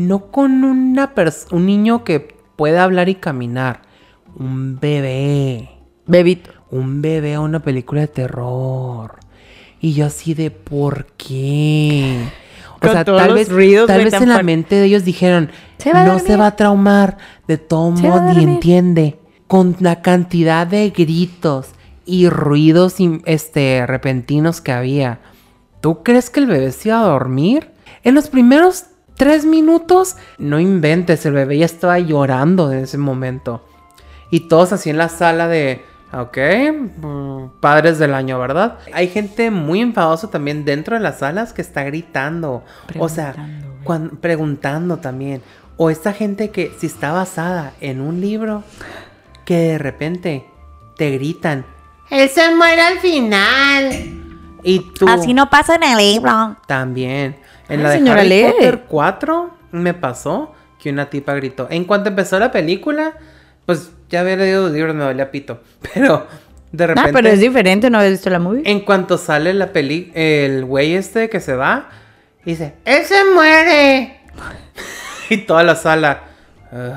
no 0.00 0.30
con 0.30 0.64
una 0.64 1.12
un 1.50 1.66
niño 1.66 2.04
que 2.04 2.20
puede 2.56 2.78
hablar 2.78 3.08
y 3.08 3.16
caminar, 3.16 3.82
un 4.34 4.78
bebé. 4.80 5.70
Bebito. 6.06 6.50
Un 6.70 7.02
bebé 7.02 7.34
a 7.34 7.40
una 7.40 7.60
película 7.60 8.00
de 8.02 8.08
terror. 8.08 9.18
Y 9.80 9.92
yo 9.92 10.06
así 10.06 10.34
de 10.34 10.50
¿por 10.50 11.06
qué? 11.16 12.18
O 12.76 12.80
Con 12.80 12.92
sea, 12.92 13.04
tal 13.04 13.34
vez, 13.34 13.50
ruidos, 13.50 13.86
tal 13.88 14.04
vez 14.04 14.14
en 14.14 14.28
la 14.30 14.42
mente 14.42 14.76
de 14.76 14.86
ellos 14.86 15.04
dijeron, 15.04 15.50
Se 15.78 15.92
no 15.92 16.18
se 16.18 16.36
va 16.36 16.46
a 16.46 16.56
traumar, 16.56 17.18
de 17.46 17.56
a 17.58 17.92
modos 17.92 18.22
ni 18.22 18.34
dormir". 18.34 18.48
entiende. 18.48 19.18
Con 19.46 19.76
la 19.80 20.00
cantidad 20.00 20.66
de 20.66 20.90
gritos 20.90 21.70
y 22.06 22.28
ruidos 22.28 22.96
este, 23.26 23.84
repentinos 23.86 24.60
que 24.60 24.72
había. 24.72 25.20
¿Tú 25.80 26.02
crees 26.02 26.30
que 26.30 26.40
el 26.40 26.46
bebé 26.46 26.72
se 26.72 26.88
iba 26.88 27.00
a 27.00 27.04
dormir? 27.04 27.70
En 28.02 28.14
los 28.14 28.28
primeros 28.28 28.84
tres 29.20 29.44
minutos, 29.44 30.16
no 30.38 30.58
inventes, 30.60 31.26
el 31.26 31.34
bebé 31.34 31.58
ya 31.58 31.66
estaba 31.66 31.98
llorando 31.98 32.72
en 32.72 32.78
ese 32.78 32.96
momento. 32.96 33.62
Y 34.30 34.48
todos 34.48 34.72
así 34.72 34.88
en 34.88 34.96
la 34.96 35.10
sala 35.10 35.46
de, 35.46 35.84
ok, 36.10 36.38
mm, 37.02 37.60
padres 37.60 37.98
del 37.98 38.14
año, 38.14 38.38
¿verdad? 38.38 38.78
Hay 38.94 39.08
gente 39.08 39.50
muy 39.50 39.82
enfadosa 39.82 40.30
también 40.30 40.64
dentro 40.64 40.96
de 40.96 41.02
las 41.02 41.18
salas 41.18 41.52
que 41.52 41.60
está 41.60 41.84
gritando. 41.84 42.64
o 42.98 43.10
sea, 43.10 43.34
Preguntando, 44.22 44.96
también. 44.96 45.42
O 45.76 45.90
esta 45.90 46.14
gente 46.14 46.48
que 46.48 46.72
si 46.78 46.86
está 46.86 47.12
basada 47.12 47.74
en 47.82 48.00
un 48.00 48.22
libro, 48.22 48.64
que 49.44 49.56
de 49.56 49.78
repente 49.78 50.46
te 50.96 51.10
gritan. 51.10 51.66
Él 52.08 52.26
se 52.30 52.54
muere 52.54 52.80
al 52.80 52.98
final. 53.00 53.90
Y 54.62 54.80
tú 54.94 55.04
no 55.34 55.50
pasa 55.50 55.74
en 55.74 55.82
el 55.82 55.98
libro. 55.98 56.56
también. 56.66 57.36
En 57.70 57.78
Ay, 57.80 57.82
la 57.84 57.90
de 57.90 57.96
señora, 57.98 58.20
Harry 58.20 58.28
lee. 58.28 58.44
Potter 58.52 58.80
4 58.88 59.54
me 59.72 59.94
pasó 59.94 60.54
que 60.80 60.90
una 60.90 61.08
tipa 61.10 61.34
gritó. 61.34 61.66
En 61.70 61.84
cuanto 61.84 62.08
empezó 62.10 62.38
la 62.38 62.50
película, 62.50 63.14
pues 63.66 63.90
ya 64.08 64.20
había 64.20 64.36
leído 64.36 64.62
los 64.64 64.72
libros, 64.72 64.94
me 64.94 65.04
valía 65.04 65.30
pito. 65.30 65.60
Pero 65.94 66.26
de 66.72 66.84
Ah, 66.84 66.86
repente. 66.88 67.12
pero 67.12 67.28
es 67.28 67.40
diferente, 67.40 67.90
¿no 67.90 67.98
habías 67.98 68.12
visto 68.12 68.30
la 68.30 68.38
movie? 68.38 68.62
En 68.64 68.80
cuanto 68.80 69.18
sale 69.18 69.52
la 69.54 69.72
peli, 69.72 70.12
el 70.14 70.64
güey 70.64 70.94
este 70.94 71.28
que 71.28 71.40
se 71.40 71.54
va, 71.56 71.88
dice, 72.44 72.74
Él 72.84 73.04
se 73.04 73.24
muere. 73.34 74.20
y 75.30 75.38
toda 75.38 75.62
la 75.64 75.74
sala. 75.76 76.22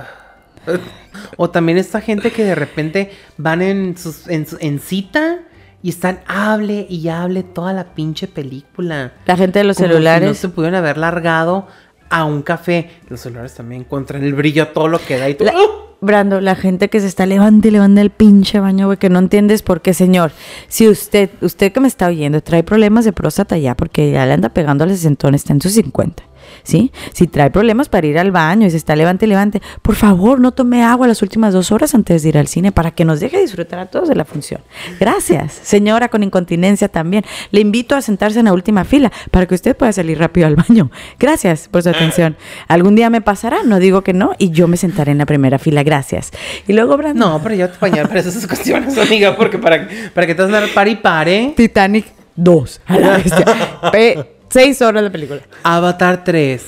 O 1.38 1.50
también 1.52 1.78
esta 1.78 2.02
gente 2.02 2.32
que 2.32 2.44
de 2.44 2.56
repente 2.56 3.12
van 3.38 3.62
en, 3.62 3.96
sus, 3.98 4.28
en, 4.28 4.48
en 4.60 4.80
cita 4.80 5.40
y 5.84 5.90
están 5.90 6.22
hable 6.26 6.88
y 6.90 7.08
hable 7.10 7.44
toda 7.44 7.74
la 7.74 7.94
pinche 7.94 8.28
película. 8.28 9.12
La 9.28 9.38
gente 9.38 9.60
de 9.60 9.66
los 9.66 9.78
Como 9.78 9.88
si 9.90 9.94
celulares. 9.94 10.28
no 10.30 10.34
se 10.34 10.50
pudieron 10.50 10.76
haber 10.80 10.98
largado 10.98 11.68
a 12.10 12.26
un 12.26 12.42
café. 12.42 12.90
Los 13.10 13.20
celulares 13.22 13.54
también 13.54 13.84
contra 13.84 14.18
el 14.18 14.34
brillo 14.34 14.70
todo 14.70 14.88
lo 14.88 14.98
que 15.00 15.18
da 15.20 15.30
y 15.30 15.36
tú. 15.36 15.44
La- 15.44 15.54
Brando, 16.02 16.42
la 16.42 16.56
gente 16.56 16.90
que 16.90 17.00
se 17.00 17.08
está 17.08 17.26
levantando 17.26 17.70
y 17.70 17.72
levantando 17.72 18.02
el 18.02 18.10
pinche 18.10 18.60
baño, 18.60 18.88
güey, 18.88 18.98
que 18.98 19.10
no 19.10 19.20
entiendes 19.20 19.62
por 19.62 19.82
qué, 19.82 19.94
señor. 19.94 20.34
Si 20.68 20.90
usted, 20.90 21.30
usted 21.40 21.72
que 21.72 21.80
me 21.80 21.88
está 21.88 22.08
oyendo, 22.08 22.42
trae 22.44 22.62
problemas 22.62 23.06
de 23.06 23.14
próstata 23.14 23.58
ya, 23.58 23.76
porque 23.78 24.12
ya 24.12 24.26
le 24.26 24.34
anda 24.34 24.50
pegando 24.50 24.84
a 24.84 24.88
los 24.88 24.98
sesentones, 24.98 25.42
está 25.44 25.54
en 25.54 25.62
sus 25.62 25.72
50, 25.72 26.22
¿sí? 26.64 26.92
Si 27.14 27.28
trae 27.28 27.52
problemas 27.52 27.90
para 27.90 28.08
ir 28.08 28.18
al 28.20 28.32
baño 28.32 28.68
y 28.68 28.72
se 28.72 28.78
está 28.78 28.96
levante 28.96 29.26
y 29.26 29.30
levante, 29.30 29.62
por 29.82 29.96
favor, 29.96 30.40
no 30.40 30.52
tome 30.52 30.84
agua 30.84 31.08
las 31.08 31.22
últimas 31.22 31.54
dos 31.54 31.72
horas 31.72 31.94
antes 31.96 32.24
de 32.24 32.30
ir 32.30 32.38
al 32.38 32.48
cine 32.48 32.72
para 32.72 32.92
que 32.92 33.06
nos 33.06 33.20
deje 33.20 33.40
disfrutar 33.40 33.80
a 33.80 33.86
todos 33.88 34.10
de 34.10 34.16
la 34.16 34.26
función. 34.26 34.62
Gracias, 35.00 35.54
señora 35.64 36.10
con 36.10 36.24
incontinencia 36.24 36.88
también. 36.88 37.24
Le 37.52 37.62
invito 37.62 37.96
a 37.96 38.02
sentarse 38.02 38.40
en 38.40 38.46
la 38.46 38.54
última 38.54 38.84
fila 38.84 39.12
para 39.32 39.46
que 39.46 39.56
usted 39.56 39.76
pueda 39.76 39.92
salir 39.94 40.18
rápido 40.20 40.48
al 40.48 40.56
baño. 40.56 40.92
Gracias 41.20 41.68
por 41.70 41.84
su 41.84 41.90
atención. 41.90 42.36
Algún 42.68 42.96
día 42.96 43.10
me 43.10 43.22
pasará, 43.22 43.64
no 43.64 43.80
digo 43.80 44.02
que 44.02 44.14
no, 44.14 44.32
y 44.38 44.52
yo 44.52 44.68
me 44.68 44.78
sentaré 44.78 45.12
en 45.12 45.18
la 45.18 45.26
primera 45.26 45.60
fila. 45.60 45.84
Gracias. 45.84 46.32
Y 46.68 46.74
luego, 46.74 46.98
Brandon. 46.98 47.30
No, 47.30 47.42
pero 47.42 47.56
yo 47.56 47.70
te 47.70 47.78
para 47.78 48.20
esas 48.20 48.48
cuestiones, 48.48 48.98
amiga, 48.98 49.36
porque 49.36 49.58
para, 49.58 49.88
para 50.14 50.28
que 50.28 50.36
te 50.36 50.42
vas 50.42 50.52
a 50.54 50.62
dar 50.62 50.70
par 50.74 50.88
y 50.88 50.96
pare. 50.96 51.54
Titanic 51.56 52.06
2. 52.36 52.82
A 52.86 53.00
la 53.00 53.18
bestia. 53.18 53.46
Pe- 53.92 54.33
seis 54.54 54.82
horas 54.82 55.04
la 55.04 55.12
película. 55.12 55.42
Avatar 55.64 56.24
3. 56.24 56.64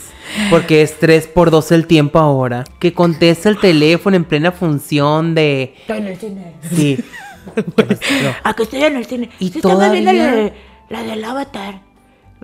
Porque 0.50 0.82
es 0.82 0.98
3 1.00 1.28
por 1.28 1.52
2 1.52 1.72
el 1.72 1.86
tiempo 1.88 2.18
ahora. 2.20 2.64
Que 2.80 2.94
contesta 2.94 3.48
el 3.48 3.60
teléfono 3.60 4.16
en 4.16 4.26
plena 4.26 4.52
función 4.52 5.36
de. 5.36 5.76
Estoy 5.82 5.98
en 6.00 6.08
el 6.08 6.18
cine. 6.18 6.56
Sí. 6.76 6.98
Pero- 7.76 7.96
¿A 8.44 8.54
que 8.56 8.64
estoy 8.64 8.84
en 8.84 8.96
el 8.98 9.06
cine? 9.06 9.30
¿Y 9.40 9.50
Sí, 9.50 9.60
estamos 9.60 9.92
viendo 9.92 10.12
todavía? 10.12 10.32
la, 10.32 10.36
de- 10.36 10.54
la 10.90 11.04
del 11.04 11.24
Avatar. 11.24 11.82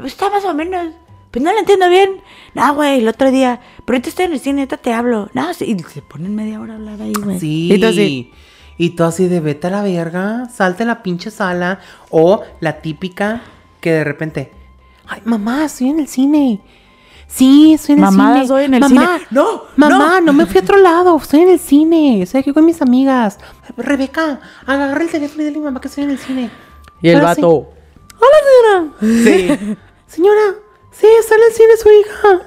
Está 0.05 0.29
más 0.29 0.45
o 0.45 0.53
menos. 0.53 0.93
Pues 1.31 1.43
no 1.43 1.51
la 1.51 1.59
entiendo 1.59 1.89
bien. 1.89 2.17
No, 2.53 2.75
güey, 2.75 2.99
el 2.99 3.07
otro 3.07 3.31
día. 3.31 3.59
Pero 3.85 3.95
ahorita 3.95 4.09
estoy 4.09 4.25
en 4.25 4.33
el 4.33 4.39
cine, 4.39 4.61
ahorita 4.61 4.77
te 4.77 4.93
hablo. 4.93 5.29
No, 5.33 5.53
sí. 5.53 5.65
Y 5.65 5.79
se 5.91 6.01
ponen 6.01 6.35
media 6.35 6.59
hora 6.59 6.73
a 6.73 6.75
hablar 6.75 7.01
ahí, 7.01 7.13
güey. 7.13 7.39
Sí. 7.39 7.73
Y 7.73 7.79
tú 7.79 7.87
así, 7.87 8.31
Y 8.77 8.89
tú 8.91 9.03
así 9.05 9.27
de 9.27 9.39
vete 9.39 9.67
a 9.67 9.69
la 9.71 9.81
verga, 9.81 10.49
salte 10.53 10.83
a 10.83 10.85
la 10.85 11.01
pinche 11.03 11.31
sala. 11.31 11.79
O 12.11 12.43
la 12.59 12.81
típica 12.81 13.41
que 13.79 13.91
de 13.91 14.03
repente, 14.03 14.51
ay, 15.12 15.22
mamá, 15.26 15.66
estoy 15.66 15.89
en 15.89 15.99
el 15.99 16.07
cine. 16.07 16.62
Sí, 17.28 17.74
estoy 17.74 17.93
en 17.93 17.99
el 17.99 18.05
Mamá, 18.05 18.28
cine. 18.34 18.41
estoy 18.43 18.64
en 18.66 18.74
el 18.74 18.80
mamá, 18.82 19.18
cine. 19.18 19.28
No, 19.32 19.64
mamá, 19.78 20.20
no. 20.20 20.28
no. 20.28 20.34
me 20.34 20.45
fui 20.45 20.59
a 20.59 20.64
otro 20.64 20.78
lado, 20.78 21.16
estoy 21.18 21.41
en 21.41 21.49
el 21.49 21.59
cine. 21.59 22.22
Estoy 22.22 22.39
aquí 22.41 22.51
con 22.53 22.66
mis 22.66 22.82
amigas. 22.82 23.39
Rebeca, 23.78 24.39
agarra 24.66 25.01
el 25.01 25.09
teléfono 25.09 25.41
y 25.43 25.45
dile 25.45 25.57
a 25.57 25.59
mi 25.59 25.66
mamá 25.66 25.80
que 25.82 25.88
estoy 25.88 26.03
en 26.05 26.12
el 26.12 26.18
cine. 26.18 26.49
Y 27.01 27.09
el 27.09 27.18
Ahora 27.20 27.36
sí. 27.36 27.41
vato. 27.41 27.70
Hola, 28.20 28.38
señora. 28.47 28.93
Sí. 29.24 29.78
señora, 30.07 30.41
sí, 30.91 31.07
está 31.20 31.36
en 31.36 31.41
el 31.47 31.53
cine 31.53 31.78
su 31.82 31.89
hija. 31.89 32.41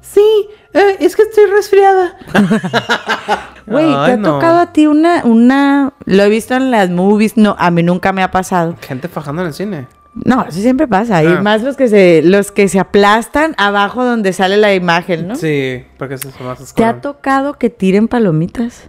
Sí, 0.00 0.48
eh, 0.74 0.96
es 1.00 1.16
que 1.16 1.22
estoy 1.22 1.46
resfriada. 1.46 2.16
Güey, 3.66 3.86
¿te 3.86 4.12
ha 4.12 4.16
no. 4.18 4.34
tocado 4.34 4.58
a 4.60 4.72
ti 4.72 4.86
una, 4.86 5.22
una. 5.24 5.94
Lo 6.04 6.22
he 6.22 6.28
visto 6.28 6.54
en 6.54 6.70
las 6.70 6.90
movies. 6.90 7.38
No, 7.38 7.56
a 7.58 7.70
mí 7.70 7.82
nunca 7.82 8.12
me 8.12 8.22
ha 8.22 8.30
pasado. 8.30 8.76
Gente 8.82 9.08
fajando 9.08 9.40
en 9.42 9.48
el 9.48 9.54
cine. 9.54 9.86
No, 10.14 10.44
eso 10.48 10.60
siempre 10.60 10.86
pasa. 10.86 11.16
Hay 11.18 11.26
Ah. 11.26 11.40
más 11.42 11.62
los 11.62 11.76
que 11.76 11.88
se, 11.88 12.22
los 12.22 12.52
que 12.52 12.68
se 12.68 12.78
aplastan 12.78 13.54
abajo 13.58 14.04
donde 14.04 14.32
sale 14.32 14.56
la 14.56 14.72
imagen, 14.74 15.26
¿no? 15.28 15.34
Sí, 15.36 15.84
porque 15.98 16.14
eso 16.14 16.28
es 16.28 16.40
más 16.40 16.72
¿Te 16.74 16.84
ha 16.84 17.00
tocado 17.00 17.54
que 17.54 17.68
tiren 17.70 18.06
palomitas? 18.06 18.88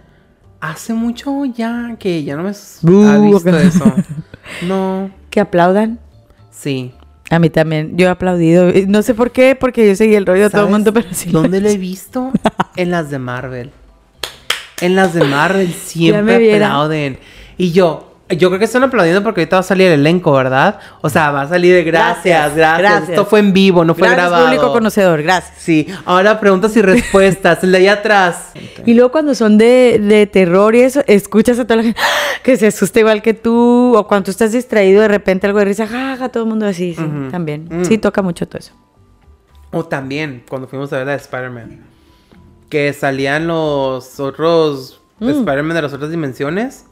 Hace 0.60 0.94
mucho 0.94 1.44
ya 1.44 1.96
que 1.98 2.22
ya 2.24 2.36
no 2.36 2.44
me 2.44 2.52
Buh. 2.82 3.04
ha 3.08 3.18
visto 3.18 3.56
eso. 3.56 3.84
No, 4.62 5.10
Que 5.30 5.40
aplaudan. 5.40 5.98
sí. 6.50 6.92
A 7.28 7.40
mí 7.40 7.50
también, 7.50 7.96
yo 7.96 8.06
he 8.06 8.10
aplaudido. 8.10 8.70
No 8.86 9.02
sé 9.02 9.12
por 9.12 9.32
qué, 9.32 9.56
porque 9.56 9.84
yo 9.88 9.96
seguí 9.96 10.14
el 10.14 10.24
rollo 10.26 10.44
de 10.44 10.50
todo 10.50 10.60
el 10.62 10.68
¿Sabes 10.68 10.72
mundo, 10.72 10.92
pero 10.92 11.08
sí. 11.10 11.32
¿Dónde 11.32 11.60
lo 11.60 11.68
he 11.68 11.76
visto? 11.92 12.30
En 12.76 12.92
las 12.92 13.10
de 13.10 13.18
Marvel. 13.18 13.72
En 14.80 14.94
las 14.94 15.12
de 15.12 15.24
Marvel 15.24 15.72
siempre 15.72 16.54
aplauden. 16.54 17.18
Y 17.58 17.72
yo, 17.72 18.05
Yo 18.28 18.48
creo 18.48 18.58
que 18.58 18.64
están 18.64 18.82
aplaudiendo 18.82 19.22
porque 19.22 19.42
ahorita 19.42 19.56
va 19.56 19.60
a 19.60 19.62
salir 19.62 19.86
el 19.86 20.00
elenco, 20.00 20.32
¿verdad? 20.32 20.80
O 21.00 21.08
sea, 21.08 21.30
va 21.30 21.42
a 21.42 21.48
salir 21.48 21.72
de 21.74 21.84
gracias, 21.84 22.24
Gracias, 22.24 22.56
gracias. 22.56 22.78
gracias. 22.78 23.08
Esto 23.10 23.24
fue 23.24 23.38
en 23.38 23.52
vivo, 23.52 23.84
no 23.84 23.94
fue 23.94 24.08
Gracias, 24.08 24.26
grabado. 24.30 24.46
público 24.46 24.72
conocedor, 24.72 25.22
gracias. 25.22 25.54
Sí, 25.58 25.86
ahora 26.04 26.40
preguntas 26.40 26.76
y 26.76 26.82
respuestas. 26.82 27.62
el 27.62 27.70
de 27.70 27.78
allá 27.78 27.92
atrás. 27.92 28.50
Y 28.84 28.94
luego 28.94 29.12
cuando 29.12 29.32
son 29.36 29.58
de, 29.58 30.00
de 30.02 30.26
terror 30.26 30.74
y 30.74 30.80
eso, 30.80 31.02
escuchas 31.06 31.60
a 31.60 31.64
toda 31.66 31.76
la 31.76 31.82
gente 31.84 32.00
que 32.42 32.56
se 32.56 32.66
asusta 32.66 32.98
igual 32.98 33.22
que 33.22 33.32
tú, 33.34 33.94
o 33.96 34.08
cuando 34.08 34.24
tú 34.24 34.30
estás 34.32 34.50
distraído, 34.50 35.02
de 35.02 35.08
repente 35.08 35.46
algo 35.46 35.60
de 35.60 35.66
risa, 35.66 35.86
jaja, 35.86 36.28
todo 36.30 36.42
el 36.42 36.48
mundo 36.48 36.66
así, 36.66 36.94
sí, 36.94 37.06
también. 37.30 37.68
Mm. 37.70 37.84
Sí, 37.84 37.98
toca 37.98 38.22
mucho 38.22 38.48
todo 38.48 38.58
eso. 38.58 38.72
O 39.70 39.84
también, 39.84 40.42
cuando 40.48 40.66
fuimos 40.66 40.92
a 40.92 40.96
ver 40.96 41.06
la 41.06 41.12
de 41.12 41.18
Spider-Man. 41.18 41.80
Que 42.70 42.92
salían 42.92 43.46
los 43.46 44.18
otros 44.18 45.00
Mm. 45.20 45.28
Spider-Man 45.30 45.74
de 45.76 45.82
las 45.82 45.92
otras 45.92 46.10
dimensiones. 46.10 46.85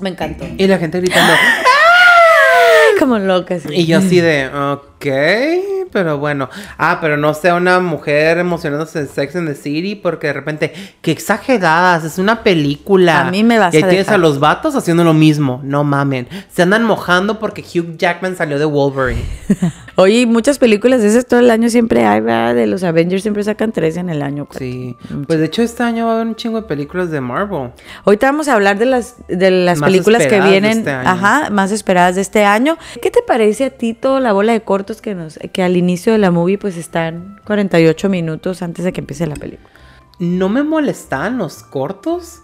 Me 0.00 0.10
encantó. 0.10 0.46
Y 0.56 0.66
la 0.66 0.78
gente 0.78 1.00
gritando. 1.00 1.32
Como 2.98 3.18
loca, 3.18 3.58
sí. 3.58 3.68
Y 3.72 3.86
yo 3.86 3.98
así 3.98 4.20
de, 4.20 4.48
ok, 4.48 5.77
pero 5.90 6.18
bueno. 6.18 6.48
Ah, 6.76 6.98
pero 7.00 7.16
no 7.16 7.34
sea 7.34 7.54
una 7.54 7.80
mujer 7.80 8.38
emocionándose 8.38 9.00
en 9.00 9.08
Sex 9.08 9.36
and 9.36 9.48
the 9.48 9.54
City 9.54 9.94
porque 9.94 10.28
de 10.28 10.32
repente, 10.32 10.72
qué 11.00 11.10
exageradas, 11.10 12.04
es 12.04 12.18
una 12.18 12.42
película. 12.42 13.20
A 13.26 13.30
mí 13.30 13.44
me 13.44 13.58
vas 13.58 13.74
y 13.74 13.78
ahí 13.78 13.82
a 13.82 13.88
tienes 13.88 14.06
dejar. 14.06 14.20
a 14.20 14.22
los 14.22 14.40
vatos 14.40 14.74
haciendo 14.74 15.04
lo 15.04 15.14
mismo, 15.14 15.60
no 15.64 15.84
mamen. 15.84 16.28
Se 16.50 16.62
andan 16.62 16.84
mojando 16.84 17.38
porque 17.38 17.62
Hugh 17.62 17.96
Jackman 17.96 18.36
salió 18.36 18.58
de 18.58 18.64
Wolverine. 18.64 19.24
Oye, 19.96 20.26
muchas 20.26 20.60
películas 20.60 21.02
de 21.02 21.08
esas 21.08 21.26
todo 21.26 21.40
el 21.40 21.50
año 21.50 21.68
siempre 21.70 22.06
hay, 22.06 22.20
¿verdad? 22.20 22.54
De 22.54 22.68
los 22.68 22.84
Avengers 22.84 23.22
siempre 23.22 23.42
sacan 23.42 23.72
tres 23.72 23.96
en 23.96 24.08
el 24.08 24.22
año. 24.22 24.46
cuatro. 24.46 24.64
Sí. 24.64 24.96
Pues 25.26 25.40
de 25.40 25.46
hecho 25.46 25.62
este 25.62 25.82
año 25.82 26.06
va 26.06 26.12
a 26.12 26.14
haber 26.14 26.28
un 26.28 26.36
chingo 26.36 26.60
de 26.60 26.68
películas 26.68 27.10
de 27.10 27.20
Marvel. 27.20 27.70
Ahorita 28.04 28.30
vamos 28.30 28.46
a 28.46 28.54
hablar 28.54 28.78
de 28.78 28.86
las, 28.86 29.16
de 29.26 29.50
las 29.50 29.80
Más 29.80 29.90
películas 29.90 30.26
que 30.28 30.40
vienen, 30.40 30.78
este 30.78 30.90
ajá, 30.90 31.50
más 31.50 31.72
esperadas 31.72 32.14
de 32.14 32.20
este 32.20 32.44
año. 32.44 32.78
¿Qué 33.02 33.10
te 33.10 33.22
parece 33.26 33.64
a 33.64 33.70
ti 33.70 33.92
toda 33.92 34.20
la 34.20 34.32
bola 34.32 34.52
de 34.52 34.60
cortos 34.60 35.02
que 35.02 35.16
nos, 35.16 35.36
que 35.52 35.64
al 35.64 35.76
inicio 35.78 36.12
de 36.12 36.18
la 36.18 36.30
movie 36.30 36.58
pues 36.58 36.76
están 36.76 37.40
48 37.44 38.08
minutos 38.08 38.62
antes 38.62 38.84
de 38.84 38.92
que 38.92 39.00
empiece 39.00 39.26
la 39.26 39.36
película? 39.36 39.70
No 40.18 40.48
me 40.48 40.62
molestan 40.62 41.38
los 41.38 41.62
cortos, 41.62 42.42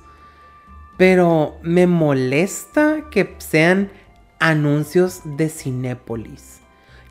pero 0.97 1.57
me 1.63 1.87
molesta 1.87 3.11
que 3.11 3.35
sean 3.39 3.91
anuncios 4.39 5.21
de 5.25 5.49
Cinépolis. 5.49 6.61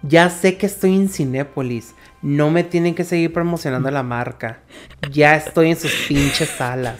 Ya 0.01 0.29
sé 0.29 0.57
que 0.57 0.65
estoy 0.65 0.95
en 0.95 1.09
Cinépolis. 1.09 1.95
No 2.23 2.49
me 2.49 2.63
tienen 2.63 2.95
que 2.95 3.03
seguir 3.03 3.33
promocionando 3.33 3.91
la 3.91 4.01
marca. 4.01 4.59
Ya 5.11 5.35
estoy 5.35 5.71
en 5.71 5.75
sus 5.75 5.91
pinches 6.07 6.47
salas. 6.47 6.95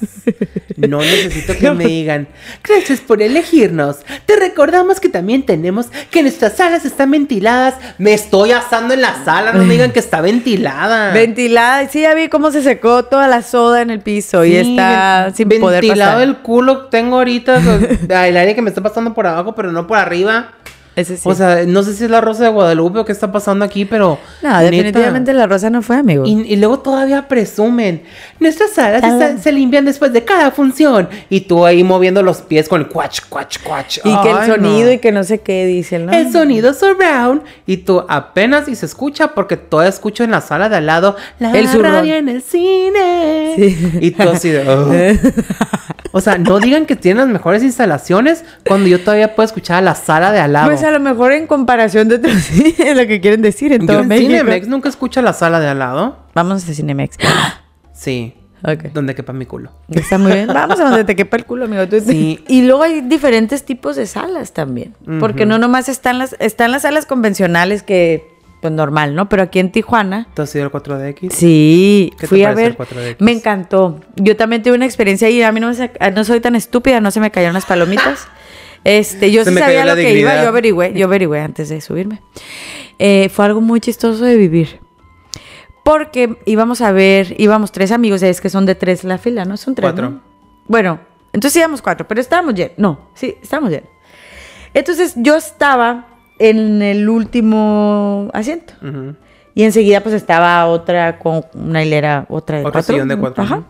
No 0.76 1.00
necesito 1.00 1.58
que 1.58 1.72
me 1.72 1.86
digan, 1.86 2.28
gracias 2.62 3.00
por 3.00 3.22
elegirnos. 3.22 4.00
Te 4.26 4.36
recordamos 4.36 5.00
que 5.00 5.08
también 5.08 5.46
tenemos 5.46 5.88
que 6.12 6.24
nuestras 6.24 6.58
salas 6.58 6.84
están 6.84 7.12
ventiladas. 7.12 7.76
Me 7.98 8.14
estoy 8.14 8.52
asando 8.52 8.94
en 8.94 9.02
la 9.02 9.24
sala, 9.24 9.54
no 9.54 9.64
me 9.64 9.76
digan 9.76 9.92
que 9.92 10.00
está 10.00 10.20
ventilada. 10.20 11.14
Ventilada, 11.14 11.88
sí, 11.88 12.02
ya 12.02 12.14
vi 12.14 12.28
cómo 12.28 12.52
se 12.52 12.62
secó 12.62 13.06
toda 13.06 13.30
la 13.30 13.44
soda 13.44 13.82
en 13.82 13.92
el 13.92 14.02
piso 14.02 14.44
y 14.44 14.58
está 14.58 15.32
sin 15.34 15.48
poder 15.48 15.82
ventilado 15.82 16.16
pasar. 16.16 16.28
el 16.28 16.38
culo 16.40 16.88
tengo 16.88 17.18
ahorita, 17.18 17.62
el 18.28 18.36
aire 18.36 18.56
que 18.56 18.62
me 18.62 18.70
está 18.70 18.82
pasando 18.82 19.14
por 19.14 19.26
abajo, 19.26 19.56
pero 19.56 19.72
no 19.72 19.88
por 19.88 19.98
arriba. 19.98 20.56
Ese 20.96 21.18
sí. 21.18 21.28
O 21.28 21.34
sea, 21.34 21.64
no 21.66 21.82
sé 21.84 21.94
si 21.96 22.04
es 22.04 22.10
la 22.12 22.22
Rosa 22.22 22.44
de 22.44 22.50
Guadalupe 22.50 23.00
o 23.00 23.06
qué 23.06 23.12
está 23.12 23.32
pasando 23.32 23.66
aquí, 23.66 23.86
pero 23.86 24.20
no, 24.42 24.50
neta. 24.50 24.62
definitivamente 24.62 25.34
la 25.34 25.48
rosa 25.48 25.70
no 25.70 25.82
fue, 25.82 25.98
amigo. 25.98 26.24
Y, 26.26 26.42
y 26.42 26.56
luego 26.56 26.80
todavía 26.80 27.28
presumen. 27.28 28.04
Nuestras 28.40 28.72
salas 28.72 29.02
se, 29.02 29.38
se 29.40 29.52
limpian 29.52 29.86
después 29.86 30.14
de 30.14 30.24
cada 30.24 30.52
función. 30.52 31.10
Y 31.30 31.42
tú 31.42 31.66
ahí 31.66 31.84
moviendo 31.84 32.22
los 32.22 32.42
pies 32.42 32.70
con 32.70 32.82
el 32.82 32.88
cuach, 32.88 33.22
cuach, 33.30 33.58
cuach. 33.64 33.98
Y 34.04 34.22
que 34.22 34.30
el 34.32 34.46
sonido 34.46 34.88
no. 34.88 34.92
y 34.92 35.00
que 35.00 35.12
no 35.12 35.24
sé 35.24 35.40
qué 35.42 35.66
dicen, 35.66 36.06
¿no? 36.06 36.12
El 36.14 36.32
sonido 36.32 36.74
surround 36.74 37.42
y 37.66 37.78
tú 37.78 38.04
apenas 38.08 38.68
y 38.68 38.76
se 38.76 38.86
escucha 38.86 39.30
porque 39.30 39.58
todavía 39.58 39.90
escucho 39.90 40.24
en 40.24 40.32
la 40.32 40.42
sala 40.42 40.70
de 40.70 40.76
al 40.76 40.86
lado 40.86 41.16
la 41.40 41.52
El 41.52 41.68
radio 41.82 42.16
en 42.16 42.30
el 42.30 42.42
cine. 42.42 43.54
Sí. 43.56 43.92
Y 44.00 44.12
tú 44.12 44.30
así 44.30 44.50
de... 44.50 44.62
"Ugh". 44.62 45.34
O 46.16 46.22
sea, 46.22 46.38
no 46.38 46.60
digan 46.60 46.86
que 46.86 46.96
tienen 46.96 47.18
las 47.26 47.28
mejores 47.34 47.64
instalaciones 47.64 48.46
cuando 48.68 48.88
yo 48.88 49.00
todavía 49.00 49.34
puedo 49.34 49.46
escuchar 49.48 49.78
a 49.78 49.82
la 49.82 49.96
sala 49.96 50.32
de 50.32 50.40
al 50.40 50.54
lado. 50.54 50.68
Pues 50.70 50.83
a 50.84 50.92
lo 50.92 51.00
mejor 51.00 51.32
en 51.32 51.48
comparación 51.48 52.08
de 52.10 52.16
otros, 52.16 52.34
es 52.80 52.96
lo 52.98 53.08
que 53.08 53.20
quieren 53.22 53.42
decir 53.42 53.72
en 53.74 53.82
Yo 53.82 53.88
todo 53.88 54.00
en 54.02 54.08
México. 54.08 54.30
Cinemex 54.30 54.68
nunca 54.68 54.90
escucho 54.90 55.22
la 55.22 55.34
sala 55.34 55.60
de 55.60 55.68
al 55.68 55.80
lado. 55.80 56.18
Vamos 56.34 56.68
a 56.70 56.74
Cinemex. 56.74 57.18
Sí. 57.94 58.34
ok. 58.64 58.86
Donde 58.94 59.16
quepa 59.16 59.34
mi 59.34 59.46
culo. 59.46 59.72
Está 59.90 60.18
muy 60.18 60.32
bien. 60.34 60.48
Vamos 60.48 60.80
a 60.80 60.84
donde 60.86 61.04
te 61.04 61.16
quepa 61.18 61.38
el 61.38 61.46
culo, 61.46 61.66
amigo. 61.66 61.88
Tú- 61.88 62.00
Sí. 62.02 62.44
Y 62.48 62.64
luego 62.64 62.84
hay 62.84 63.02
diferentes 63.02 63.64
tipos 63.64 63.96
de 63.96 64.06
salas 64.08 64.52
también. 64.54 64.94
Porque 65.20 65.46
no 65.46 65.58
nomás 65.58 65.88
están 65.90 66.18
las, 66.20 66.36
están 66.40 66.72
las 66.72 66.82
salas 66.82 67.06
convencionales 67.06 67.84
que, 67.84 68.28
pues 68.62 68.74
normal, 68.74 69.16
¿no? 69.16 69.30
Pero 69.30 69.44
aquí 69.44 69.60
en 69.60 69.72
Tijuana. 69.72 70.28
¿Tú 70.34 70.42
has 70.42 70.54
ido 70.56 70.66
al 70.66 70.72
4DX? 70.72 71.32
Sí, 71.32 72.12
¿Qué 72.16 72.22
te 72.22 72.28
fui 72.28 72.44
a 72.44 72.54
parece 72.54 72.62
ver. 72.64 72.72
el 72.72 72.78
4DX? 72.78 73.16
Me 73.20 73.32
encantó. 73.32 74.00
Yo 74.16 74.36
también 74.36 74.64
tuve 74.64 74.74
una 74.76 74.86
experiencia 74.86 75.30
y 75.30 75.42
a 75.44 75.52
mí 75.52 75.60
no, 75.60 75.72
me 75.72 76.12
no 76.12 76.24
soy 76.24 76.40
tan 76.42 76.56
estúpida, 76.56 77.00
no 77.00 77.12
se 77.12 77.20
me 77.20 77.32
cayeron 77.32 77.54
las 77.54 77.66
palomitas. 77.66 78.28
Este, 78.84 79.32
yo 79.32 79.44
Se 79.44 79.52
sí 79.52 79.58
sabía 79.58 79.86
lo 79.86 79.96
que 79.96 80.14
iba, 80.14 80.42
yo 80.42 80.50
averigüé, 80.50 80.94
yo 80.94 81.06
averigüé 81.06 81.40
antes 81.40 81.70
de 81.70 81.80
subirme. 81.82 82.22
Eh, 83.00 83.30
fue 83.30 83.46
algo 83.46 83.62
muy 83.62 83.80
chistoso 83.80 84.24
de 84.26 84.36
vivir. 84.38 84.80
Porque 85.84 86.38
íbamos 86.46 86.82
a 86.82 86.92
ver, 86.92 87.36
íbamos 87.38 87.72
tres 87.72 87.92
amigos, 87.92 88.24
es 88.24 88.40
que 88.40 88.50
son 88.50 88.66
de 88.66 88.76
tres 88.76 89.04
la 89.04 89.18
fila, 89.18 89.46
¿no? 89.46 89.58
Son 89.58 89.76
tres. 89.76 89.86
Cuatro. 89.86 90.10
¿no? 90.10 90.22
Bueno, 90.68 91.00
entonces 91.34 91.58
íbamos 91.58 91.82
cuatro, 91.82 92.08
pero 92.08 92.22
estábamos 92.22 92.54
llenos. 92.56 92.74
No, 92.78 93.00
sí, 93.16 93.36
estábamos 93.42 93.72
llenos. 93.72 93.90
Entonces 94.74 95.14
yo 95.18 95.36
estaba 95.36 96.08
en 96.40 96.82
el 96.82 97.10
último 97.10 98.30
asiento. 98.34 98.74
Ujú. 98.82 99.16
Y 99.56 99.64
enseguida 99.64 100.02
pues 100.02 100.16
estaba 100.16 100.66
otra 100.66 101.20
con 101.20 101.46
una 101.54 101.84
hilera, 101.84 102.26
otra 102.30 102.58
de 102.58 102.62
Otro 102.64 102.74
cuatro. 102.74 102.94
sillón 102.94 103.08
de 103.08 103.18
cuatro, 103.18 103.44
Ajá. 103.44 103.64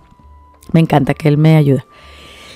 Me 0.71 0.79
encanta 0.79 1.13
que 1.13 1.27
él 1.27 1.37
me 1.37 1.57
ayuda. 1.57 1.85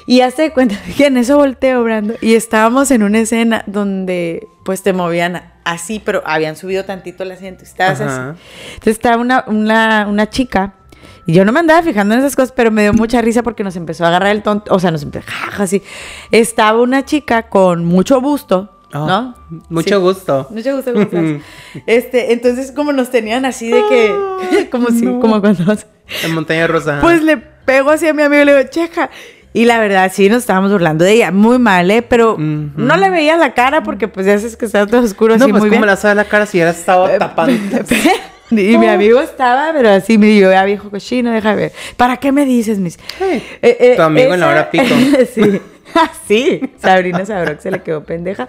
Y 0.08 0.22
hace 0.22 0.51
cuenta 0.51 0.76
que 0.97 1.05
en 1.05 1.18
eso 1.18 1.38
volteo, 1.38 1.84
Brando. 1.84 2.16
Y 2.22 2.34
estábamos 2.34 2.89
en 2.89 3.03
una 3.03 3.20
escena 3.20 3.64
donde 3.68 4.47
pues 4.64 4.82
te 4.82 4.93
movían 4.93 5.43
así, 5.66 6.01
pero 6.03 6.24
habían 6.26 6.55
subido 6.55 6.86
tantito 6.86 7.22
el 7.24 7.32
asiento. 7.32 7.64
Estabas 7.64 8.01
Ajá. 8.01 8.30
así. 8.32 8.39
Entonces 8.74 8.93
estaba 8.93 9.18
una, 9.22 9.43
una, 9.47 10.08
una 10.10 10.30
chica. 10.30 10.74
Y 11.26 11.34
yo 11.34 11.43
no 11.43 11.51
me 11.51 11.60
andaba 11.60 11.84
fijando 11.84 12.14
en 12.14 12.22
esas 12.22 12.36
cosas, 12.38 12.53
pero 12.55 12.72
me 12.72 12.84
dio 12.84 12.93
mucha 12.93 13.22
risa 13.22 13.43
porque 13.43 13.64
nos 13.64 13.76
empezó 13.76 14.05
a 14.05 14.08
agarrar 14.08 14.32
el 14.34 14.43
tonto. 14.43 14.74
O 14.74 14.80
sea, 14.80 14.91
nos 14.91 15.03
empezó 15.03 15.26
jaja, 15.30 15.64
así. 15.64 15.84
Estaba 16.32 16.82
una 16.82 17.03
chica 17.05 17.43
con 17.49 17.84
mucho 17.86 18.22
busto, 18.22 18.74
Oh, 18.93 19.05
¿no? 19.05 19.36
Mucho 19.70 19.95
Sí. 19.97 20.01
gusto. 20.01 20.47
Mucho 20.49 20.74
gusto. 20.78 20.93
Este, 21.86 22.32
entonces 22.32 22.72
como 22.72 22.93
nos 22.93 23.10
tenían 23.12 23.43
así 23.43 23.70
de 23.70 23.84
que, 23.89 24.70
como 24.72 24.88
si, 24.89 25.03
como 25.03 25.41
cuando 25.41 25.76
En 26.24 26.34
Montaña 26.34 26.66
Rosa. 26.68 26.99
Pues 27.01 27.22
le 27.22 27.36
pego 27.36 27.89
así 27.89 28.08
a 28.08 28.14
mi 28.14 28.24
amigo 28.24 28.43
y 28.43 28.45
le 28.45 28.58
digo, 28.58 28.70
checa. 28.70 29.10
Y 29.58 29.66
la 29.66 29.80
verdad, 29.80 30.12
sí, 30.14 30.30
nos 30.30 30.38
estábamos 30.39 30.72
burlando 30.72 31.03
de 31.03 31.14
ella. 31.14 31.32
Muy 31.32 31.58
mal, 31.58 31.89
¿eh? 31.89 32.03
Pero 32.03 32.38
no 32.38 32.95
le 32.95 33.10
veía 33.10 33.38
la 33.38 33.55
cara 33.55 33.82
porque 33.82 34.08
pues 34.08 34.28
ya 34.28 34.38
sabes 34.38 34.55
que 34.55 34.66
estaba 34.66 34.86
todo 34.86 35.01
oscuro 35.01 35.36
no, 35.36 35.43
así 35.45 35.51
pues 35.51 35.62
muy 35.62 35.70
como 35.72 35.82
bien. 35.82 35.88
la 35.88 35.95
sabe 35.95 36.14
la 36.14 36.26
cara 36.26 36.45
si 36.45 36.60
ya 36.60 36.70
estaba 36.70 37.18
tapando. 37.18 37.58
y 38.51 38.78
mi 38.78 38.88
amigo 38.88 39.20
estaba, 39.20 39.72
pero 39.74 39.89
así 39.89 40.20
me 40.20 40.28
dijo, 40.28 40.51
ya 40.51 40.64
viejo 40.64 40.91
cochino, 40.91 41.32
deja 41.32 41.49
de 41.49 41.55
ver. 41.55 41.72
¿Para 41.97 42.18
qué 42.18 42.32
me 42.32 42.45
dices, 42.45 42.78
mis? 42.78 42.99
Hey, 43.18 43.43
Eh, 43.64 43.78
eh, 43.80 43.93
tu 43.95 44.03
amigo 44.03 44.36
en 44.36 44.41
la 44.41 44.47
hora 44.47 44.70
pico. 44.70 44.93
sí. 45.34 45.60
Ah, 45.95 46.12
sí, 46.28 46.62
Sabrina 46.80 47.26
Sabrok 47.26 47.60
se 47.60 47.72
le 47.72 47.82
quedó 47.82 48.03
pendeja. 48.03 48.47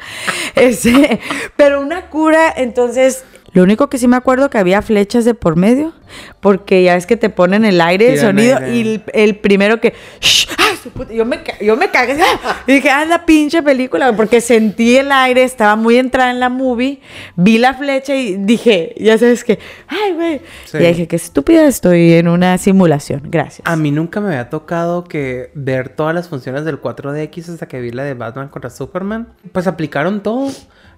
Ese, 0.54 1.20
pero 1.56 1.80
una 1.80 2.02
cura, 2.10 2.52
entonces, 2.54 3.24
lo 3.52 3.62
único 3.62 3.88
que 3.88 3.98
sí 3.98 4.06
me 4.08 4.16
acuerdo 4.16 4.50
que 4.50 4.58
había 4.58 4.82
flechas 4.82 5.24
de 5.24 5.34
por 5.34 5.56
medio, 5.56 5.92
porque 6.40 6.82
ya 6.82 6.96
es 6.96 7.06
que 7.06 7.16
te 7.16 7.30
ponen 7.30 7.64
el 7.64 7.80
aire, 7.80 8.12
el 8.12 8.18
sonido, 8.18 8.56
aire. 8.58 8.76
y 8.76 8.80
el, 8.80 9.02
el 9.14 9.36
primero 9.36 9.80
que, 9.80 9.94
"Shh, 10.20 10.48
ay, 10.58 10.76
su 10.82 10.90
puta", 10.90 11.12
yo 11.12 11.24
me, 11.24 11.40
yo 11.60 11.76
me 11.76 11.90
cagué, 11.90 12.18
¡ah! 12.22 12.56
y 12.66 12.72
dije, 12.74 12.90
ah, 12.90 13.04
la 13.04 13.24
pinche 13.26 13.62
película, 13.62 14.14
porque 14.14 14.40
sentí 14.40 14.96
el 14.96 15.10
aire, 15.12 15.42
estaba 15.44 15.76
muy 15.76 15.96
entrada 15.96 16.30
en 16.30 16.40
la 16.40 16.48
movie, 16.50 17.00
vi 17.36 17.58
la 17.58 17.74
flecha 17.74 18.14
y 18.14 18.36
dije, 18.36 18.94
ya 18.98 19.16
sabes 19.18 19.44
que, 19.44 19.58
ay, 19.88 20.12
güey, 20.14 20.40
Sí. 20.66 20.76
y 20.78 20.80
dije, 20.86 21.08
qué 21.08 21.16
estúpida 21.16 21.66
estoy 21.66 22.12
en 22.14 22.28
una 22.28 22.58
simulación, 22.58 23.22
gracias. 23.24 23.62
A 23.66 23.76
mí 23.76 23.90
nunca 23.90 24.20
me 24.20 24.28
había 24.28 24.50
tocado 24.50 25.04
que 25.04 25.50
ver 25.54 25.88
todas 25.88 26.14
las 26.14 26.28
funciones 26.28 26.64
del 26.64 26.80
4DX 26.80 27.48
hasta 27.54 27.66
que 27.66 27.80
vi 27.80 27.90
la 27.90 28.04
de 28.04 28.14
Batman 28.14 28.48
contra 28.48 28.70
Superman. 28.70 29.28
Pues 29.52 29.66
aplicaron 29.66 30.22
todo. 30.22 30.50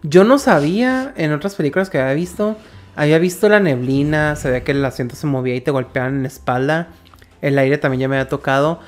Yo 0.02 0.24
no 0.24 0.38
sabía 0.38 1.12
en 1.16 1.32
otras 1.32 1.54
películas 1.54 1.90
que 1.90 1.98
había 2.00 2.14
visto. 2.14 2.56
Había 2.96 3.18
visto 3.18 3.48
la 3.48 3.60
neblina, 3.60 4.36
sabía 4.36 4.62
que 4.64 4.72
el 4.72 4.84
asiento 4.84 5.14
se 5.16 5.26
movía 5.26 5.54
y 5.54 5.60
te 5.60 5.70
golpeaban 5.70 6.16
en 6.16 6.22
la 6.22 6.28
espalda. 6.28 6.88
El 7.40 7.58
aire 7.58 7.78
también 7.78 8.00
ya 8.00 8.08
me 8.08 8.16
había 8.16 8.28
tocado. 8.28 8.80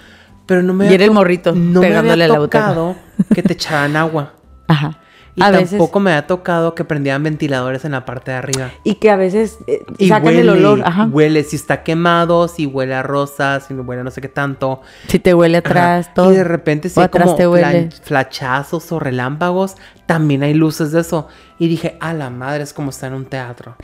Pero 0.47 0.63
no 0.63 0.75
me 0.75 0.85
Y 0.85 0.89
había 0.89 0.95
era 0.97 1.05
el 1.05 1.11
to- 1.11 1.15
morrito 1.15 1.53
no 1.55 1.81
me 1.81 1.97
había 1.97 2.17
la 2.17 2.29
tocado 2.29 2.97
que 3.35 3.43
te 3.43 3.53
echaran 3.53 3.97
agua. 3.97 4.33
Ajá. 4.69 4.99
Y 5.35 5.43
A 5.43 5.51
veces- 5.51 5.71
tampoco 5.71 5.99
me 6.01 6.13
ha 6.13 6.27
tocado 6.27 6.75
que 6.75 6.85
prendían 6.85 7.23
ventiladores 7.23 7.87
en 7.87 7.93
la 7.93 8.05
parte 8.05 8.33
de 8.33 8.37
arriba. 8.37 8.71
Y 8.85 8.97
que 8.97 9.09
a 9.09 9.17
veces 9.17 9.57
eh, 9.67 9.81
Y 9.97 10.09
sacan 10.09 10.35
el 10.35 10.47
olor. 10.51 10.83
Ajá. 10.85 11.07
Huele, 11.11 11.43
si 11.45 11.57
está 11.57 11.83
quemado, 11.85 12.49
si 12.49 12.67
huele 12.67 12.95
a 12.95 13.03
rosas, 13.03 13.65
si 13.67 13.73
huele 13.73 14.03
a 14.03 14.05
no 14.05 14.11
sé 14.11 14.21
qué 14.21 14.29
tanto. 14.29 14.83
Si 15.09 15.19
te 15.21 15.33
huele 15.33 15.59
atrás, 15.59 16.07
Ajá. 16.07 16.15
todo. 16.15 16.33
Y 16.33 16.37
de 16.37 16.45
repente 16.45 16.91
si 16.91 17.01
hay 17.01 17.07
atrás 17.07 17.25
como 17.25 17.37
te 17.37 17.47
huele. 17.49 17.89
flachazos 18.03 18.93
o 18.93 18.99
relámpagos, 18.99 19.77
también 20.07 20.43
hay 20.43 20.55
luces 20.55 20.93
de 20.93 21.01
eso. 21.01 21.29
Y 21.59 21.69
dije, 21.69 21.97
a 22.01 22.13
la 22.13 22.29
madre, 22.29 22.65
es 22.65 22.73
como 22.73 22.91
estar 22.91 23.11
en 23.11 23.17
un 23.19 23.25
teatro. 23.25 23.77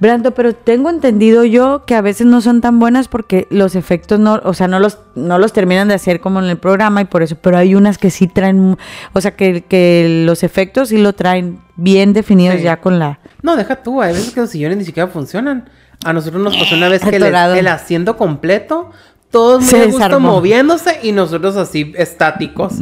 Brando, 0.00 0.32
pero 0.32 0.54
tengo 0.54 0.90
entendido 0.90 1.44
yo 1.44 1.84
que 1.86 1.94
a 1.94 2.00
veces 2.00 2.26
no 2.26 2.40
son 2.40 2.60
tan 2.60 2.80
buenas 2.80 3.06
porque 3.08 3.46
los 3.50 3.76
efectos 3.76 4.18
no, 4.18 4.40
o 4.44 4.52
sea, 4.54 4.66
no 4.66 4.80
los, 4.80 4.98
no 5.14 5.38
los 5.38 5.52
terminan 5.52 5.88
de 5.88 5.94
hacer 5.94 6.20
como 6.20 6.40
en 6.40 6.46
el 6.46 6.56
programa 6.58 7.00
y 7.02 7.04
por 7.04 7.22
eso, 7.22 7.36
pero 7.40 7.56
hay 7.56 7.74
unas 7.74 7.98
que 7.98 8.10
sí 8.10 8.26
traen, 8.26 8.76
o 9.12 9.20
sea, 9.20 9.36
que, 9.36 9.62
que 9.62 10.24
los 10.26 10.42
efectos 10.42 10.88
sí 10.88 10.98
lo 10.98 11.12
traen 11.12 11.60
bien 11.76 12.12
definidos 12.12 12.56
Sí. 12.56 12.62
ya 12.64 12.80
con 12.80 12.98
la... 12.98 13.20
No, 13.42 13.56
deja 13.56 13.76
tú, 13.76 14.02
hay 14.02 14.12
veces 14.12 14.32
que 14.34 14.40
los 14.40 14.50
sillones 14.50 14.78
ni 14.78 14.84
siquiera 14.84 15.08
funcionan. 15.08 15.70
A 16.04 16.12
nosotros 16.14 16.42
nos 16.42 16.56
pasó 16.56 16.74
una 16.76 16.88
vez 16.88 17.02
que 17.02 17.14
el, 17.16 17.22
el 17.24 17.66
asiento 17.68 18.16
completo, 18.16 18.90
todos 19.30 19.60
muy 19.60 19.70
Se 19.70 19.76
a 19.82 19.84
gusto 19.86 19.98
desarmó. 19.98 20.32
moviéndose 20.32 20.98
y 21.02 21.12
nosotros 21.12 21.56
así 21.56 21.92
estáticos. 21.96 22.74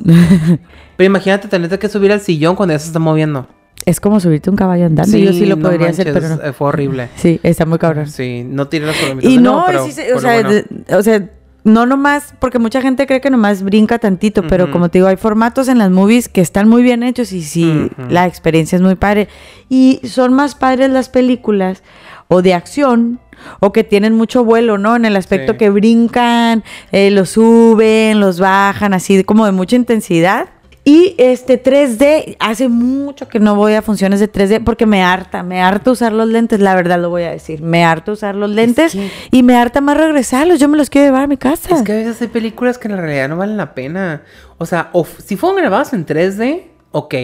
Pero 0.96 1.07
imagínate 1.07 1.49
tener 1.49 1.78
que 1.78 1.88
subir 1.88 2.11
al 2.12 2.20
sillón 2.20 2.57
cuando 2.57 2.74
ya 2.74 2.78
se 2.78 2.86
está 2.86 2.99
moviendo. 2.99 3.46
Es 3.86 4.01
como 4.01 4.18
subirte 4.18 4.51
un 4.51 4.57
caballo 4.57 4.86
andando. 4.86 5.16
yo 5.16 5.32
sí 5.32 5.46
lo 5.46 5.57
no 5.57 5.62
podría 5.62 5.88
hacer, 5.90 6.12
manches, 6.12 6.30
pero 6.36 6.46
no. 6.49 6.53
Fue 6.53 6.68
horrible. 6.68 7.09
Sí, 7.16 7.38
está 7.42 7.64
muy 7.64 7.78
cabrón. 7.78 8.09
Sí, 8.09 8.44
no 8.44 8.66
tiré 8.66 8.86
las 8.86 8.96
palomitas. 8.96 9.30
Y 9.30 9.38
no, 9.38 9.64
pero- 9.66 9.86
sí 9.86 9.92
pero 9.96 10.16
o, 10.16 10.20
sea, 10.20 10.42
bueno. 10.42 10.62
o 10.99 11.03
sea, 11.03 11.30
no 11.64 11.86
nomás, 11.86 12.34
porque 12.40 12.59
mucha 12.59 12.82
gente 12.82 13.07
cree 13.07 13.20
que 13.20 13.30
nomás 13.30 13.62
brinca 13.62 13.99
tantito, 13.99 14.46
pero 14.46 14.70
como 14.70 14.88
te 14.88 14.99
digo, 14.99 15.09
hay 15.09 15.16
formatos 15.16 15.68
en 15.68 15.78
las 15.78 15.90
movies 15.90 16.28
que 16.28 16.40
están 16.40 16.68
muy 16.68 16.82
bien 16.82 17.03
hechos 17.03 17.32
y 17.32 17.42
sí, 17.42 17.90
la 18.09 18.26
experiencia 18.26 18.76
es 18.76 18.82
muy 18.82 18.96
padre. 18.96 19.28
Y 19.68 20.01
son 20.05 20.32
más 20.34 20.55
padres 20.55 20.90
las 20.90 21.09
películas 21.09 21.82
o 22.29 22.43
de 22.43 22.55
acción 22.55 23.20
o 23.61 23.72
que 23.72 23.85
tienen 23.85 24.14
mucho 24.14 24.45
vuelo, 24.45 24.79
¿no? 24.79 24.97
En 24.97 25.05
el 25.05 25.16
aspecto 25.16 25.53
Sí. 25.53 25.59
que 25.59 25.70
brincan, 25.70 26.64
eh, 26.93 27.11
los 27.11 27.31
suben, 27.31 28.20
los 28.20 28.41
bajan, 28.41 28.95
así 28.95 29.22
como 29.24 29.47
de 29.47 29.53
mucha 29.53 29.76
intensidad. 29.76 30.49
Y 30.85 31.14
este 31.18 31.59
3D, 31.59 32.37
hace 32.41 32.68
mucho 32.68 33.29
que 33.29 33.39
no 33.41 33.55
voy 33.55 33.74
a 33.74 33.83
funciones 33.83 34.20
de 34.20 34.29
3D 34.29 34.61
porque 34.64 34.87
me 34.87 35.03
harta, 35.03 35.43
me 35.43 35.61
harta 35.61 35.91
usar 35.91 36.12
los 36.12 36.26
lentes, 36.29 36.61
la 36.61 36.74
verdad 36.74 36.99
lo 36.99 37.11
voy 37.11 37.24
a 37.24 37.31
decir. 37.31 37.61
Me 37.61 37.85
harta 37.85 38.12
usar 38.12 38.35
los 38.35 38.49
lentes 38.51 38.93
que- 38.93 39.11
y 39.31 39.43
me 39.43 39.55
harta 39.55 39.83
más 39.83 39.99
regresarlos. 39.99 40.59
Yo 40.59 40.66
me 40.68 40.79
los 40.79 40.89
quiero 40.89 41.07
llevar 41.09 41.24
a 41.24 41.26
mi 41.26 41.37
casa. 41.37 41.76
Es 41.76 41.83
que 41.83 41.93
a 41.93 41.97
veces 41.97 42.20
hay 42.22 42.29
películas 42.29 42.79
que 42.79 42.89
en 42.89 42.97
realidad 42.97 43.29
no 43.29 43.37
valen 43.37 43.59
la 43.59 43.74
pena. 43.74 44.22
O 44.57 44.64
sea, 44.64 44.89
o 44.93 45.07
si 45.24 45.37
fueron 45.37 45.59
grabadas 45.61 45.93
en 45.93 46.07
3D, 46.07 46.70
ok. 46.93 47.14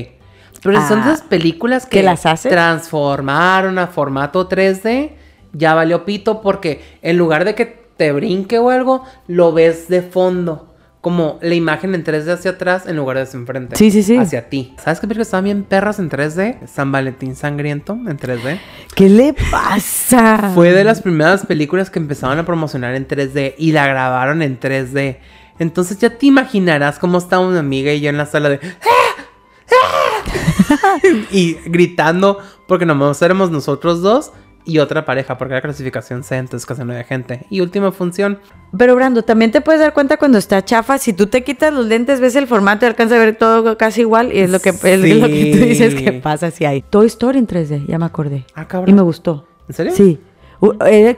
Pero 0.65 0.81
son 0.89 1.01
Ah, 1.01 1.13
esas 1.13 1.23
películas 1.23 1.85
que, 1.87 1.99
¿que 1.99 2.03
las 2.03 2.27
hacen? 2.27 2.51
transformaron 2.51 3.79
a 3.79 3.87
formato 3.87 4.49
3D, 4.49 5.11
ya 5.53 5.75
valió 5.75 6.05
pito 6.05 6.41
porque 6.41 6.83
en 7.03 7.17
lugar 7.19 7.45
de 7.45 7.55
que 7.55 7.67
te 7.97 8.11
brinque 8.13 8.59
o 8.59 8.71
algo, 8.71 9.05
lo 9.29 9.53
ves 9.53 9.87
de 9.89 10.03
fondo. 10.03 10.71
Como 11.01 11.39
la 11.43 11.55
imagen 11.55 11.95
en 11.95 12.03
3D 12.03 12.33
hacia 12.33 12.53
atrás 12.53 12.87
en 12.87 12.97
lugar 12.97 13.19
de 13.19 13.25
hacia 13.25 13.39
enfrente. 13.39 13.77
Sí, 13.77 13.91
sí, 13.91 14.03
sí. 14.03 14.17
Hacia 14.17 14.49
ti. 14.49 14.75
¿Sabes 14.83 15.01
qué 15.01 15.07
películas 15.07 15.27
estaban 15.29 15.45
bien 15.45 15.63
perras 15.65 15.99
en 15.99 16.09
3D? 16.09 16.67
San 16.67 16.91
Valentín 16.93 17.37
Sangriento 17.37 17.93
en 17.93 18.19
3D. 18.19 18.59
¿Qué 18.95 19.11
le 19.11 19.35
pasa? 19.51 20.51
Fue 20.55 20.73
de 20.73 20.83
las 20.83 21.03
primeras 21.03 21.45
películas 21.45 21.91
que 21.91 21.99
empezaban 21.99 22.39
a 22.39 22.47
promocionar 22.47 22.95
en 22.95 23.07
3D 23.07 23.55
y 23.59 23.73
la 23.73 23.87
grabaron 23.87 24.41
en 24.41 24.59
3D. 24.59 25.19
Entonces 25.59 25.99
ya 25.99 26.09
te 26.09 26.25
imaginarás 26.25 26.99
cómo 26.99 27.19
estaba 27.19 27.47
una 27.47 27.59
amiga 27.61 27.93
y 27.93 28.01
yo 28.01 28.09
en 28.09 28.17
la 28.17 28.25
sala 28.25 28.49
de... 28.49 28.61
"¡Ah! 28.63 29.23
¡Ah!", 29.71 30.04
y 31.31 31.55
gritando 31.67 32.39
porque 32.67 32.87
nomás 32.87 33.21
éramos 33.23 33.51
nosotros 33.51 34.03
dos 34.03 34.33
y 34.65 34.79
otra 34.79 35.05
pareja 35.05 35.37
porque 35.37 35.55
era 35.55 35.61
clasificación 35.61 36.25
C, 36.25 36.37
entonces 36.37 36.67
casi 36.67 36.83
no 36.85 36.93
había 36.93 37.05
gente. 37.05 37.47
Y 37.51 37.61
última 37.61 37.93
función, 37.93 38.39
Pero 38.77 38.95
Brando, 38.95 39.23
también 39.23 39.51
te 39.51 39.61
puedes 39.61 39.81
dar 39.81 39.93
cuenta 39.93 40.17
cuando 40.17 40.39
está 40.39 40.65
chafa, 40.65 40.99
si 40.99 41.13
tú 41.13 41.27
te 41.27 41.45
quitas 41.45 41.73
los 41.73 41.87
lentes, 41.87 42.21
ves 42.21 42.35
el 42.37 42.47
formato 42.47 42.87
y 42.87 42.89
alcanzas 42.89 43.19
a 43.19 43.21
ver 43.21 43.37
todo 43.37 43.77
casi 43.77 44.03
igual 44.03 44.33
y 44.33 44.41
es 44.41 44.51
lo 44.51 44.61
que, 44.61 44.71
es 44.71 44.81
lo 44.81 45.27
que 45.27 45.51
tú 45.53 45.65
dices 45.65 45.95
que 45.95 46.13
pasa 46.13 46.51
si 46.51 46.65
hay. 46.65 46.83
Toy 46.83 47.07
Story 47.07 47.39
en 47.39 47.47
3D, 47.47 47.87
ya 47.87 47.99
me 47.99 48.07
acordé. 48.07 48.47
Ah, 48.55 48.67
cabrón. 48.67 48.91
Y 48.91 48.93
me 48.95 49.03
gustó. 49.03 49.47
¿En 49.69 49.75
serio? 49.75 49.93
Sí. 49.95 50.19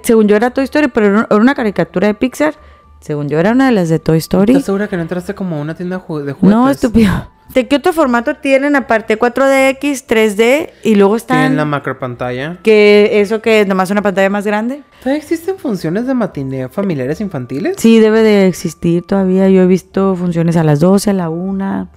Según 0.03 0.27
yo 0.27 0.37
era 0.37 0.51
Toy 0.51 0.65
Story, 0.65 0.89
pero 0.89 1.07
era 1.07 1.37
una 1.37 1.55
caricatura 1.55 2.09
de 2.09 2.15
Pixar. 2.15 2.55
Según 3.01 3.29
yo 3.29 3.39
era 3.39 3.53
una 3.53 3.67
de 3.67 3.73
las 3.73 3.89
de 3.89 4.01
Toy 4.01 4.19
Story. 4.19 4.53
¿estás 4.53 4.67
segura 4.67 4.89
que 4.89 4.97
no 4.97 5.03
entraste 5.03 5.35
como 5.35 5.57
a 5.57 5.61
una 5.61 5.75
tienda 5.75 5.99
de 5.99 6.03
juguetes? 6.03 6.43
No, 6.43 6.69
estúpido. 6.69 7.29
¿De 7.55 7.69
qué 7.69 7.77
otro 7.77 7.93
formato 7.93 8.35
tienen 8.37 8.77
aparte 8.77 9.19
4DX, 9.19 10.05
3D 10.07 10.71
y 10.83 10.95
luego 10.97 11.17
están 11.17 11.39
Tienen 11.39 11.57
la 11.57 11.65
macro 11.65 11.99
pantalla. 11.99 12.59
que 12.63 13.21
eso 13.21 13.41
que 13.41 13.61
es 13.63 13.67
nomás 13.67 13.91
una 13.91 14.03
pantalla 14.03 14.29
más 14.29 14.45
grande? 14.47 14.83
¿Todavía 15.01 15.19
existen 15.23 15.57
funciones 15.57 16.07
de 16.07 16.15
matiné 16.15 16.69
familiares 16.69 17.21
infantiles? 17.21 17.77
Sí, 17.79 17.99
debe 18.01 18.23
de 18.23 18.47
existir 18.47 19.05
todavía. 19.07 19.49
Yo 19.49 19.63
he 19.63 19.67
visto 19.67 20.17
funciones 20.17 20.57
a 20.57 20.65
las 20.65 20.81
12, 20.81 21.11
a 21.11 21.13
la 21.15 21.31
1. 21.31 21.89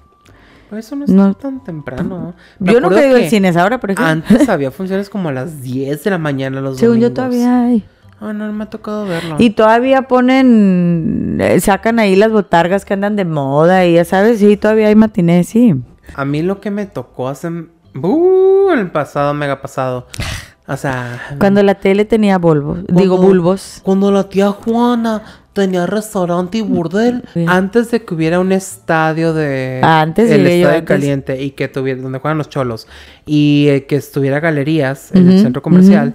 Pues 0.70 0.86
eso 0.86 0.94
no 0.96 1.04
No. 1.08 1.30
es 1.30 1.38
tan 1.38 1.62
temprano. 1.64 2.32
Me 2.60 2.72
Yo 2.72 2.80
no 2.80 2.86
acuerdo 2.86 3.04
he 3.04 3.08
ido 3.08 3.16
al 3.16 3.22
que 3.24 3.30
cines 3.30 3.56
ahora, 3.56 3.80
por 3.80 3.90
ejemplo. 3.90 4.06
Antes 4.32 4.48
había 4.48 4.70
funciones 4.70 5.10
como 5.10 5.28
a 5.28 5.32
las 5.32 5.60
10 5.62 6.04
de 6.04 6.10
la 6.10 6.18
mañana 6.18 6.60
los 6.60 6.78
Según 6.78 7.00
yo 7.00 7.12
todavía 7.12 7.64
hay. 7.64 7.84
Ah, 8.20 8.34
no, 8.34 8.46
no 8.46 8.52
me 8.52 8.64
ha 8.64 8.70
tocado 8.70 9.06
verlo. 9.06 9.36
Y 9.38 9.50
todavía 9.50 10.02
ponen, 10.02 11.38
eh, 11.40 11.58
sacan 11.60 11.98
ahí 11.98 12.16
las 12.16 12.30
botargas 12.30 12.84
que 12.84 12.92
andan 12.92 13.16
de 13.16 13.24
moda 13.24 13.86
y 13.86 13.94
ya 13.94 14.04
sabes, 14.04 14.40
sí, 14.40 14.58
todavía 14.58 14.88
hay 14.88 14.94
matinés, 14.94 15.48
sí. 15.48 15.74
A 16.14 16.24
mí 16.26 16.42
lo 16.42 16.60
que 16.60 16.70
me 16.70 16.86
tocó 16.86 17.28
hace... 17.28 17.48
Uh, 17.48 18.70
en 18.72 18.78
el 18.78 18.90
pasado, 18.90 19.32
mega 19.32 19.62
pasado. 19.62 20.06
O 20.66 20.76
sea... 20.76 21.18
Cuando 21.38 21.62
la 21.62 21.76
tele 21.76 22.04
tenía 22.04 22.36
bulbos, 22.36 22.80
digo 22.88 23.16
bulbos. 23.16 23.80
Cuando 23.82 24.12
la 24.12 24.28
tía 24.28 24.50
Juana 24.50 25.22
tenía 25.54 25.86
restaurante 25.86 26.58
y 26.58 26.60
burdel. 26.60 27.24
Sí. 27.32 27.46
Antes 27.48 27.90
de 27.90 28.04
que 28.04 28.14
hubiera 28.14 28.38
un 28.38 28.52
estadio 28.52 29.32
de... 29.32 29.80
Antes, 29.82 30.30
El 30.30 30.46
estadio 30.46 30.68
antes. 30.68 30.84
caliente 30.84 31.42
y 31.42 31.52
que 31.52 31.68
tuviera... 31.68 32.02
Donde 32.02 32.18
juegan 32.18 32.36
los 32.36 32.50
cholos. 32.50 32.86
Y 33.24 33.66
eh, 33.68 33.86
que 33.86 33.96
estuviera 33.96 34.40
galerías 34.40 35.10
en 35.14 35.30
el 35.30 35.40
centro 35.40 35.62
comercial. 35.62 36.14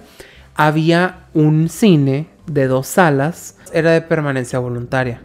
Había 0.54 1.25
un 1.36 1.68
cine 1.68 2.28
de 2.46 2.66
dos 2.66 2.86
salas. 2.86 3.58
Era 3.72 3.92
de 3.92 4.00
permanencia 4.00 4.58
voluntaria. 4.58 5.20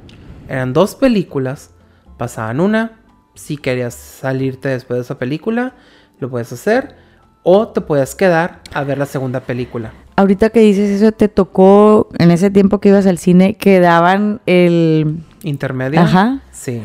Eran 0.50 0.74
dos 0.74 0.94
películas. 0.94 1.72
Pasaban 2.18 2.60
una. 2.60 3.00
Si 3.34 3.56
querías 3.58 3.94
salirte 3.94 4.68
después 4.68 4.98
de 4.98 5.02
esa 5.04 5.18
película, 5.18 5.74
lo 6.20 6.30
puedes 6.30 6.52
hacer. 6.52 6.98
O 7.44 7.70
te 7.70 7.80
puedes 7.80 8.14
quedar 8.14 8.60
a 8.74 8.84
ver 8.84 8.98
la 8.98 9.06
segunda 9.06 9.40
película. 9.40 9.94
Ahorita 10.18 10.50
que 10.50 10.60
dices 10.60 11.02
eso, 11.02 11.14
te 11.14 11.30
tocó 11.30 12.10
en 12.20 12.30
ese 12.30 12.52
tiempo 12.52 12.80
que 12.80 12.90
ibas 12.90 13.08
al 13.08 13.18
cine 13.18 13.56
que 13.56 13.80
daban 13.80 14.42
el... 14.46 15.24
¿Intermedio? 15.44 16.02
Ajá. 16.02 16.42
Sí. 16.52 16.84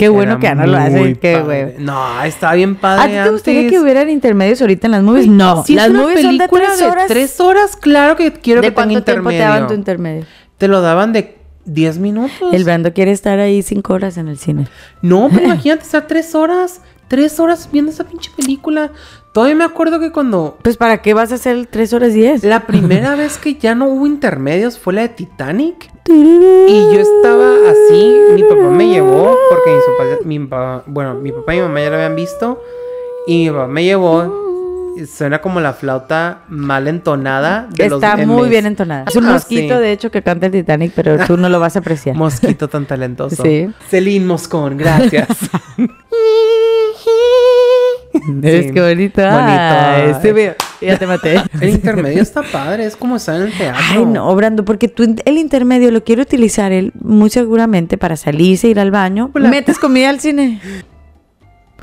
Qué 0.00 0.08
bueno 0.08 0.32
Era 0.32 0.40
que 0.40 0.46
ya 0.46 0.54
no 0.54 0.66
lo 0.66 0.78
hacen, 0.78 1.16
qué 1.16 1.40
güey. 1.42 1.74
No, 1.78 2.22
está 2.22 2.54
bien 2.54 2.76
¿A 2.78 2.80
padre. 2.80 3.18
ti 3.18 3.22
te 3.24 3.30
gustaría 3.30 3.60
antes. 3.60 3.72
que 3.72 3.80
hubieran 3.80 4.08
intermedios 4.08 4.60
ahorita 4.62 4.86
en 4.86 4.90
las 4.92 5.02
movies? 5.02 5.26
No, 5.28 5.62
Si 5.62 5.74
las 5.74 5.90
movies 5.90 6.22
son 6.22 6.38
de 6.38 6.48
tres 6.48 6.78
de 6.78 6.86
horas. 6.86 7.06
tres 7.08 7.38
horas, 7.40 7.76
claro 7.76 8.16
que 8.16 8.32
quiero 8.32 8.62
¿De 8.62 8.68
que 8.68 8.70
tenga 8.72 8.74
cuánto 8.74 9.04
tiempo 9.04 9.28
te 9.28 9.34
intermedio. 9.36 9.52
daban 9.54 9.68
tu 9.68 9.74
intermedio? 9.74 10.24
Te 10.56 10.68
lo 10.68 10.80
daban 10.80 11.12
de 11.12 11.36
10 11.66 11.98
minutos. 11.98 12.32
El 12.52 12.64
Brando 12.64 12.92
quiere 12.94 13.12
estar 13.12 13.38
ahí 13.38 13.62
cinco 13.62 13.92
horas 13.92 14.16
en 14.16 14.28
el 14.28 14.38
cine. 14.38 14.66
No, 15.02 15.28
pero 15.30 15.44
imagínate 15.44 15.82
estar 15.82 16.06
tres 16.06 16.34
horas. 16.34 16.80
Tres 17.08 17.38
horas 17.40 17.68
viendo 17.70 17.90
esa 17.90 18.04
pinche 18.04 18.30
película. 18.36 18.92
Todavía 19.32 19.54
me 19.54 19.64
acuerdo 19.64 20.00
que 20.00 20.10
cuando 20.10 20.58
Pues 20.62 20.76
¿para 20.76 21.02
qué 21.02 21.14
vas 21.14 21.30
a 21.30 21.36
hacer 21.36 21.54
el 21.56 21.68
tres 21.68 21.92
horas 21.92 22.12
diez? 22.12 22.42
la 22.42 22.66
primera 22.66 23.14
vez 23.16 23.38
que 23.38 23.54
ya 23.54 23.74
no 23.74 23.86
hubo 23.86 24.06
intermedios 24.06 24.78
fue 24.78 24.92
la 24.94 25.02
de 25.02 25.08
Titanic. 25.10 25.88
Y 26.08 26.82
yo 26.92 26.98
estaba 27.00 27.52
así, 27.70 28.16
mi 28.34 28.42
papá 28.42 28.68
me 28.70 28.88
llevó, 28.88 29.36
porque 29.48 29.70
mis 29.70 29.84
papás- 29.84 30.26
mi 30.26 30.38
papá- 30.40 30.82
bueno, 30.86 31.14
mi 31.14 31.30
papá 31.30 31.54
y 31.54 31.58
mi 31.58 31.62
mamá 31.62 31.80
ya 31.82 31.90
lo 31.90 31.94
habían 31.96 32.16
visto, 32.16 32.60
y 33.28 33.44
mi 33.44 33.50
papá 33.50 33.68
me 33.68 33.84
llevó, 33.84 34.92
suena 35.08 35.40
como 35.40 35.60
la 35.60 35.72
flauta 35.72 36.42
mal 36.48 36.88
entonada. 36.88 37.68
De 37.70 37.88
los 37.88 38.02
Está 38.02 38.16
muy 38.26 38.48
bien 38.48 38.66
entonada. 38.66 39.04
Es 39.06 39.14
un 39.14 39.26
Ah, 39.26 39.34
mosquito, 39.34 39.76
sí. 39.76 39.80
de 39.82 39.92
hecho, 39.92 40.10
que 40.10 40.22
canta 40.22 40.46
el 40.46 40.52
Titanic, 40.52 40.92
pero 40.96 41.16
tú 41.26 41.36
no 41.36 41.48
lo 41.48 41.60
vas 41.60 41.76
a 41.76 41.78
apreciar. 41.78 42.16
Mosquito 42.16 42.66
tan 42.68 42.86
talentoso. 42.86 43.40
Sí. 43.44 43.70
Celine 43.88 44.26
Moscón, 44.26 44.76
gracias. 44.78 45.28
¿Ves 48.28 48.66
Sí. 48.66 48.72
qué 48.72 48.80
bonito? 48.80 49.20
Bonito. 49.22 49.40
Ay. 49.40 50.52
Ya 50.80 50.98
te 50.98 51.06
maté. 51.06 51.40
El 51.60 51.68
intermedio 51.68 52.22
está 52.22 52.42
padre, 52.42 52.86
es 52.86 52.96
como 52.96 53.16
estar 53.16 53.36
en 53.36 53.42
el 53.42 53.52
teatro. 53.56 53.80
Ay, 53.92 54.04
no, 54.06 54.34
Brando, 54.34 54.64
porque 54.64 54.88
tú 54.88 55.02
el 55.24 55.38
intermedio 55.38 55.90
lo 55.90 56.02
quiere 56.02 56.22
utilizar 56.22 56.72
él 56.72 56.92
muy 57.00 57.30
seguramente 57.30 57.98
para 57.98 58.16
salirse, 58.16 58.68
ir 58.68 58.80
al 58.80 58.90
baño. 58.90 59.30
Hola. 59.34 59.48
¿Metes 59.50 59.78
comida 59.78 60.08
al 60.10 60.20
cine? 60.20 60.60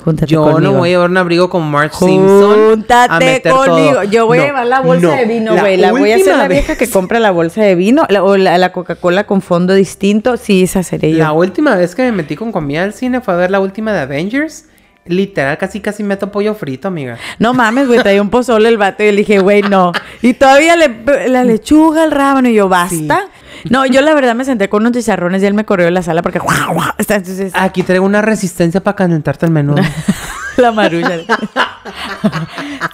Júntate 0.03 0.31
Yo 0.31 0.43
conmigo. 0.43 0.73
no 0.73 0.77
voy 0.79 0.89
a 0.89 0.91
llevar 0.93 1.09
un 1.09 1.17
abrigo 1.17 1.49
como 1.49 1.65
Marge 1.69 1.95
Simpson. 1.97 2.51
a 2.51 2.69
Júntate 2.69 3.25
meter 3.25 3.51
conmigo. 3.51 3.91
todo. 3.93 4.03
Yo 4.03 4.25
voy 4.27 4.39
a 4.39 4.45
llevar 4.45 4.65
la 4.67 4.79
bolsa 4.81 5.07
no. 5.07 5.13
de 5.15 5.25
vino, 5.25 5.53
La 5.55 5.61
güey. 5.61 5.77
La 5.77 5.91
voy 5.91 6.11
a 6.11 6.15
hacer 6.15 6.37
la 6.37 6.47
vieja 6.47 6.73
vez- 6.73 6.77
que 6.77 6.89
compra 6.89 7.19
la 7.19 7.31
bolsa 7.31 7.61
de 7.63 7.75
vino 7.75 8.05
la- 8.09 8.23
o 8.23 8.37
la, 8.37 8.57
la 8.57 8.71
Coca-Cola 8.71 9.25
con 9.25 9.41
fondo 9.41 9.73
distinto. 9.73 10.37
Sí, 10.37 10.63
esa 10.63 10.83
seré 10.83 11.11
yo. 11.11 11.17
La 11.17 11.31
última 11.33 11.75
vez 11.75 11.93
que 11.95 12.03
me 12.03 12.11
metí 12.11 12.35
con 12.35 12.51
comida 12.51 12.83
al 12.83 12.93
cine 12.93 13.21
fue 13.21 13.33
a 13.33 13.37
ver 13.37 13.51
la 13.51 13.59
última 13.59 13.91
de 13.91 13.99
Avengers. 14.01 14.65
Literal, 15.09 15.57
casi 15.57 15.79
casi 15.81 16.03
meto 16.03 16.31
pollo 16.31 16.55
frito, 16.55 16.87
amiga. 16.87 17.17
No 17.39 17.53
mames, 17.53 17.87
güey, 17.87 17.99
traía 18.01 18.21
un 18.21 18.29
pozole 18.29 18.69
el 18.69 18.77
vato 18.77 19.03
y 19.03 19.11
le 19.11 19.17
dije, 19.17 19.39
güey, 19.39 19.61
no. 19.63 19.91
Y 20.21 20.33
todavía 20.33 20.75
le, 20.75 21.27
la 21.29 21.43
lechuga, 21.43 22.03
el 22.03 22.11
rábano 22.11 22.49
y 22.49 22.53
yo, 22.53 22.69
¿basta? 22.69 23.21
No, 23.69 23.85
yo 23.85 24.01
la 24.01 24.13
verdad 24.13 24.35
me 24.35 24.45
senté 24.45 24.69
con 24.69 24.83
unos 24.83 24.91
chicharrones 24.93 25.41
y 25.41 25.45
él 25.47 25.53
me 25.53 25.65
corrió 25.65 25.85
de 25.85 25.91
la 25.91 26.03
sala 26.03 26.21
porque... 26.21 26.39
¡guau, 26.39 26.73
guau! 26.73 26.91
Está- 26.97 27.15
Entonces, 27.15 27.51
Aquí 27.55 27.81
traigo 27.83 28.05
una 28.05 28.21
resistencia 28.21 28.81
para 28.83 28.95
calentarte 28.95 29.45
el 29.47 29.51
menú. 29.51 29.75
la 30.57 30.71
marulla. 30.71 31.19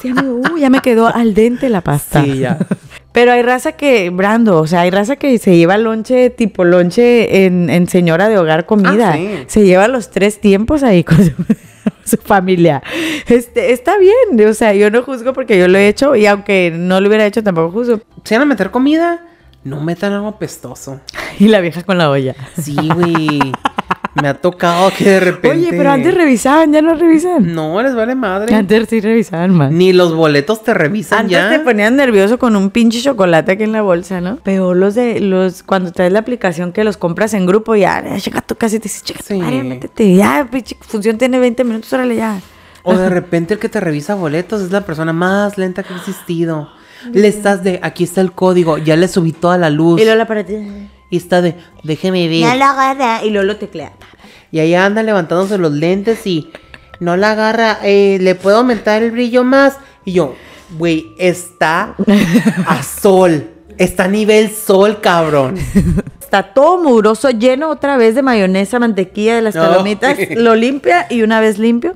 Sí, 0.02 0.10
amigo, 0.10 0.42
uh, 0.54 0.58
ya 0.58 0.70
me 0.70 0.80
quedó 0.82 1.08
al 1.08 1.34
dente 1.34 1.70
la 1.70 1.82
pasta. 1.82 2.22
Sí, 2.24 2.40
ya. 2.40 2.58
Pero 3.14 3.32
hay 3.32 3.44
raza 3.44 3.74
que, 3.74 4.10
Brando, 4.10 4.60
o 4.60 4.68
sea, 4.68 4.82
hay 4.82 4.90
raza 4.92 5.16
que 5.16 5.38
se 5.38 5.56
lleva 5.56 5.78
lonche, 5.78 6.32
tipo 6.32 6.66
lonche 6.66 7.46
en, 7.46 7.70
en 7.70 7.88
señora 7.88 8.28
de 8.28 8.40
hogar 8.40 8.66
comida. 8.66 9.12
Ah, 9.12 9.16
sí. 9.16 9.44
Se 9.48 9.64
lleva 9.64 9.88
los 9.88 10.10
tres 10.10 10.42
tiempos 10.42 10.82
ahí 10.84 11.04
con 11.04 11.24
su, 11.24 11.32
su 12.06 12.18
familia. 12.18 12.82
Este, 13.28 13.72
está 13.72 13.98
bien, 13.98 14.50
o 14.50 14.54
sea, 14.54 14.74
yo 14.74 14.90
no 14.90 15.04
juzgo 15.04 15.32
porque 15.32 15.60
yo 15.60 15.68
lo 15.68 15.78
he 15.78 15.88
hecho 15.88 16.16
y 16.16 16.26
aunque 16.26 16.74
no 16.76 17.00
lo 17.00 17.08
hubiera 17.08 17.26
hecho 17.26 17.44
tampoco 17.44 17.72
juzgo. 17.72 18.02
Si 18.24 18.34
van 18.34 18.42
a 18.42 18.46
meter 18.46 18.72
comida, 18.72 19.22
no 19.64 19.80
metan 19.80 20.14
algo 20.14 20.38
pestoso. 20.38 21.00
Y 21.40 21.48
la 21.48 21.62
vieja 21.62 21.82
con 21.82 21.98
la 21.98 22.12
olla. 22.12 22.36
Sí, 22.62 22.76
güey. 22.76 23.40
Me 24.22 24.28
ha 24.28 24.34
tocado 24.36 24.92
que 24.96 25.06
de 25.06 25.20
repente. 25.20 25.58
Oye, 25.58 25.70
pero 25.72 25.90
antes 25.92 26.14
revisaban, 26.14 26.72
ya 26.72 26.82
no 26.82 26.94
revisan. 26.94 27.54
No, 27.56 27.82
les 27.82 27.96
vale 27.96 28.14
madre. 28.16 28.54
Antes 28.54 28.88
sí 28.90 29.02
revisaban 29.02 29.52
más. 29.56 29.72
Ni 29.72 29.92
los 29.92 30.14
boletos 30.14 30.64
te 30.64 30.74
revisan 30.74 31.20
Antes 31.22 31.32
ya. 31.32 31.50
te 31.50 31.60
ponían 31.60 31.96
nervioso 31.96 32.38
con 32.38 32.56
un 32.56 32.70
pinche 32.70 33.02
chocolate 33.02 33.54
aquí 33.54 33.64
en 33.64 33.72
la 33.72 33.82
bolsa, 33.82 34.22
¿no? 34.22 34.36
Peor 34.38 34.76
los 34.78 34.94
de 34.96 35.20
los 35.20 35.64
cuando 35.64 35.92
traes 35.92 36.12
la 36.14 36.20
aplicación 36.20 36.74
que 36.74 36.84
los 36.84 36.98
compras 36.98 37.34
en 37.34 37.46
grupo, 37.48 37.76
ya, 37.76 38.04
ya 38.04 38.18
llega 38.18 38.42
tu 38.42 38.56
casa 38.56 38.76
y 38.76 38.80
te 38.80 38.84
dices, 38.84 39.04
chica, 39.04 39.20
Sí. 39.24 39.40
métete, 39.42 40.16
ya, 40.16 40.48
pinche 40.52 40.78
función 40.82 41.18
tiene 41.18 41.40
20 41.40 41.64
minutos, 41.64 41.92
órale 41.94 42.16
ya. 42.16 42.40
O 42.84 42.94
de 42.96 43.10
repente 43.10 43.54
el 43.56 43.60
que 43.60 43.70
te 43.70 43.80
revisa 43.80 44.14
boletos 44.16 44.62
es 44.62 44.72
la 44.72 44.82
persona 44.82 45.14
más 45.14 45.58
lenta 45.58 45.82
que 45.84 45.94
ha 45.94 45.98
existido. 45.98 46.70
Le 47.14 47.28
estás 47.30 47.64
de, 47.64 47.80
aquí 47.82 48.04
está 48.04 48.22
el 48.22 48.32
código, 48.34 48.78
ya 48.78 48.96
le 48.96 49.08
subí 49.08 49.32
toda 49.32 49.58
la 49.58 49.70
luz. 49.70 50.00
Y 50.00 50.04
luego 50.04 50.18
la 50.18 50.28
pared. 50.28 50.46
Y 51.14 51.18
está 51.18 51.44
de, 51.44 51.54
déjeme 51.84 52.28
ver. 52.28 52.40
Ya 52.40 52.56
la 52.56 52.72
agarra 52.72 53.24
y 53.24 53.30
luego 53.30 53.46
lo 53.46 53.58
teclea. 53.58 53.92
Y 54.52 54.58
ahí 54.60 54.74
anda 54.74 55.04
levantándose 55.04 55.60
los 55.60 55.72
lentes 55.72 56.26
y 56.26 56.50
no 57.00 57.16
la 57.18 57.34
agarra. 57.34 57.78
eh, 57.84 58.18
¿Le 58.20 58.34
puedo 58.34 58.58
aumentar 58.58 59.04
el 59.04 59.12
brillo 59.12 59.44
más? 59.44 59.78
Y 60.06 60.14
yo, 60.14 60.34
güey, 60.76 61.06
está 61.20 61.94
a 62.68 62.82
sol. 62.82 63.48
Está 63.78 64.06
a 64.06 64.08
nivel 64.08 64.50
sol, 64.50 65.02
cabrón. 65.02 65.56
Está 66.20 66.52
todo 66.54 66.82
mugroso, 66.82 67.30
lleno 67.30 67.70
otra 67.70 67.96
vez 67.96 68.16
de 68.16 68.24
mayonesa, 68.24 68.80
mantequilla 68.80 69.36
de 69.36 69.44
las 69.44 69.54
No. 69.54 69.62
palomitas. 69.62 70.18
Lo 70.36 70.56
limpia 70.56 71.06
y 71.12 71.22
una 71.22 71.40
vez 71.42 71.60
limpio, 71.60 71.96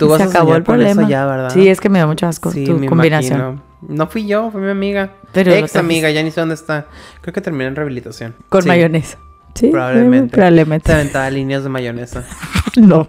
y 0.00 0.04
vas 0.06 0.16
se 0.18 0.24
a 0.24 0.26
acabó 0.28 0.56
el 0.56 0.62
problema. 0.62 1.06
ya. 1.06 1.50
Sí, 1.50 1.68
es 1.68 1.78
que 1.80 1.90
me 1.90 1.98
da 1.98 2.06
mucho 2.06 2.26
asco 2.26 2.50
Sí, 2.52 2.64
tu 2.64 2.86
combinación. 2.86 3.38
imagino. 3.38 3.65
No 3.82 4.06
fui 4.06 4.26
yo, 4.26 4.50
fue 4.50 4.60
mi 4.60 4.70
amiga. 4.70 5.10
Pero 5.32 5.52
Ex 5.52 5.76
amiga, 5.76 6.10
ya 6.10 6.22
ni 6.22 6.30
sé 6.30 6.40
dónde 6.40 6.54
está. 6.54 6.86
Creo 7.20 7.32
que 7.34 7.40
terminó 7.40 7.66
en 7.68 7.76
rehabilitación. 7.76 8.34
Con 8.48 8.62
Sí, 8.62 8.68
mayonesa. 8.68 9.18
Sí, 9.54 9.68
Probablemente. 9.68 10.34
Probablemente. 10.34 10.86
Se 10.90 10.94
aventaba 10.94 11.30
líneas 11.30 11.62
de 11.62 11.68
mayonesa. 11.68 12.24
No. 12.76 13.08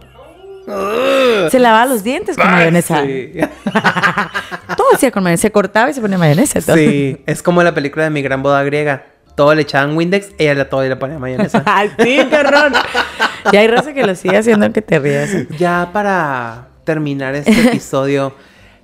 Se 1.50 1.60
lavaba 1.60 1.86
los 1.86 2.04
dientes 2.04 2.36
con 2.38 2.50
mayonesa. 2.50 3.02
Sí. 3.04 3.32
Todo 4.78 4.88
hacía 4.94 5.12
con 5.12 5.24
mayonesa. 5.24 5.42
Se 5.44 5.52
cortaba 5.52 5.90
y 5.90 5.94
se 5.94 6.02
ponía 6.02 6.18
mayonesa. 6.18 6.62
todo. 6.62 6.76
Sí, 6.76 7.18
es 7.26 7.42
como 7.42 7.64
la 7.64 7.74
película 7.74 8.04
de 8.06 8.10
mi 8.10 8.22
gran 8.22 8.44
boda 8.44 8.64
griega. 8.64 9.06
Todo 9.36 9.54
le 9.56 9.62
echaban 9.62 9.96
Windex, 9.96 10.32
ella 10.38 10.56
le 10.56 10.66
todo 10.66 10.84
y 10.86 10.90
le 10.90 10.96
ponía 10.96 11.20
mayonesa. 11.20 11.64
Ay, 11.66 11.90
sí, 12.00 12.20
qué 12.30 12.36
horror. 12.38 12.72
Y 13.52 13.56
hay 13.58 13.68
raza 13.68 13.94
que 13.94 14.06
lo 14.06 14.16
sigue 14.16 14.38
haciendo 14.38 14.66
aunque 14.66 14.82
te 14.82 15.00
rías. 15.00 15.30
ya 15.58 15.90
para 15.94 16.68
terminar 16.84 17.36
este 17.36 17.68
episodio, 17.68 18.34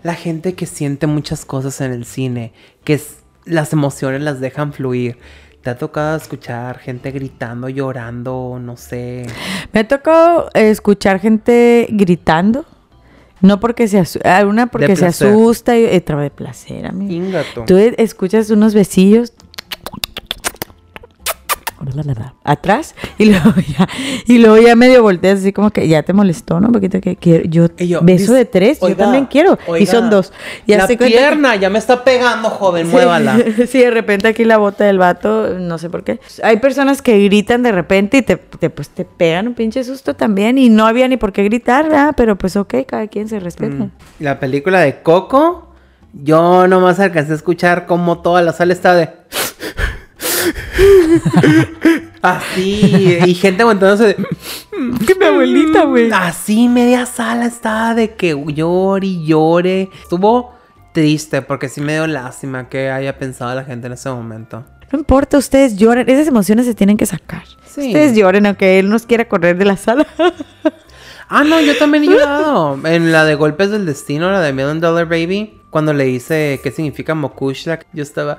la 0.03 0.13
gente 0.15 0.53
que 0.53 0.65
siente 0.65 1.07
muchas 1.07 1.45
cosas 1.45 1.79
en 1.81 1.91
el 1.91 2.05
cine, 2.05 2.53
que 2.83 2.93
es- 2.95 3.17
las 3.45 3.73
emociones 3.73 4.21
las 4.21 4.39
dejan 4.39 4.73
fluir. 4.73 5.17
¿Te 5.61 5.69
ha 5.69 5.77
tocado 5.77 6.17
escuchar 6.17 6.77
gente 6.79 7.11
gritando, 7.11 7.69
llorando, 7.69 8.59
no 8.61 8.75
sé? 8.75 9.25
Me 9.71 9.79
ha 9.81 9.87
tocado 9.87 10.49
escuchar 10.53 11.19
gente 11.21 11.87
gritando. 11.89 12.65
No 13.39 13.59
porque 13.59 13.87
se 13.89 13.99
asusta, 13.99 14.45
una 14.45 14.67
porque 14.67 14.95
se 14.95 15.05
asusta 15.05 15.77
y 15.77 15.83
eh, 15.83 16.01
de 16.05 16.29
placer, 16.29 16.85
amigo. 16.85 17.11
Ingato. 17.11 17.63
Tú 17.65 17.77
e- 17.77 17.93
escuchas 17.97 18.49
unos 18.49 18.73
besillos 18.73 19.33
atrás 22.43 22.95
y 23.17 23.25
luego 23.25 23.51
ya 23.77 23.87
y 24.25 24.37
luego 24.39 24.57
ya 24.57 24.75
medio 24.75 25.01
volteas 25.03 25.39
así 25.39 25.53
como 25.53 25.71
que 25.71 25.87
ya 25.87 26.03
te 26.03 26.13
molestó, 26.13 26.59
¿no? 26.59 26.67
Un 26.67 26.73
poquito 26.73 26.99
que 27.01 27.15
quiero 27.15 27.43
yo, 27.45 27.67
beso 28.01 28.33
de 28.33 28.45
tres, 28.45 28.79
yo 28.81 28.95
también 28.95 29.25
quiero 29.25 29.57
y 29.79 29.85
son 29.85 30.09
dos. 30.09 30.31
Y 30.65 30.75
la 30.75 30.83
así 30.85 30.97
cuenta 30.97 31.05
que- 31.15 31.17
pierna 31.21 31.55
ya 31.55 31.69
me 31.69 31.79
está 31.79 32.03
pegando, 32.03 32.49
joven, 32.49 32.87
Sí. 32.87 32.91
muévala. 32.91 33.37
Sí, 33.67 33.79
de 33.79 33.91
repente 33.91 34.27
aquí 34.27 34.43
la 34.43 34.57
bota 34.57 34.83
del 34.85 34.97
vato, 34.97 35.57
no 35.59 35.77
sé 35.77 35.89
por 35.89 36.03
qué. 36.03 36.19
Hay 36.43 36.57
personas 36.57 37.01
que 37.01 37.23
gritan 37.23 37.63
de 37.63 37.71
repente 37.71 38.17
y 38.17 38.21
te, 38.21 38.35
te, 38.37 38.69
pues, 38.69 38.89
te 38.89 39.05
pegan 39.05 39.47
un 39.47 39.53
pinche 39.53 39.83
susto 39.83 40.13
también 40.15 40.57
y 40.57 40.69
no 40.69 40.85
había 40.85 41.07
ni 41.07 41.17
por 41.17 41.31
qué 41.33 41.43
gritar, 41.43 41.85
¿verdad? 41.85 42.13
Pero 42.15 42.37
pues 42.37 42.55
ok, 42.55 42.75
cada 42.87 43.07
quien 43.07 43.27
se 43.27 43.39
respeta. 43.39 43.75
Mm. 43.75 43.91
La 44.19 44.39
película 44.39 44.79
de 44.81 45.01
Coco, 45.01 45.69
yo 46.13 46.67
nomás 46.67 46.99
alcancé 46.99 47.31
a 47.31 47.35
escuchar 47.35 47.85
como 47.85 48.19
toda 48.21 48.41
la 48.41 48.53
sala 48.53 48.73
estaba 48.73 48.95
de. 48.95 49.09
Así, 52.21 53.17
y 53.25 53.33
gente 53.35 53.63
aguantándose 53.63 54.07
de. 54.07 54.15
Que 55.05 55.15
mi 55.15 55.25
abuelita, 55.25 55.83
güey. 55.83 56.11
Así, 56.11 56.67
media 56.67 57.05
sala 57.05 57.45
estaba 57.45 57.93
de 57.93 58.15
que 58.15 58.35
llore 58.47 59.07
y 59.07 59.25
llore. 59.25 59.89
Estuvo 60.01 60.53
triste 60.93 61.41
porque 61.41 61.69
sí 61.69 61.81
me 61.81 61.93
dio 61.93 62.07
lástima 62.07 62.69
que 62.69 62.89
haya 62.89 63.17
pensado 63.17 63.53
la 63.55 63.63
gente 63.63 63.87
en 63.87 63.93
ese 63.93 64.09
momento. 64.09 64.63
No 64.91 64.99
importa, 64.99 65.37
ustedes 65.37 65.75
lloren, 65.75 66.07
esas 66.09 66.27
emociones 66.27 66.65
se 66.65 66.75
tienen 66.75 66.97
que 66.97 67.05
sacar. 67.05 67.43
Sí. 67.65 67.87
Ustedes 67.87 68.15
lloren 68.15 68.45
aunque 68.45 68.79
él 68.79 68.89
nos 68.89 69.05
quiera 69.05 69.27
correr 69.27 69.57
de 69.57 69.65
la 69.65 69.77
sala. 69.77 70.05
Ah, 71.29 71.43
no, 71.43 71.59
yo 71.59 71.75
también 71.77 72.03
he 72.03 72.07
llorado. 72.07 72.79
En 72.85 73.11
la 73.11 73.25
de 73.25 73.35
Golpes 73.35 73.71
del 73.71 73.85
Destino, 73.85 74.31
la 74.31 74.39
de 74.39 74.53
Million 74.53 74.79
Dollar 74.79 75.07
Baby, 75.07 75.59
cuando 75.73 75.91
le 75.91 76.07
hice 76.07 76.59
qué 76.61 76.69
significa 76.69 77.15
Mokushla, 77.15 77.79
yo 77.93 78.03
estaba 78.03 78.37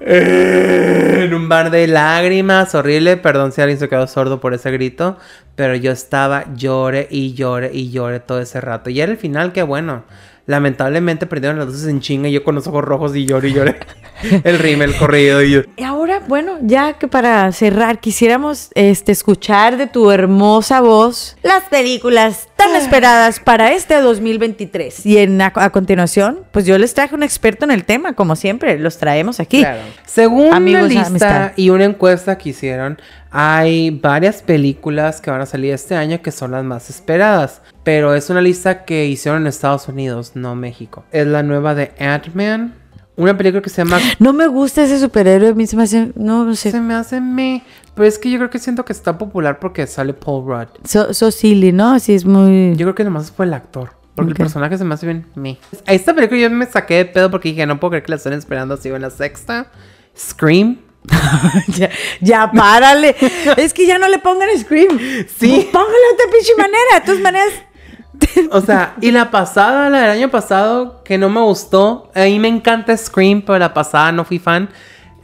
en 0.00 1.32
un 1.32 1.48
bar 1.48 1.70
de 1.70 1.86
lágrimas, 1.88 2.74
horrible. 2.74 3.16
Perdón 3.16 3.50
si 3.50 3.62
alguien 3.62 3.78
se 3.78 3.88
quedó 3.88 4.06
sordo 4.06 4.40
por 4.40 4.52
ese 4.52 4.70
grito, 4.70 5.16
pero 5.56 5.74
yo 5.74 5.90
estaba 5.90 6.44
llore 6.54 7.08
y 7.10 7.32
llore 7.32 7.70
y 7.72 7.90
llore 7.90 8.20
todo 8.20 8.40
ese 8.40 8.60
rato. 8.60 8.90
Y 8.90 9.00
era 9.00 9.10
el 9.10 9.16
final, 9.16 9.54
qué 9.54 9.62
bueno. 9.62 10.04
Lamentablemente 10.46 11.26
perdieron 11.26 11.58
las 11.58 11.68
luces 11.68 11.88
en 11.88 12.00
chinga 12.00 12.28
y 12.28 12.32
yo 12.32 12.44
con 12.44 12.54
los 12.54 12.66
ojos 12.66 12.84
rojos 12.84 13.16
y 13.16 13.24
llore 13.24 13.48
y 13.48 13.52
llore. 13.54 13.76
el 14.44 14.58
rime, 14.58 14.84
el 14.84 14.96
corrido 14.96 15.42
y 15.42 15.52
yo. 15.52 15.60
Y 15.76 15.82
ahora, 15.82 16.20
bueno, 16.26 16.58
ya 16.62 16.94
que 16.94 17.08
para 17.08 17.50
cerrar, 17.52 17.98
quisiéramos 17.98 18.70
este, 18.74 19.12
escuchar 19.12 19.76
de 19.76 19.86
tu 19.86 20.10
hermosa 20.10 20.80
voz 20.80 21.36
las 21.42 21.64
películas 21.64 22.48
tan 22.56 22.76
esperadas 22.76 23.40
para 23.40 23.72
este 23.72 23.96
2023. 24.00 25.06
Y 25.06 25.18
en, 25.18 25.40
a, 25.40 25.52
a 25.54 25.70
continuación, 25.70 26.40
pues 26.52 26.66
yo 26.66 26.78
les 26.78 26.94
traje 26.94 27.14
un 27.14 27.22
experto 27.22 27.64
en 27.64 27.70
el 27.70 27.84
tema, 27.84 28.14
como 28.14 28.36
siempre, 28.36 28.78
los 28.78 28.98
traemos 28.98 29.40
aquí. 29.40 29.60
Claro. 29.60 29.80
Según 30.06 30.52
Amigos, 30.52 30.84
una 30.84 30.88
lista 30.88 31.06
amistad. 31.06 31.52
y 31.56 31.70
una 31.70 31.84
encuesta 31.84 32.38
que 32.38 32.50
hicieron, 32.50 32.98
hay 33.36 33.90
varias 33.90 34.42
películas 34.42 35.20
que 35.20 35.28
van 35.28 35.40
a 35.40 35.46
salir 35.46 35.74
este 35.74 35.96
año 35.96 36.22
que 36.22 36.30
son 36.30 36.52
las 36.52 36.62
más 36.62 36.88
esperadas. 36.88 37.62
Pero 37.82 38.14
es 38.14 38.30
una 38.30 38.40
lista 38.40 38.84
que 38.84 39.06
hicieron 39.06 39.42
en 39.42 39.48
Estados 39.48 39.88
Unidos, 39.88 40.32
no 40.36 40.54
México. 40.54 41.04
Es 41.10 41.26
la 41.26 41.42
nueva 41.42 41.74
de 41.74 41.92
Ant-Man. 41.98 42.74
Una 43.16 43.36
película 43.36 43.60
que 43.60 43.70
se 43.70 43.84
llama... 43.84 43.98
No 44.20 44.32
me 44.32 44.46
gusta 44.46 44.84
ese 44.84 45.00
superhéroe, 45.00 45.48
a 45.48 45.54
mí 45.54 45.66
se 45.66 45.76
me 45.76 45.82
hace, 45.82 46.12
no, 46.14 46.44
no 46.44 46.54
sé, 46.54 46.70
Se 46.70 46.80
me 46.80 46.94
hace 46.94 47.20
me... 47.20 47.64
Pero 47.96 48.06
es 48.06 48.20
que 48.20 48.30
yo 48.30 48.38
creo 48.38 48.50
que 48.50 48.60
siento 48.60 48.84
que 48.84 48.92
está 48.92 49.18
popular 49.18 49.58
porque 49.58 49.84
sale 49.88 50.14
Paul 50.14 50.46
Rudd. 50.46 50.68
so, 50.84 51.12
so 51.12 51.32
silly, 51.32 51.72
¿no? 51.72 51.90
Así 51.90 52.14
es 52.14 52.24
muy... 52.24 52.76
Yo 52.76 52.86
creo 52.86 52.94
que 52.94 53.02
nomás 53.02 53.32
por 53.32 53.46
el 53.46 53.54
actor. 53.54 53.90
Porque 54.14 54.30
el 54.30 54.36
personaje 54.36 54.78
se 54.78 54.84
me 54.84 54.94
hace 54.94 55.06
bien 55.06 55.26
me. 55.34 55.58
A 55.86 55.92
esta 55.92 56.14
película 56.14 56.40
yo 56.40 56.50
me 56.50 56.66
saqué 56.66 56.94
de 56.98 57.04
pedo 57.06 57.32
porque 57.32 57.48
dije, 57.48 57.66
no 57.66 57.80
puedo 57.80 57.90
creer 57.90 58.04
que 58.04 58.12
la 58.12 58.16
estén 58.16 58.32
esperando 58.34 58.74
así 58.74 58.90
en 58.90 59.02
la 59.02 59.10
sexta. 59.10 59.72
Scream. 60.16 60.78
ya, 61.68 61.90
ya, 62.20 62.50
párale. 62.50 63.14
es 63.56 63.74
que 63.74 63.86
ya 63.86 63.98
no 63.98 64.08
le 64.08 64.18
pongan 64.18 64.48
Scream. 64.58 64.98
Sí. 65.38 65.68
Póngale 65.72 65.94
otra 66.12 66.26
pinche 66.32 66.54
manera. 66.56 67.00
De 67.00 67.00
todas 67.00 67.20
maneras. 67.20 67.52
O 68.50 68.60
sea, 68.60 68.94
y 69.00 69.10
la 69.10 69.30
pasada, 69.30 69.90
la 69.90 70.02
del 70.02 70.10
año 70.10 70.30
pasado, 70.30 71.02
que 71.04 71.18
no 71.18 71.28
me 71.28 71.40
gustó. 71.40 72.10
A 72.14 72.24
mí 72.24 72.38
me 72.38 72.48
encanta 72.48 72.96
Scream, 72.96 73.42
pero 73.42 73.58
la 73.58 73.74
pasada 73.74 74.12
no 74.12 74.24
fui 74.24 74.38
fan. 74.38 74.70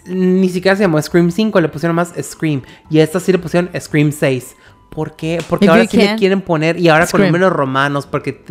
Ni 0.06 0.48
siquiera 0.48 0.76
se 0.76 0.82
llamó 0.82 1.00
Scream 1.00 1.30
5, 1.30 1.60
le 1.60 1.68
pusieron 1.68 1.96
más 1.96 2.12
Scream. 2.20 2.62
Y 2.90 2.98
a 2.98 3.04
esta 3.04 3.20
sí 3.20 3.32
le 3.32 3.38
pusieron 3.38 3.70
Scream 3.78 4.12
6. 4.12 4.56
¿Por 4.90 5.14
qué? 5.14 5.40
Porque 5.48 5.66
If 5.66 5.70
ahora 5.70 5.86
sí 5.86 5.96
le 5.96 6.16
quieren 6.16 6.42
poner, 6.42 6.78
y 6.78 6.88
ahora 6.88 7.06
con 7.06 7.22
números 7.22 7.52
romanos, 7.52 8.06
porque 8.06 8.42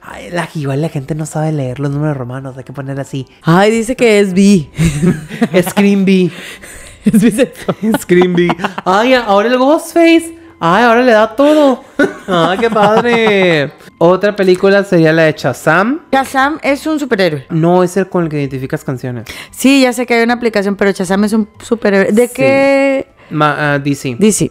ay, 0.00 0.30
la, 0.30 0.48
igual 0.54 0.80
la 0.80 0.88
gente 0.88 1.14
no 1.16 1.26
sabe 1.26 1.52
leer 1.52 1.80
los 1.80 1.90
números 1.90 2.16
romanos, 2.16 2.56
hay 2.56 2.64
que 2.64 2.72
poner 2.72 2.98
así. 3.00 3.26
Ay, 3.42 3.72
dice 3.72 3.96
que 3.96 4.20
es 4.20 4.32
B. 4.32 4.70
Scream 5.70 6.04
B. 6.04 6.30
es 7.04 7.22
bisexual. 7.22 7.76
Scream 8.00 8.34
B. 8.34 8.48
Ay, 8.84 9.14
ahora 9.14 9.48
el 9.48 9.58
Ghostface. 9.58 10.38
¡Ay, 10.58 10.84
ahora 10.84 11.02
le 11.02 11.12
da 11.12 11.36
todo! 11.36 11.84
¡Ay, 12.26 12.56
qué 12.58 12.70
padre! 12.70 13.72
Otra 13.98 14.34
película 14.34 14.84
sería 14.84 15.12
la 15.12 15.24
de 15.24 15.34
Shazam. 15.36 16.00
Shazam 16.12 16.58
es 16.62 16.86
un 16.86 16.98
superhéroe. 16.98 17.44
No 17.50 17.82
es 17.82 17.94
el 17.98 18.08
con 18.08 18.24
el 18.24 18.30
que 18.30 18.38
identificas 18.38 18.82
canciones. 18.82 19.26
Sí, 19.50 19.82
ya 19.82 19.92
sé 19.92 20.06
que 20.06 20.14
hay 20.14 20.22
una 20.24 20.32
aplicación, 20.34 20.76
pero 20.76 20.92
Shazam 20.92 21.24
es 21.24 21.34
un 21.34 21.46
superhéroe. 21.62 22.10
¿De 22.12 22.26
Sí. 22.28 22.32
qué? 22.36 23.06
Ma- 23.30 23.74
ah, 23.74 23.78
DC. 23.78 24.16
DC. 24.18 24.50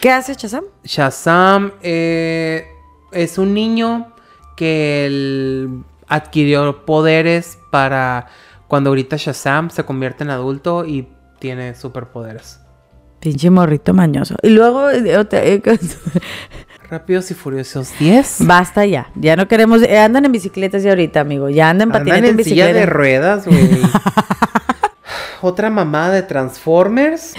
¿Qué 0.00 0.10
hace 0.10 0.34
Shazam? 0.34 0.64
Shazam 0.84 1.72
eh, 1.82 2.66
es 3.12 3.38
un 3.38 3.54
niño 3.54 4.12
que 4.56 5.06
él 5.06 5.82
adquirió 6.08 6.84
poderes 6.84 7.58
para 7.70 8.26
cuando 8.66 8.90
ahorita 8.90 9.16
Shazam 9.16 9.70
se 9.70 9.84
convierte 9.84 10.24
en 10.24 10.30
adulto 10.30 10.84
y 10.84 11.08
tiene 11.38 11.74
superpoderes. 11.74 12.60
Pinche 13.20 13.50
morrito 13.50 13.94
mañoso. 13.94 14.36
Y 14.42 14.50
luego, 14.50 14.90
eh, 14.90 15.62
Rápidos 16.90 17.30
y 17.30 17.34
Furiosos 17.34 17.92
10. 17.98 18.46
basta 18.46 18.86
ya. 18.86 19.10
Ya 19.16 19.36
no 19.36 19.48
queremos. 19.48 19.82
eh, 19.82 19.98
andan 19.98 20.24
en 20.24 20.32
bicicletas 20.32 20.82
ya 20.82 20.90
ahorita, 20.90 21.20
amigo. 21.20 21.48
Ya 21.50 21.68
andan 21.70 21.88
en 21.88 21.92
patineta 21.92 22.18
en 22.18 22.24
en 22.38 22.44
silla 22.44 22.66
bicicleta. 22.66 22.78
de 22.78 22.86
ruedas, 22.86 23.46
güey. 23.46 23.68
Otra 25.40 25.70
mamá 25.70 26.10
de 26.10 26.22
Transformers. 26.22 27.34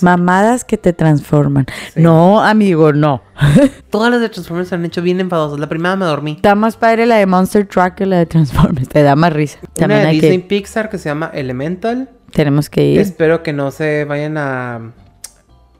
Mamadas 0.00 0.64
que 0.64 0.78
te 0.78 0.92
transforman. 0.92 1.66
Sí. 1.92 2.00
No, 2.00 2.42
amigo, 2.42 2.92
no. 2.92 3.22
Todas 3.90 4.10
las 4.10 4.20
de 4.20 4.28
Transformers 4.28 4.68
se 4.68 4.74
han 4.74 4.84
hecho 4.84 5.02
bien 5.02 5.20
enfadosas. 5.20 5.58
La 5.58 5.68
primera 5.68 5.96
me 5.96 6.06
dormí. 6.06 6.32
Está 6.32 6.54
más 6.54 6.76
padre 6.76 7.06
la 7.06 7.16
de 7.16 7.26
Monster 7.26 7.66
Truck 7.66 7.94
que 7.94 8.06
la 8.06 8.18
de 8.18 8.26
Transformers. 8.26 8.88
Te 8.88 9.02
da 9.02 9.14
más 9.16 9.32
risa. 9.32 9.58
Una 9.62 9.72
También 9.74 10.00
de 10.02 10.06
hay 10.08 10.20
Disney 10.20 10.42
que. 10.42 10.48
Pixar 10.48 10.88
que 10.88 10.98
se 10.98 11.08
llama 11.08 11.30
Elemental. 11.34 12.08
Tenemos 12.32 12.70
que 12.70 12.84
ir. 12.84 13.00
Espero 13.00 13.42
que 13.42 13.52
no 13.52 13.70
se 13.70 14.04
vayan 14.04 14.36
a 14.38 14.92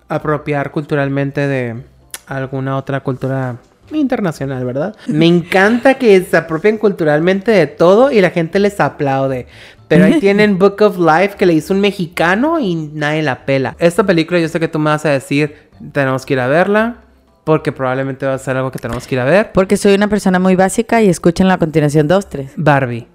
apropiar 0.09 0.71
culturalmente 0.71 1.47
de 1.47 1.83
alguna 2.27 2.77
otra 2.77 3.01
cultura 3.01 3.57
internacional, 3.93 4.65
¿verdad? 4.65 4.95
Me 5.07 5.27
encanta 5.27 5.95
que 5.95 6.21
se 6.23 6.37
apropien 6.37 6.79
culturalmente 6.79 7.51
de 7.51 7.67
todo 7.67 8.11
y 8.11 8.21
la 8.21 8.31
gente 8.31 8.59
les 8.59 8.81
aplaude. 8.81 9.47
Pero 9.89 10.05
ahí 10.07 10.15
tienen 10.21 10.59
Book 10.59 10.81
of 10.83 10.99
Life 10.99 11.37
que 11.37 11.47
le 11.47 11.53
hizo 11.55 11.75
un 11.75 11.81
mexicano 11.81 12.59
y 12.61 12.75
nadie 12.75 13.23
la 13.23 13.45
pela. 13.45 13.77
Esta 13.79 14.05
película 14.05 14.41
yo 14.41 14.49
sé 14.49 14.59
que 14.61 14.69
tú 14.69 14.79
me 14.79 14.91
vas 14.91 15.05
a 15.05 15.11
decir, 15.11 15.55
tenemos 15.93 16.25
que 16.27 16.35
ir 16.35 16.41
a 16.41 16.47
verla, 16.47 16.97
porque 17.45 17.73
probablemente 17.73 18.25
va 18.27 18.35
a 18.35 18.39
ser 18.39 18.57
algo 18.57 18.71
que 18.71 18.79
tenemos 18.79 19.07
que 19.07 19.15
ir 19.15 19.21
a 19.21 19.25
ver. 19.25 19.53
Porque 19.53 19.77
soy 19.77 19.95
una 19.95 20.09
persona 20.09 20.39
muy 20.39 20.57
básica 20.57 21.03
y 21.03 21.09
escuchen 21.09 21.47
la 21.49 21.59
continuación 21.59 22.09
2, 22.09 22.29
3. 22.29 22.53
Barbie. 22.57 23.07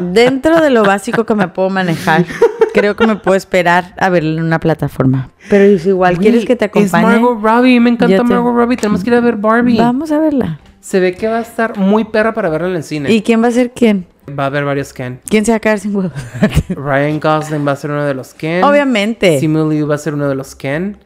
Dentro 0.00 0.60
de 0.60 0.70
lo 0.70 0.82
básico 0.84 1.24
que 1.26 1.34
me 1.34 1.48
puedo 1.48 1.68
manejar, 1.70 2.24
creo 2.72 2.96
que 2.96 3.06
me 3.06 3.16
puedo 3.16 3.36
esperar 3.36 3.94
a 3.98 4.08
verla 4.08 4.40
en 4.40 4.46
una 4.46 4.58
plataforma. 4.58 5.28
Pero 5.50 5.78
si 5.78 5.90
igual 5.90 6.18
quieres 6.18 6.46
que 6.46 6.56
te 6.56 6.64
Es 6.64 6.70
acompañe, 6.70 7.18
Margot 7.20 7.38
Robbie, 7.42 7.78
me 7.80 7.90
encanta 7.90 8.16
te- 8.16 8.22
Margot 8.24 8.54
Robbie, 8.54 8.76
tenemos 8.76 9.04
que 9.04 9.10
ir 9.10 9.16
a 9.16 9.20
ver 9.20 9.36
Barbie. 9.36 9.76
vamos 9.76 10.10
a 10.10 10.18
verla. 10.18 10.58
Se 10.82 11.00
ve 11.00 11.14
que 11.14 11.28
va 11.28 11.38
a 11.38 11.42
estar 11.42 11.78
muy 11.78 12.04
perra 12.04 12.34
para 12.34 12.48
verla 12.50 12.68
en 12.68 12.76
el 12.76 12.82
cine. 12.84 13.10
¿Y 13.10 13.22
quién 13.22 13.42
va 13.42 13.48
a 13.48 13.52
ser 13.52 13.70
quién? 13.70 14.06
Va 14.38 14.44
a 14.44 14.46
haber 14.46 14.64
varios 14.64 14.92
Ken. 14.92 15.20
¿Quién 15.28 15.44
se 15.44 15.52
va 15.52 15.56
a 15.56 15.60
quedar 15.60 15.78
sin 15.78 15.94
huevos? 15.96 16.12
Ryan 16.68 17.18
Gosling 17.20 17.66
va 17.66 17.72
a 17.72 17.76
ser 17.76 17.90
uno 17.90 18.04
de 18.04 18.14
los 18.14 18.34
Ken. 18.34 18.62
Obviamente. 18.64 19.40
Simu 19.40 19.70
Liu 19.70 19.86
va 19.86 19.94
a 19.94 19.98
ser 19.98 20.14
uno 20.14 20.28
de 20.28 20.34
los 20.34 20.54
Ken. 20.54 20.98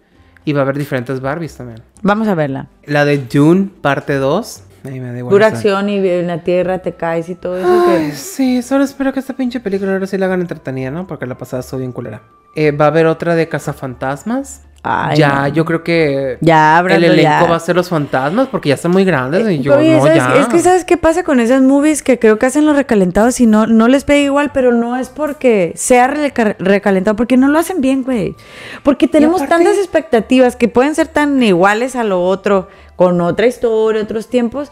Y 0.45 0.53
va 0.53 0.61
a 0.61 0.63
haber 0.63 0.79
diferentes 0.79 1.21
Barbies 1.21 1.57
también. 1.57 1.83
Vamos 2.03 2.29
a 2.29 2.35
verla. 2.35 2.69
La 2.85 3.05
de 3.05 3.19
Dune, 3.19 3.69
parte 3.81 4.15
2. 4.15 4.63
Ahí 4.85 5.01
me 5.01 5.11
da 5.13 5.19
igual 5.19 5.33
Pura 5.33 5.49
esa. 5.49 5.57
acción 5.57 5.89
y 5.89 5.97
en 6.09 6.27
la 6.29 6.45
tierra 6.45 6.79
te 6.79 6.93
caes 6.93 7.29
y 7.29 7.35
todo 7.35 7.59
eso. 7.59 7.85
Ay, 7.89 8.09
que- 8.11 8.13
sí, 8.15 8.63
solo 8.63 8.85
espero 8.85 9.13
que 9.13 9.19
esta 9.21 9.33
pinche 9.35 9.59
película 9.61 9.93
ahora 9.93 10.07
sí 10.07 10.17
la 10.17 10.27
hagan 10.27 10.41
entretenida, 10.43 10.91
¿no? 10.91 11.07
Porque 11.07 11.27
la 11.27 11.37
pasada 11.37 11.61
estuvo 11.61 11.81
bien 11.81 11.93
culera. 11.93 12.23
Eh, 12.55 12.71
va 12.71 12.85
a 12.85 12.89
haber 12.89 13.07
otra 13.07 13.35
de 13.35 13.49
Cazafantasmas. 13.49 14.63
Ay, 14.89 15.19
ya, 15.19 15.43
no. 15.43 15.49
yo 15.49 15.65
creo 15.65 15.83
que 15.85 16.39
Ya, 16.41 16.79
el 16.81 17.05
elenco 17.05 17.23
ya. 17.23 17.45
va 17.45 17.57
a 17.57 17.61
ser 17.61 17.77
los 17.77 17.89
fantasmas 17.89 18.49
porque 18.49 18.69
ya 18.71 18.75
están 18.77 18.93
muy 18.93 19.05
grandes. 19.05 19.49
y 19.51 19.61
yo, 19.61 19.77
Oye, 19.77 19.97
no, 19.97 20.03
¿sabes? 20.03 20.17
ya. 20.17 20.37
es 20.41 20.47
que 20.49 20.59
¿sabes 20.61 20.85
qué 20.85 20.97
pasa 20.97 21.23
con 21.25 21.41
esas 21.41 21.63
movies? 21.63 22.03
Que 22.03 22.19
creo 22.19 22.39
que 22.39 22.47
hacen 22.47 22.65
los 22.67 22.77
recalentados 22.77 23.41
y 23.41 23.47
no, 23.47 23.67
no 23.67 23.89
les 23.89 24.05
pega 24.05 24.21
igual, 24.21 24.51
pero 24.53 24.73
no 24.73 24.97
es 24.97 25.09
porque 25.09 25.73
sea 25.77 26.07
reca- 26.09 26.57
recalentado, 26.59 27.17
porque 27.17 27.37
no 27.37 27.49
lo 27.49 27.59
hacen 27.59 27.81
bien, 27.81 28.03
güey. 28.05 28.35
Porque 28.83 29.09
tenemos 29.09 29.43
aparte- 29.43 29.65
tantas 29.65 29.79
expectativas 29.79 30.57
que 30.57 30.69
pueden 30.69 30.95
ser 30.95 31.09
tan 31.09 31.43
iguales 31.43 31.97
a 31.97 32.05
lo 32.05 32.23
otro, 32.23 32.69
con 32.97 33.21
otra 33.21 33.47
historia, 33.47 34.03
otros 34.03 34.29
tiempos, 34.29 34.71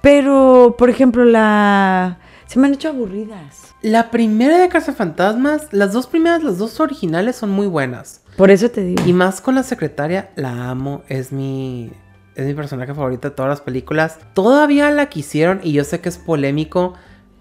pero, 0.00 0.74
por 0.78 0.90
ejemplo, 0.90 1.24
la... 1.24 2.18
Se 2.46 2.58
me 2.58 2.66
han 2.66 2.74
hecho 2.74 2.88
aburridas. 2.90 3.74
La 3.82 4.10
primera 4.10 4.58
de 4.58 4.68
Cazafantasmas, 4.68 5.68
las 5.70 5.92
dos 5.92 6.06
primeras, 6.06 6.42
las 6.42 6.58
dos 6.58 6.80
originales 6.80 7.36
son 7.36 7.50
muy 7.50 7.66
buenas. 7.66 8.21
Por 8.36 8.50
eso 8.50 8.70
te 8.70 8.82
digo. 8.82 9.02
Y 9.06 9.12
más 9.12 9.40
con 9.40 9.54
la 9.54 9.62
secretaria, 9.62 10.30
la 10.36 10.70
amo, 10.70 11.02
es 11.08 11.32
mi 11.32 11.90
es 12.34 12.46
mi 12.46 12.54
personaje 12.54 12.94
favorito 12.94 13.28
de 13.28 13.34
todas 13.34 13.50
las 13.50 13.60
películas. 13.60 14.18
Todavía 14.32 14.90
la 14.90 15.06
quisieron 15.10 15.60
y 15.62 15.72
yo 15.72 15.84
sé 15.84 16.00
que 16.00 16.08
es 16.08 16.16
polémico 16.16 16.94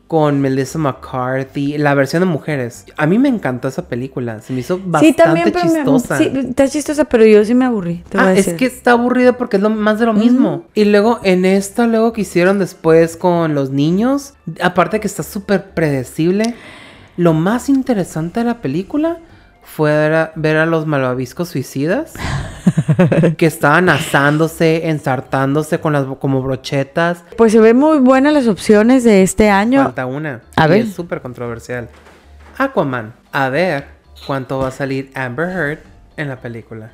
con 0.08 0.42
Melissa 0.42 0.78
McCarthy, 0.78 1.78
la 1.78 1.94
versión 1.94 2.20
de 2.20 2.26
mujeres. 2.26 2.84
A 2.98 3.08
mí 3.08 3.18
me 3.18 3.30
encantó 3.30 3.70
esa 3.70 3.88
película, 3.88 4.42
se 4.42 4.52
me 4.52 4.60
hizo 4.60 4.78
bastante 4.78 5.08
sí, 5.08 5.14
también, 5.14 5.46
pero 5.54 5.64
me- 5.64 6.00
sí, 6.02 6.32
está 6.50 6.68
chistosa, 6.68 7.06
pero 7.06 7.26
yo 7.26 7.46
sí 7.46 7.54
me 7.56 7.64
aburrí. 7.64 8.04
te 8.10 8.18
voy 8.18 8.28
a 8.28 8.30
Ah, 8.30 8.34
es 8.34 8.46
decir. 8.48 8.58
que 8.58 8.66
está 8.66 8.92
aburrido 8.92 9.38
porque 9.38 9.56
es 9.56 9.64
lo 9.64 9.70
más 9.70 10.00
de 10.02 10.08
lo 10.08 10.14
mismo. 10.14 10.66
Y 10.74 10.84
luego 10.84 11.22
en 11.24 11.46
esta, 11.46 11.88
luego 11.88 12.12
que 12.12 12.22
hicieron 12.22 12.60
después 12.60 13.16
con 13.16 13.56
los 13.56 13.70
niños, 13.70 14.34
aparte 14.62 15.00
que 15.00 15.08
está 15.08 15.24
súper 15.24 15.70
predecible, 15.74 16.56
lo 17.16 17.32
más 17.32 17.70
interesante 17.70 18.42
de 18.42 18.48
la 18.48 18.60
película 18.62 19.20
fue 19.64 19.91
ver 19.91 20.14
a, 20.14 20.32
ver 20.36 20.57
a 20.57 20.66
los 20.66 20.86
malvaviscos 20.86 21.49
suicidas 21.49 22.14
que 23.38 23.45
estaban 23.45 23.89
asándose, 23.89 24.89
ensartándose 24.89 25.80
con 25.80 25.93
las 25.93 26.05
como 26.20 26.41
brochetas. 26.41 27.24
Pues 27.38 27.51
se 27.51 27.59
ven 27.59 27.78
muy 27.78 27.99
buenas 27.99 28.34
las 28.34 28.47
opciones 28.47 29.03
de 29.03 29.24
este 29.24 29.49
año. 29.49 29.84
Falta 29.84 30.05
una. 30.05 30.41
A 30.55 30.68
y 30.68 30.70
ver. 30.70 30.82
Es 30.82 30.93
súper 30.93 31.22
controversial. 31.22 31.89
Aquaman. 32.57 33.14
A 33.32 33.49
ver 33.49 33.86
cuánto 34.28 34.59
va 34.59 34.68
a 34.68 34.72
salir 34.72 35.12
Amber 35.16 35.49
Heard 35.49 35.80
en 36.18 36.28
la 36.28 36.38
película. 36.38 36.91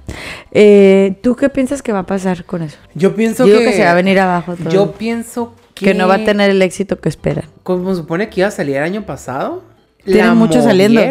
Eh, 0.51 1.19
¿Tú 1.21 1.35
qué 1.35 1.49
piensas 1.49 1.81
que 1.81 1.91
va 1.91 1.99
a 1.99 2.05
pasar 2.05 2.45
con 2.45 2.61
eso? 2.61 2.77
Yo 2.93 3.15
pienso 3.15 3.43
Digo 3.45 3.59
que, 3.59 3.65
que 3.65 3.73
se 3.73 3.83
va 3.83 3.91
a 3.91 3.95
venir 3.95 4.19
abajo 4.19 4.55
todo. 4.55 4.69
Yo 4.69 4.93
pienso 4.93 5.55
que, 5.73 5.85
que 5.85 5.93
no 5.93 6.07
va 6.07 6.15
a 6.15 6.23
tener 6.23 6.49
el 6.49 6.61
éxito 6.61 6.99
que 6.99 7.09
esperan. 7.09 7.45
Como 7.63 7.89
se 7.91 7.97
supone 7.97 8.29
que 8.29 8.41
iba 8.41 8.47
a 8.47 8.51
salir 8.51 8.77
el 8.77 8.83
año 8.83 9.05
pasado. 9.05 9.63
Tienen 10.03 10.27
la 10.27 10.33
mucho 10.35 10.61
saliendo. 10.61 11.01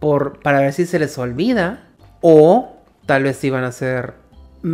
Por 0.00 0.40
para 0.40 0.60
ver 0.60 0.72
si 0.72 0.86
se 0.86 0.98
les 0.98 1.16
olvida 1.18 1.84
o 2.20 2.72
tal 3.06 3.22
vez 3.22 3.42
iban 3.44 3.64
a 3.64 3.68
hacer 3.68 4.14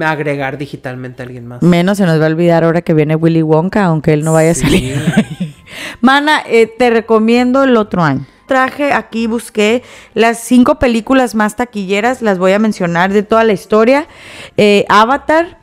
agregar 0.05 0.59
digitalmente 0.59 1.23
a 1.23 1.27
alguien 1.27 1.47
más. 1.47 1.63
Menos 1.63 1.99
se 1.99 2.07
nos 2.07 2.21
va 2.21 2.25
a 2.25 2.29
olvidar 2.29 2.65
ahora 2.65 2.83
que 2.83 2.95
viene 2.95 3.15
Willy 3.15 3.43
Wonka, 3.43 3.85
aunque 3.85 4.13
él 4.13 4.25
no 4.25 4.33
vaya 4.33 4.53
a 4.53 4.55
salir. 4.55 5.01
Mana, 6.01 6.43
eh, 6.47 6.67
te 6.67 6.91
recomiendo 6.91 7.65
el 7.65 7.77
otro 7.77 8.03
año. 8.03 8.27
Traje 8.47 8.93
aquí, 8.93 9.27
busqué 9.27 9.83
las 10.15 10.39
cinco 10.39 10.79
películas 10.79 11.35
más 11.35 11.57
taquilleras, 11.57 12.23
las 12.23 12.39
voy 12.39 12.53
a 12.53 12.59
mencionar 12.59 13.13
de 13.13 13.23
toda 13.23 13.43
la 13.43 13.53
historia. 13.53 14.07
Eh, 14.57 14.85
Avatar, 14.89 15.59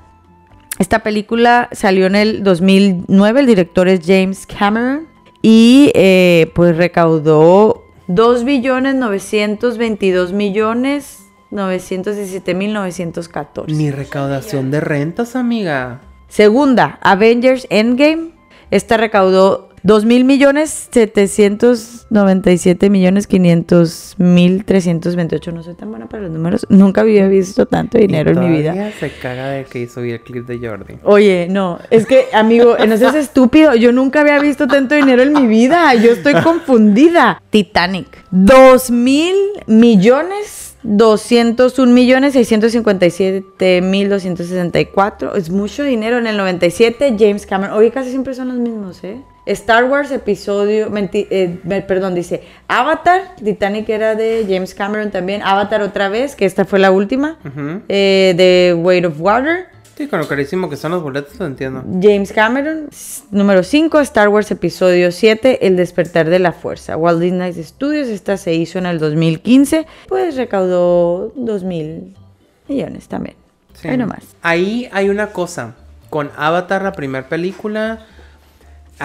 esta 0.80 1.00
película 1.00 1.70
salió 1.72 2.08
en 2.08 2.16
el 2.16 2.44
2009, 2.44 3.40
el 3.40 3.46
director 3.46 3.88
es 3.88 4.02
James 4.06 4.46
Cameron 4.46 5.08
y 5.42 5.92
eh, 5.96 6.52
pues 6.56 6.76
recaudó 6.76 7.83
2 8.08 8.44
billones 8.44 8.96
922 8.96 10.34
millones 10.34 11.24
917 11.52 12.54
mil 12.56 12.74
914. 12.74 13.74
Ni 13.74 13.92
recaudación 13.92 14.72
de 14.72 14.82
rentas, 14.82 15.36
amiga. 15.36 16.02
Segunda, 16.28 16.98
Avengers 17.02 17.68
Endgame. 17.70 18.32
Esta 18.72 18.98
recaudó 18.98 19.70
2 19.84 20.06
mil 20.06 20.24
millones 20.24 20.88
797 20.92 22.90
millones 22.90 23.28
500 23.28 24.16
mil 24.18 24.64
328. 24.64 25.52
No 25.52 25.62
soy 25.62 25.74
tan 25.74 25.90
buena 25.90 26.08
para 26.08 26.24
los 26.24 26.32
números. 26.32 26.66
Nunca 26.70 27.02
había 27.02 27.28
visto 27.28 27.66
tanto 27.66 27.98
dinero 27.98 28.32
Y 28.32 28.34
en 28.34 28.40
mi 28.40 28.48
vida. 28.58 28.92
se 28.98 29.12
caga 29.12 29.50
de 29.50 29.66
que 29.66 29.80
hizo 29.82 30.00
el 30.02 30.22
clip 30.22 30.48
de 30.48 30.66
Jordi. 30.66 30.96
Oye, 31.04 31.48
no, 31.50 31.80
es 31.90 32.06
que, 32.06 32.28
amigo, 32.34 32.78
no 32.88 32.96
seas 32.98 33.16
estúpido. 33.28 33.76
Yo 33.76 33.92
nunca 33.92 34.22
había 34.22 34.40
visto 34.40 34.68
tanto 34.68 34.96
dinero 34.96 35.22
en 35.22 35.34
mi 35.34 35.48
vida. 35.48 35.94
Yo 35.96 36.12
estoy 36.12 36.36
confundida. 36.42 37.42
Titanic. 37.50 38.08
Dos 38.32 38.90
mil 38.90 39.36
millones. 39.68 40.70
201 40.86 41.94
millones 41.94 42.34
657 42.34 43.82
mil 43.82 44.10
264 44.10 45.36
es 45.36 45.50
mucho 45.50 45.82
dinero 45.82 46.18
en 46.18 46.28
el 46.28 46.36
97 46.36 47.16
James 47.18 47.46
Cameron 47.46 47.78
oye 47.78 47.90
casi 47.90 48.10
siempre 48.10 48.34
son 48.34 48.50
los 48.50 48.58
mismos 48.58 49.02
eh 49.06 49.22
Star 49.46 49.84
Wars 49.86 50.12
episodio 50.12 50.90
menti- 50.90 51.28
eh, 51.30 51.58
perdón 51.88 52.16
dice 52.16 52.44
Avatar 52.68 53.36
Titanic 53.44 53.90
era 53.90 54.16
de 54.16 54.46
James 54.50 54.74
Cameron 54.74 55.12
también 55.12 55.42
Avatar 55.44 55.82
otra 55.82 56.08
vez 56.10 56.36
que 56.36 56.46
esta 56.46 56.64
fue 56.66 56.80
la 56.80 56.92
última 56.92 57.38
Ujú. 57.46 57.82
eh, 57.90 58.34
The 58.38 58.74
Weight 58.76 59.06
of 59.06 59.20
Water 59.20 59.66
Sí, 59.98 60.08
con 60.08 60.20
lo 60.20 60.28
carísimo 60.28 60.72
que 60.72 60.76
son 60.76 60.92
los 60.92 61.04
boletos, 61.04 61.40
lo 61.40 61.46
entiendo. 61.46 61.84
James 62.02 62.34
Cameron, 62.34 62.90
número 63.30 63.62
5, 63.62 64.00
Star 64.00 64.28
Wars 64.30 64.50
Episodio 64.50 65.12
7, 65.12 65.68
El 65.68 65.76
despertar 65.76 66.28
de 66.32 66.40
la 66.40 66.52
fuerza. 66.52 66.98
Walt 66.98 67.22
Disney 67.22 67.54
Studios, 67.64 68.08
esta 68.08 68.38
se 68.38 68.56
hizo 68.56 68.80
en 68.80 68.88
el 68.88 68.98
2015, 68.98 69.86
pues 70.08 70.36
recaudó 70.36 71.32
2 71.36 71.64
mil 71.64 72.16
millones 72.68 73.08
también. 73.08 73.36
Sí. 73.80 73.88
Ahí 73.88 73.98
nomás. 73.98 74.24
Ahí 74.42 74.90
hay 74.92 75.10
una 75.10 75.28
cosa. 75.28 75.76
Con 76.10 76.32
Avatar, 76.38 76.82
la 76.82 76.94
primera 76.94 77.30
película, 77.30 78.04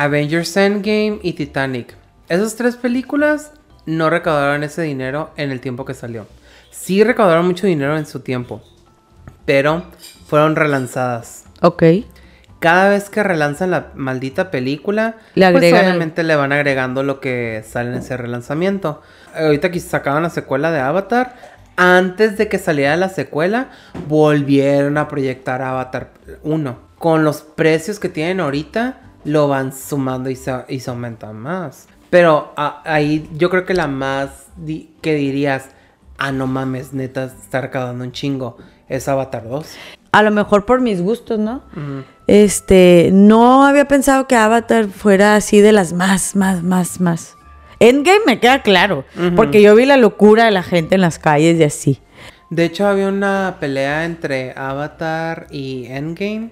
Avengers 0.03 0.57
Endgame 0.57 1.19
y 1.23 1.33
Titanic. 1.33 1.97
Esas 2.29 2.55
tres 2.57 2.77
películas 2.77 3.53
no 3.85 4.11
recaudaron 4.11 4.63
ese 4.63 4.83
dinero 4.83 5.31
en 5.37 5.51
el 5.51 5.61
tiempo 5.61 5.85
que 5.85 5.95
salió. 5.95 6.27
Sí 6.71 7.03
recaudaron 7.03 7.47
mucho 7.47 7.67
dinero 7.67 7.97
en 7.99 8.07
su 8.07 8.21
tiempo, 8.21 8.63
pero 9.45 9.83
fueron 10.27 10.55
relanzadas. 10.55 11.47
Ok. 11.63 11.83
Cada 12.61 12.91
vez 12.91 13.11
que 13.11 13.23
relanzan 13.25 13.71
la 13.73 13.89
maldita 13.97 14.51
película, 14.53 15.17
Le 15.35 15.47
pues 15.51 15.57
agregan 15.57 15.81
el- 15.81 15.87
obviamente 15.91 16.23
le 16.23 16.37
van 16.37 16.53
agregando 16.53 17.03
lo 17.03 17.21
que 17.21 17.65
sale 17.69 17.91
en 17.91 17.97
ese 17.99 18.17
relanzamiento. 18.17 19.03
Ahorita 19.35 19.71
que 19.73 19.81
sacaban 19.81 20.23
la 20.23 20.31
secuela 20.31 20.71
de 20.71 20.79
Avatar, 20.81 21.35
antes 21.77 22.37
de 22.39 22.49
que 22.49 22.59
saliera 22.59 22.97
la 22.97 23.09
secuela, 23.09 23.69
volvieron 24.09 24.97
a 24.99 25.09
proyectar 25.09 25.61
Avatar 25.63 26.11
1. 26.45 26.79
Con 26.99 27.25
los 27.25 27.43
precios 27.43 27.99
que 28.01 28.09
tienen 28.09 28.41
ahorita, 28.41 29.01
lo 29.25 29.49
van 29.49 29.73
sumando 29.73 30.31
y 30.31 30.37
se, 30.37 30.55
y 30.69 30.81
se 30.81 30.91
aumentan 30.91 31.37
más. 31.37 31.89
Pero 32.11 32.53
a- 32.57 32.83
ahí 32.85 33.29
yo 33.37 33.51
creo 33.51 33.65
que 33.67 33.75
la 33.75 33.87
más 33.87 34.47
di- 34.57 34.91
que 35.03 35.15
dirías, 35.15 35.71
ah, 36.17 36.33
no 36.33 36.47
mames, 36.47 36.93
neta, 36.95 37.25
está 37.25 37.61
recaudando 37.61 38.05
un 38.05 38.13
chingo, 38.13 38.57
es 38.89 39.09
Avatar 39.09 39.47
2. 39.49 39.67
A 40.13 40.23
lo 40.23 40.31
mejor 40.31 40.65
por 40.65 40.81
mis 40.81 41.03
gustos, 41.03 41.39
¿no? 41.39 41.63
Este, 42.27 43.11
no 43.13 43.67
había 43.67 43.87
pensado 43.87 44.27
que 44.27 44.37
Avatar 44.37 44.87
fuera 44.89 45.37
así 45.37 45.61
de 45.61 45.73
las 45.73 45.93
más, 45.93 46.35
más, 46.35 46.63
más, 46.63 47.01
más. 47.01 47.37
Endgame 47.81 48.21
me 48.27 48.41
queda 48.41 48.63
claro, 48.63 49.05
porque 49.37 49.63
yo 49.63 49.75
vi 49.77 49.87
la 49.87 49.97
locura 49.97 50.47
de 50.47 50.51
la 50.51 50.63
gente 50.63 50.95
en 50.97 51.01
las 51.01 51.19
calles 51.19 51.59
y 51.61 51.63
así. 51.65 52.01
De 52.51 52.65
hecho, 52.65 52.87
había 52.87 53.09
una 53.09 53.57
pelea 53.61 54.05
entre 54.05 54.53
Avatar 54.57 55.47
y 55.51 55.87
Endgame 55.87 56.51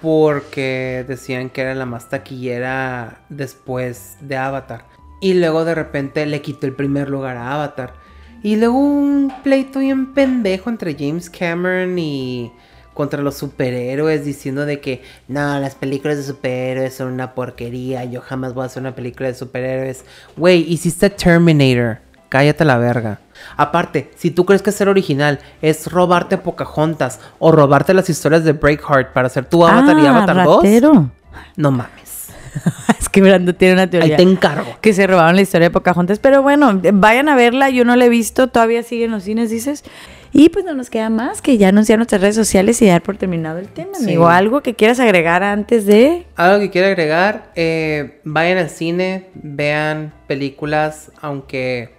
porque 0.00 1.04
decían 1.06 1.50
que 1.50 1.60
era 1.62 1.74
la 1.74 1.86
más 1.86 2.08
taquillera 2.08 3.22
después 3.28 4.16
de 4.20 4.36
Avatar. 4.36 4.86
Y 5.20 5.34
luego 5.34 5.64
de 5.64 5.74
repente 5.74 6.24
le 6.26 6.40
quitó 6.40 6.66
el 6.66 6.72
primer 6.72 7.10
lugar 7.10 7.36
a 7.36 7.52
Avatar. 7.52 7.94
Y 8.42 8.56
luego 8.56 8.78
un 8.78 9.32
pleito 9.42 9.80
bien 9.80 10.14
pendejo 10.14 10.70
entre 10.70 10.94
James 10.94 11.28
Cameron 11.28 11.98
y 11.98 12.52
contra 12.94 13.22
los 13.22 13.36
superhéroes 13.36 14.24
diciendo 14.24 14.66
de 14.66 14.80
que 14.80 15.02
no, 15.28 15.58
las 15.58 15.74
películas 15.74 16.16
de 16.16 16.22
superhéroes 16.22 16.94
son 16.94 17.12
una 17.12 17.34
porquería, 17.34 18.04
yo 18.04 18.20
jamás 18.20 18.54
voy 18.54 18.64
a 18.64 18.66
hacer 18.66 18.82
una 18.82 18.94
película 18.94 19.28
de 19.28 19.34
superhéroes. 19.34 20.04
Güey, 20.36 20.70
hiciste 20.70 21.10
Terminator. 21.10 21.98
Cállate 22.30 22.64
la 22.64 22.78
verga. 22.78 23.18
Aparte, 23.58 24.10
si 24.16 24.30
tú 24.30 24.46
crees 24.46 24.62
que 24.62 24.72
ser 24.72 24.88
original 24.88 25.38
es 25.60 25.90
robarte 25.90 26.38
Pocahontas 26.38 27.20
o 27.38 27.52
robarte 27.52 27.92
las 27.92 28.08
historias 28.08 28.44
de 28.44 28.52
Breakheart 28.52 29.12
para 29.12 29.26
hacer 29.26 29.44
tu 29.44 29.66
Avatar 29.66 29.98
y 29.98 30.06
Ah, 30.06 30.10
Avatar 30.16 30.44
2, 30.44 30.56
ratero. 30.62 31.10
no 31.56 31.70
mames. 31.70 32.28
es 32.98 33.08
que 33.08 33.20
Brando 33.22 33.54
tiene 33.54 33.74
una 33.74 33.88
teoría. 33.90 34.16
Ahí 34.16 34.24
te 34.24 34.30
encargo. 34.30 34.76
que 34.80 34.92
se 34.92 35.06
robaron 35.06 35.36
la 35.36 35.42
historia 35.42 35.68
de 35.68 35.70
Pocahontas. 35.72 36.18
Pero 36.18 36.42
bueno, 36.42 36.80
vayan 36.94 37.28
a 37.28 37.36
verla, 37.36 37.68
yo 37.70 37.84
no 37.84 37.94
la 37.96 38.06
he 38.06 38.08
visto, 38.08 38.48
todavía 38.48 38.82
sigue 38.82 39.04
en 39.04 39.10
los 39.12 39.24
cines, 39.24 39.50
dices. 39.50 39.84
Y 40.32 40.48
pues 40.50 40.64
no 40.64 40.74
nos 40.74 40.90
queda 40.90 41.10
más 41.10 41.42
que 41.42 41.58
ya 41.58 41.68
anunciar 41.68 41.98
nuestras 41.98 42.20
redes 42.20 42.36
sociales 42.36 42.80
y 42.82 42.86
dar 42.86 43.02
por 43.02 43.16
terminado 43.16 43.58
el 43.58 43.66
tema, 43.68 43.94
Sí. 43.96 44.04
amigo. 44.04 44.28
¿Algo 44.28 44.60
que 44.62 44.74
quieras 44.74 45.00
agregar 45.00 45.42
antes 45.42 45.86
de...? 45.86 46.24
Algo 46.36 46.60
que 46.60 46.70
quiero 46.70 46.86
agregar, 46.86 47.50
eh, 47.56 48.20
vayan 48.24 48.58
al 48.58 48.70
cine, 48.70 49.26
vean 49.34 50.12
películas, 50.28 51.10
aunque... 51.20 51.98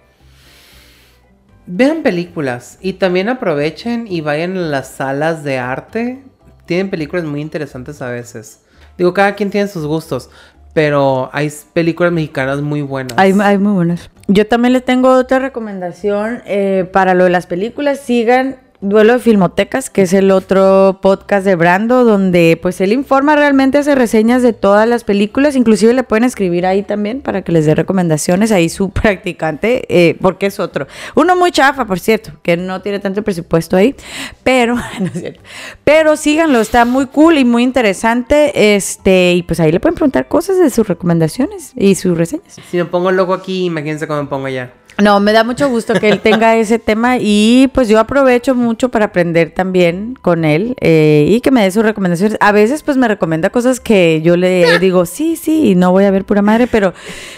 Vean 1.66 2.02
películas 2.02 2.78
y 2.80 2.94
también 2.94 3.28
aprovechen 3.28 4.06
y 4.08 4.20
vayan 4.20 4.56
a 4.56 4.60
las 4.60 4.88
salas 4.88 5.44
de 5.44 5.58
arte. 5.58 6.22
Tienen 6.66 6.90
películas 6.90 7.24
muy 7.24 7.40
interesantes 7.40 8.02
a 8.02 8.10
veces. 8.10 8.62
Digo, 8.98 9.14
cada 9.14 9.34
quien 9.34 9.50
tiene 9.50 9.68
sus 9.68 9.86
gustos, 9.86 10.28
pero 10.74 11.30
hay 11.32 11.52
películas 11.72 12.12
mexicanas 12.12 12.60
muy 12.60 12.82
buenas. 12.82 13.16
Hay, 13.16 13.32
hay 13.40 13.58
muy 13.58 13.72
buenas. 13.72 14.10
Yo 14.28 14.46
también 14.46 14.72
les 14.72 14.84
tengo 14.84 15.12
otra 15.14 15.38
recomendación 15.38 16.42
eh, 16.46 16.88
para 16.92 17.14
lo 17.14 17.24
de 17.24 17.30
las 17.30 17.46
películas. 17.46 18.00
Sigan 18.00 18.56
Duelo 18.82 19.12
de 19.12 19.18
Filmotecas, 19.20 19.90
que 19.90 20.02
es 20.02 20.12
el 20.12 20.32
otro 20.32 20.98
podcast 21.00 21.46
de 21.46 21.54
Brando, 21.54 22.04
donde 22.04 22.58
pues 22.60 22.80
él 22.80 22.92
informa 22.92 23.36
realmente, 23.36 23.78
hace 23.78 23.94
reseñas 23.94 24.42
de 24.42 24.52
todas 24.52 24.88
las 24.88 25.04
películas. 25.04 25.54
Inclusive 25.54 25.94
le 25.94 26.02
pueden 26.02 26.24
escribir 26.24 26.66
ahí 26.66 26.82
también 26.82 27.20
para 27.20 27.42
que 27.42 27.52
les 27.52 27.64
dé 27.64 27.76
recomendaciones. 27.76 28.50
Ahí 28.50 28.68
su 28.68 28.90
practicante, 28.90 29.84
eh, 29.88 30.18
porque 30.20 30.46
es 30.46 30.58
otro. 30.58 30.88
Uno 31.14 31.36
muy 31.36 31.52
chafa, 31.52 31.84
por 31.84 32.00
cierto, 32.00 32.32
que 32.42 32.56
no 32.56 32.82
tiene 32.82 32.98
tanto 32.98 33.22
presupuesto 33.22 33.76
ahí. 33.76 33.94
Pero, 34.42 34.74
no 34.98 35.06
es 35.06 35.12
cierto. 35.12 35.40
Pero 35.84 36.16
síganlo, 36.16 36.60
está 36.60 36.84
muy 36.84 37.06
cool 37.06 37.38
y 37.38 37.44
muy 37.44 37.62
interesante. 37.62 38.74
Este, 38.74 39.34
y 39.34 39.44
pues 39.44 39.60
ahí 39.60 39.70
le 39.70 39.78
pueden 39.78 39.94
preguntar 39.94 40.26
cosas 40.26 40.58
de 40.58 40.70
sus 40.70 40.88
recomendaciones 40.88 41.72
y 41.76 41.94
sus 41.94 42.18
reseñas. 42.18 42.56
Si 42.68 42.76
me 42.76 42.84
pongo 42.86 43.12
loco 43.12 43.32
aquí, 43.32 43.66
imagínense 43.66 44.08
cómo 44.08 44.24
me 44.24 44.28
pongo 44.28 44.46
allá. 44.46 44.72
No, 45.02 45.18
me 45.18 45.32
da 45.32 45.42
mucho 45.42 45.68
gusto 45.68 45.94
que 45.94 46.08
él 46.08 46.20
tenga 46.20 46.56
ese 46.58 46.78
tema 46.78 47.16
y 47.18 47.68
pues 47.74 47.88
yo 47.88 47.98
aprovecho 47.98 48.54
mucho 48.54 48.88
para 48.90 49.06
aprender 49.06 49.50
también 49.50 50.16
con 50.20 50.44
él 50.44 50.76
eh, 50.80 51.26
y 51.28 51.40
que 51.40 51.50
me 51.50 51.62
dé 51.62 51.70
sus 51.70 51.82
recomendaciones. 51.82 52.38
A 52.40 52.52
veces 52.52 52.82
pues 52.82 52.96
me 52.96 53.08
recomienda 53.08 53.50
cosas 53.50 53.80
que 53.80 54.22
yo 54.22 54.36
le 54.36 54.78
digo, 54.80 55.04
sí, 55.06 55.36
sí, 55.36 55.74
no 55.74 55.90
voy 55.90 56.04
a 56.04 56.10
ver 56.10 56.24
pura 56.24 56.40
madre, 56.40 56.68
pero 56.68 56.94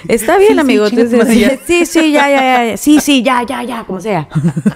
está 0.08 0.36
bien, 0.36 0.50
Sí, 0.50 0.54
sí, 0.54 0.60
amigo. 0.60 0.90
tu 0.90 1.00
Entonces, 1.00 1.60
sí, 1.66 1.86
sí, 1.86 2.12
ya, 2.12 2.28
ya, 2.28 2.40
ya, 2.40 2.64
ya, 2.70 2.76
sí, 2.76 3.00
sí, 3.00 3.22
ya, 3.22 3.42
ya, 3.46 3.62
ya, 3.62 3.84
como 3.84 4.00
sea. 4.00 4.28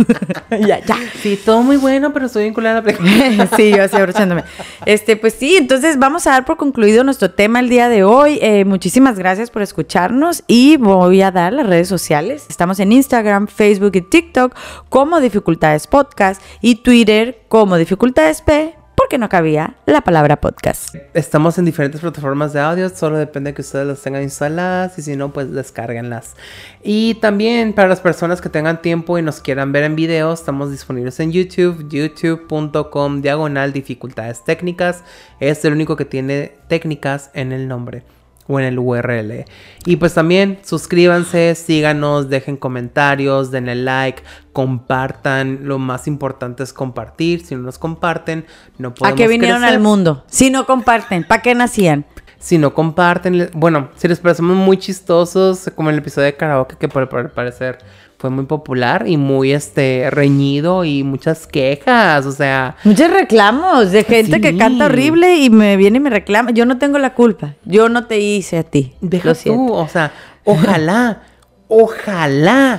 ya, 0.51 0.81
ya. 0.85 0.97
Sí, 1.23 1.39
todo 1.45 1.63
muy 1.63 1.77
bueno, 1.77 2.13
pero 2.13 2.27
estoy 2.27 2.45
vinculada 2.45 2.79
a 2.79 2.83
la 2.83 3.47
sí, 3.57 3.71
yo 3.71 3.83
así 3.83 3.97
abrochándome. 3.97 4.45
Este, 4.87 5.17
pues 5.17 5.35
sí, 5.35 5.57
entonces 5.57 5.99
vamos 5.99 6.27
a 6.27 6.31
dar 6.31 6.45
por 6.45 6.57
concluido 6.57 7.05
nuestro 7.05 7.31
tema 7.31 7.61
el 7.61 7.69
día 7.69 7.89
de 7.89 8.05
hoy. 8.05 8.39
Eh, 8.41 8.65
muchísimas 8.65 9.19
gracias 9.19 9.51
por 9.51 9.63
escucharnos 9.63 10.43
y 10.47 10.77
voy 10.79 11.23
a 11.23 11.31
dar 11.31 11.53
las 11.53 11.67
redes 11.67 11.89
sociales. 11.89 12.47
Estamos 12.49 12.78
en 12.81 12.93
Instagram, 12.93 13.47
Facebook 13.47 13.93
y 13.95 14.03
TikTok 14.03 14.55
como 14.89 15.21
Dificultades 15.21 15.87
Podcast 15.87 16.43
y 16.61 16.77
Twitter 16.77 17.43
como 17.49 17.77
Dificultades 17.77 18.43
P 18.43 18.75
porque 18.99 19.17
no 19.17 19.29
cabía 19.29 19.77
la 19.87 20.01
palabra 20.01 20.41
podcast. 20.41 20.97
Estamos 21.15 21.57
en 21.57 21.65
diferentes 21.65 22.01
plataformas 22.01 22.53
de 22.53 22.59
audio, 22.59 22.89
solo 22.89 23.17
depende 23.17 23.51
de 23.51 23.55
que 23.55 23.63
ustedes 23.63 23.87
las 23.87 24.03
tengan 24.03 24.25
instaladas 24.25 24.99
y 24.99 25.03
si 25.03 25.15
no, 25.15 25.33
pues 25.33 25.53
descárguenlas. 25.53 26.35
Y 26.83 27.15
también 27.15 27.75
para 27.75 27.87
las 27.87 28.01
personas 28.01 28.41
que 28.41 28.49
tengan 28.49 28.83
tiempo 28.83 29.17
y 29.17 29.23
nos 29.23 29.41
quieran 29.41 29.71
ver 29.71 29.85
en 29.85 29.95
video, 29.95 30.33
estamos 30.33 30.73
disponibles 30.73 31.21
en 31.21 31.31
YouTube, 31.31 31.89
youtube.com 31.89 33.23
diagonal 33.23 33.73
dificultades 33.73 34.45
técnicas. 34.45 35.05
Es 35.39 35.65
el 35.65 35.75
único 35.75 35.95
que 35.95 36.05
tiene 36.05 36.57
técnicas 36.67 37.31
en 37.35 37.53
el 37.53 37.69
nombre 37.69 38.03
o 38.49 38.59
en 38.59 38.67
el 38.67 38.79
URL. 38.79 39.45
Y 39.85 39.97
pues 39.97 40.15
también 40.15 40.59
suscríbanse, 40.65 41.55
síganos, 41.55 42.29
dejen 42.29 42.57
comentarios, 42.57 43.51
denle 43.51 43.77
like, 43.77 44.23
compartan. 44.53 45.61
Lo 45.63 45.79
más 45.79 46.09
importante 46.09 46.63
es 46.63 46.73
compartir. 46.73 47.45
Si 47.45 47.55
no 47.55 47.63
nos 47.63 47.79
comparten, 47.79 48.47
no 48.79 48.89
¿A 48.89 48.95
podemos 48.95 49.17
qué 49.17 49.29
vinieron 49.29 49.61
crecer. 49.61 49.77
al 49.77 49.83
mundo? 49.83 50.25
Si 50.27 50.51
no 50.51 50.67
comparten, 50.67 51.25
¿para 51.25 51.43
qué 51.43 51.55
nacían? 51.55 52.07
Si 52.39 52.57
no 52.57 52.73
comparten, 52.73 53.51
bueno, 53.53 53.91
si 53.97 54.09
les 54.09 54.21
parecemos 54.21 54.57
muy 54.57 54.79
chistosos, 54.79 55.71
como 55.75 55.91
el 55.91 55.99
episodio 55.99 56.27
de 56.27 56.37
karaoke 56.37 56.77
que 56.77 56.89
por, 56.89 57.09
por 57.09 57.33
parecer 57.33 57.79
fue 58.19 58.31
muy 58.31 58.47
popular 58.47 59.05
y 59.07 59.17
muy 59.17 59.53
este 59.53 60.09
reñido 60.11 60.85
y 60.85 61.05
muchas 61.05 61.47
quejas, 61.47 62.27
o 62.27 62.33
sea, 62.33 62.77
Muchos 62.83 63.11
reclamos 63.11 63.93
de 63.93 64.03
gente 64.03 64.41
que 64.41 64.57
canta 64.57 64.87
horrible 64.87 65.37
y 65.37 65.51
me 65.51 65.77
viene 65.77 65.99
y 65.99 66.01
me 66.01 66.11
reclama. 66.11 66.51
Yo 66.51 66.67
no 66.67 66.79
tengo 66.79 66.99
la 66.99 67.15
culpa. 67.15 67.55
Yo 67.65 67.89
no 67.89 68.07
te 68.07 68.19
hice 68.19 68.59
a 68.59 68.65
ti. 68.65 68.95
deja 69.01 69.35
tú, 69.35 69.73
o 69.73 69.87
sea, 69.87 70.13
ojalá, 70.45 71.23
ojalá 71.69 72.77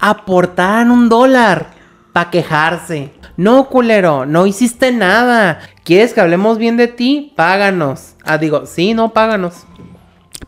aportaran 0.00 0.90
un 0.90 1.08
dólar 1.08 1.70
para 2.12 2.30
quejarse. 2.30 3.10
No, 3.38 3.68
culero, 3.70 4.26
no 4.26 4.46
hiciste 4.46 4.92
nada. 4.92 5.60
¿Quieres 5.82 6.12
que 6.12 6.20
hablemos 6.20 6.58
bien 6.58 6.76
de 6.76 6.88
ti? 6.88 7.32
Páganos. 7.36 8.16
Ah, 8.24 8.36
digo, 8.36 8.66
sí, 8.66 8.92
no, 8.92 9.14
páganos. 9.14 9.64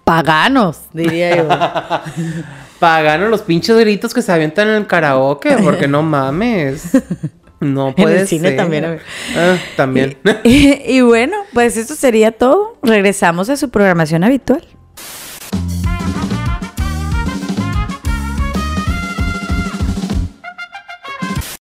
Paganos, 0.05 0.83
diría 0.93 1.37
yo. 1.37 1.49
Paganos 2.81 3.31
los 3.31 3.43
pinches 3.43 3.77
gritos 3.79 4.13
que 4.13 4.23
se 4.23 4.33
avientan 4.33 4.69
en 4.69 4.75
el 4.75 4.87
karaoke, 4.89 5.57
porque 5.63 5.87
no 5.87 6.03
mames. 6.03 6.91
No 7.61 7.89
En 7.89 7.95
puede 7.95 8.21
el 8.23 8.27
cine 8.27 8.49
ser. 8.49 8.57
también, 8.57 8.85
a 8.87 8.91
ver. 8.91 9.03
Ah, 9.37 9.57
también. 9.77 10.17
y, 10.45 10.73
y 10.97 11.01
bueno, 11.03 11.37
pues 11.53 11.77
eso 11.77 11.95
sería 11.95 12.33
todo. 12.33 12.79
Regresamos 12.83 13.51
a 13.51 13.57
su 13.57 13.69
programación 13.69 14.25
habitual. 14.25 14.67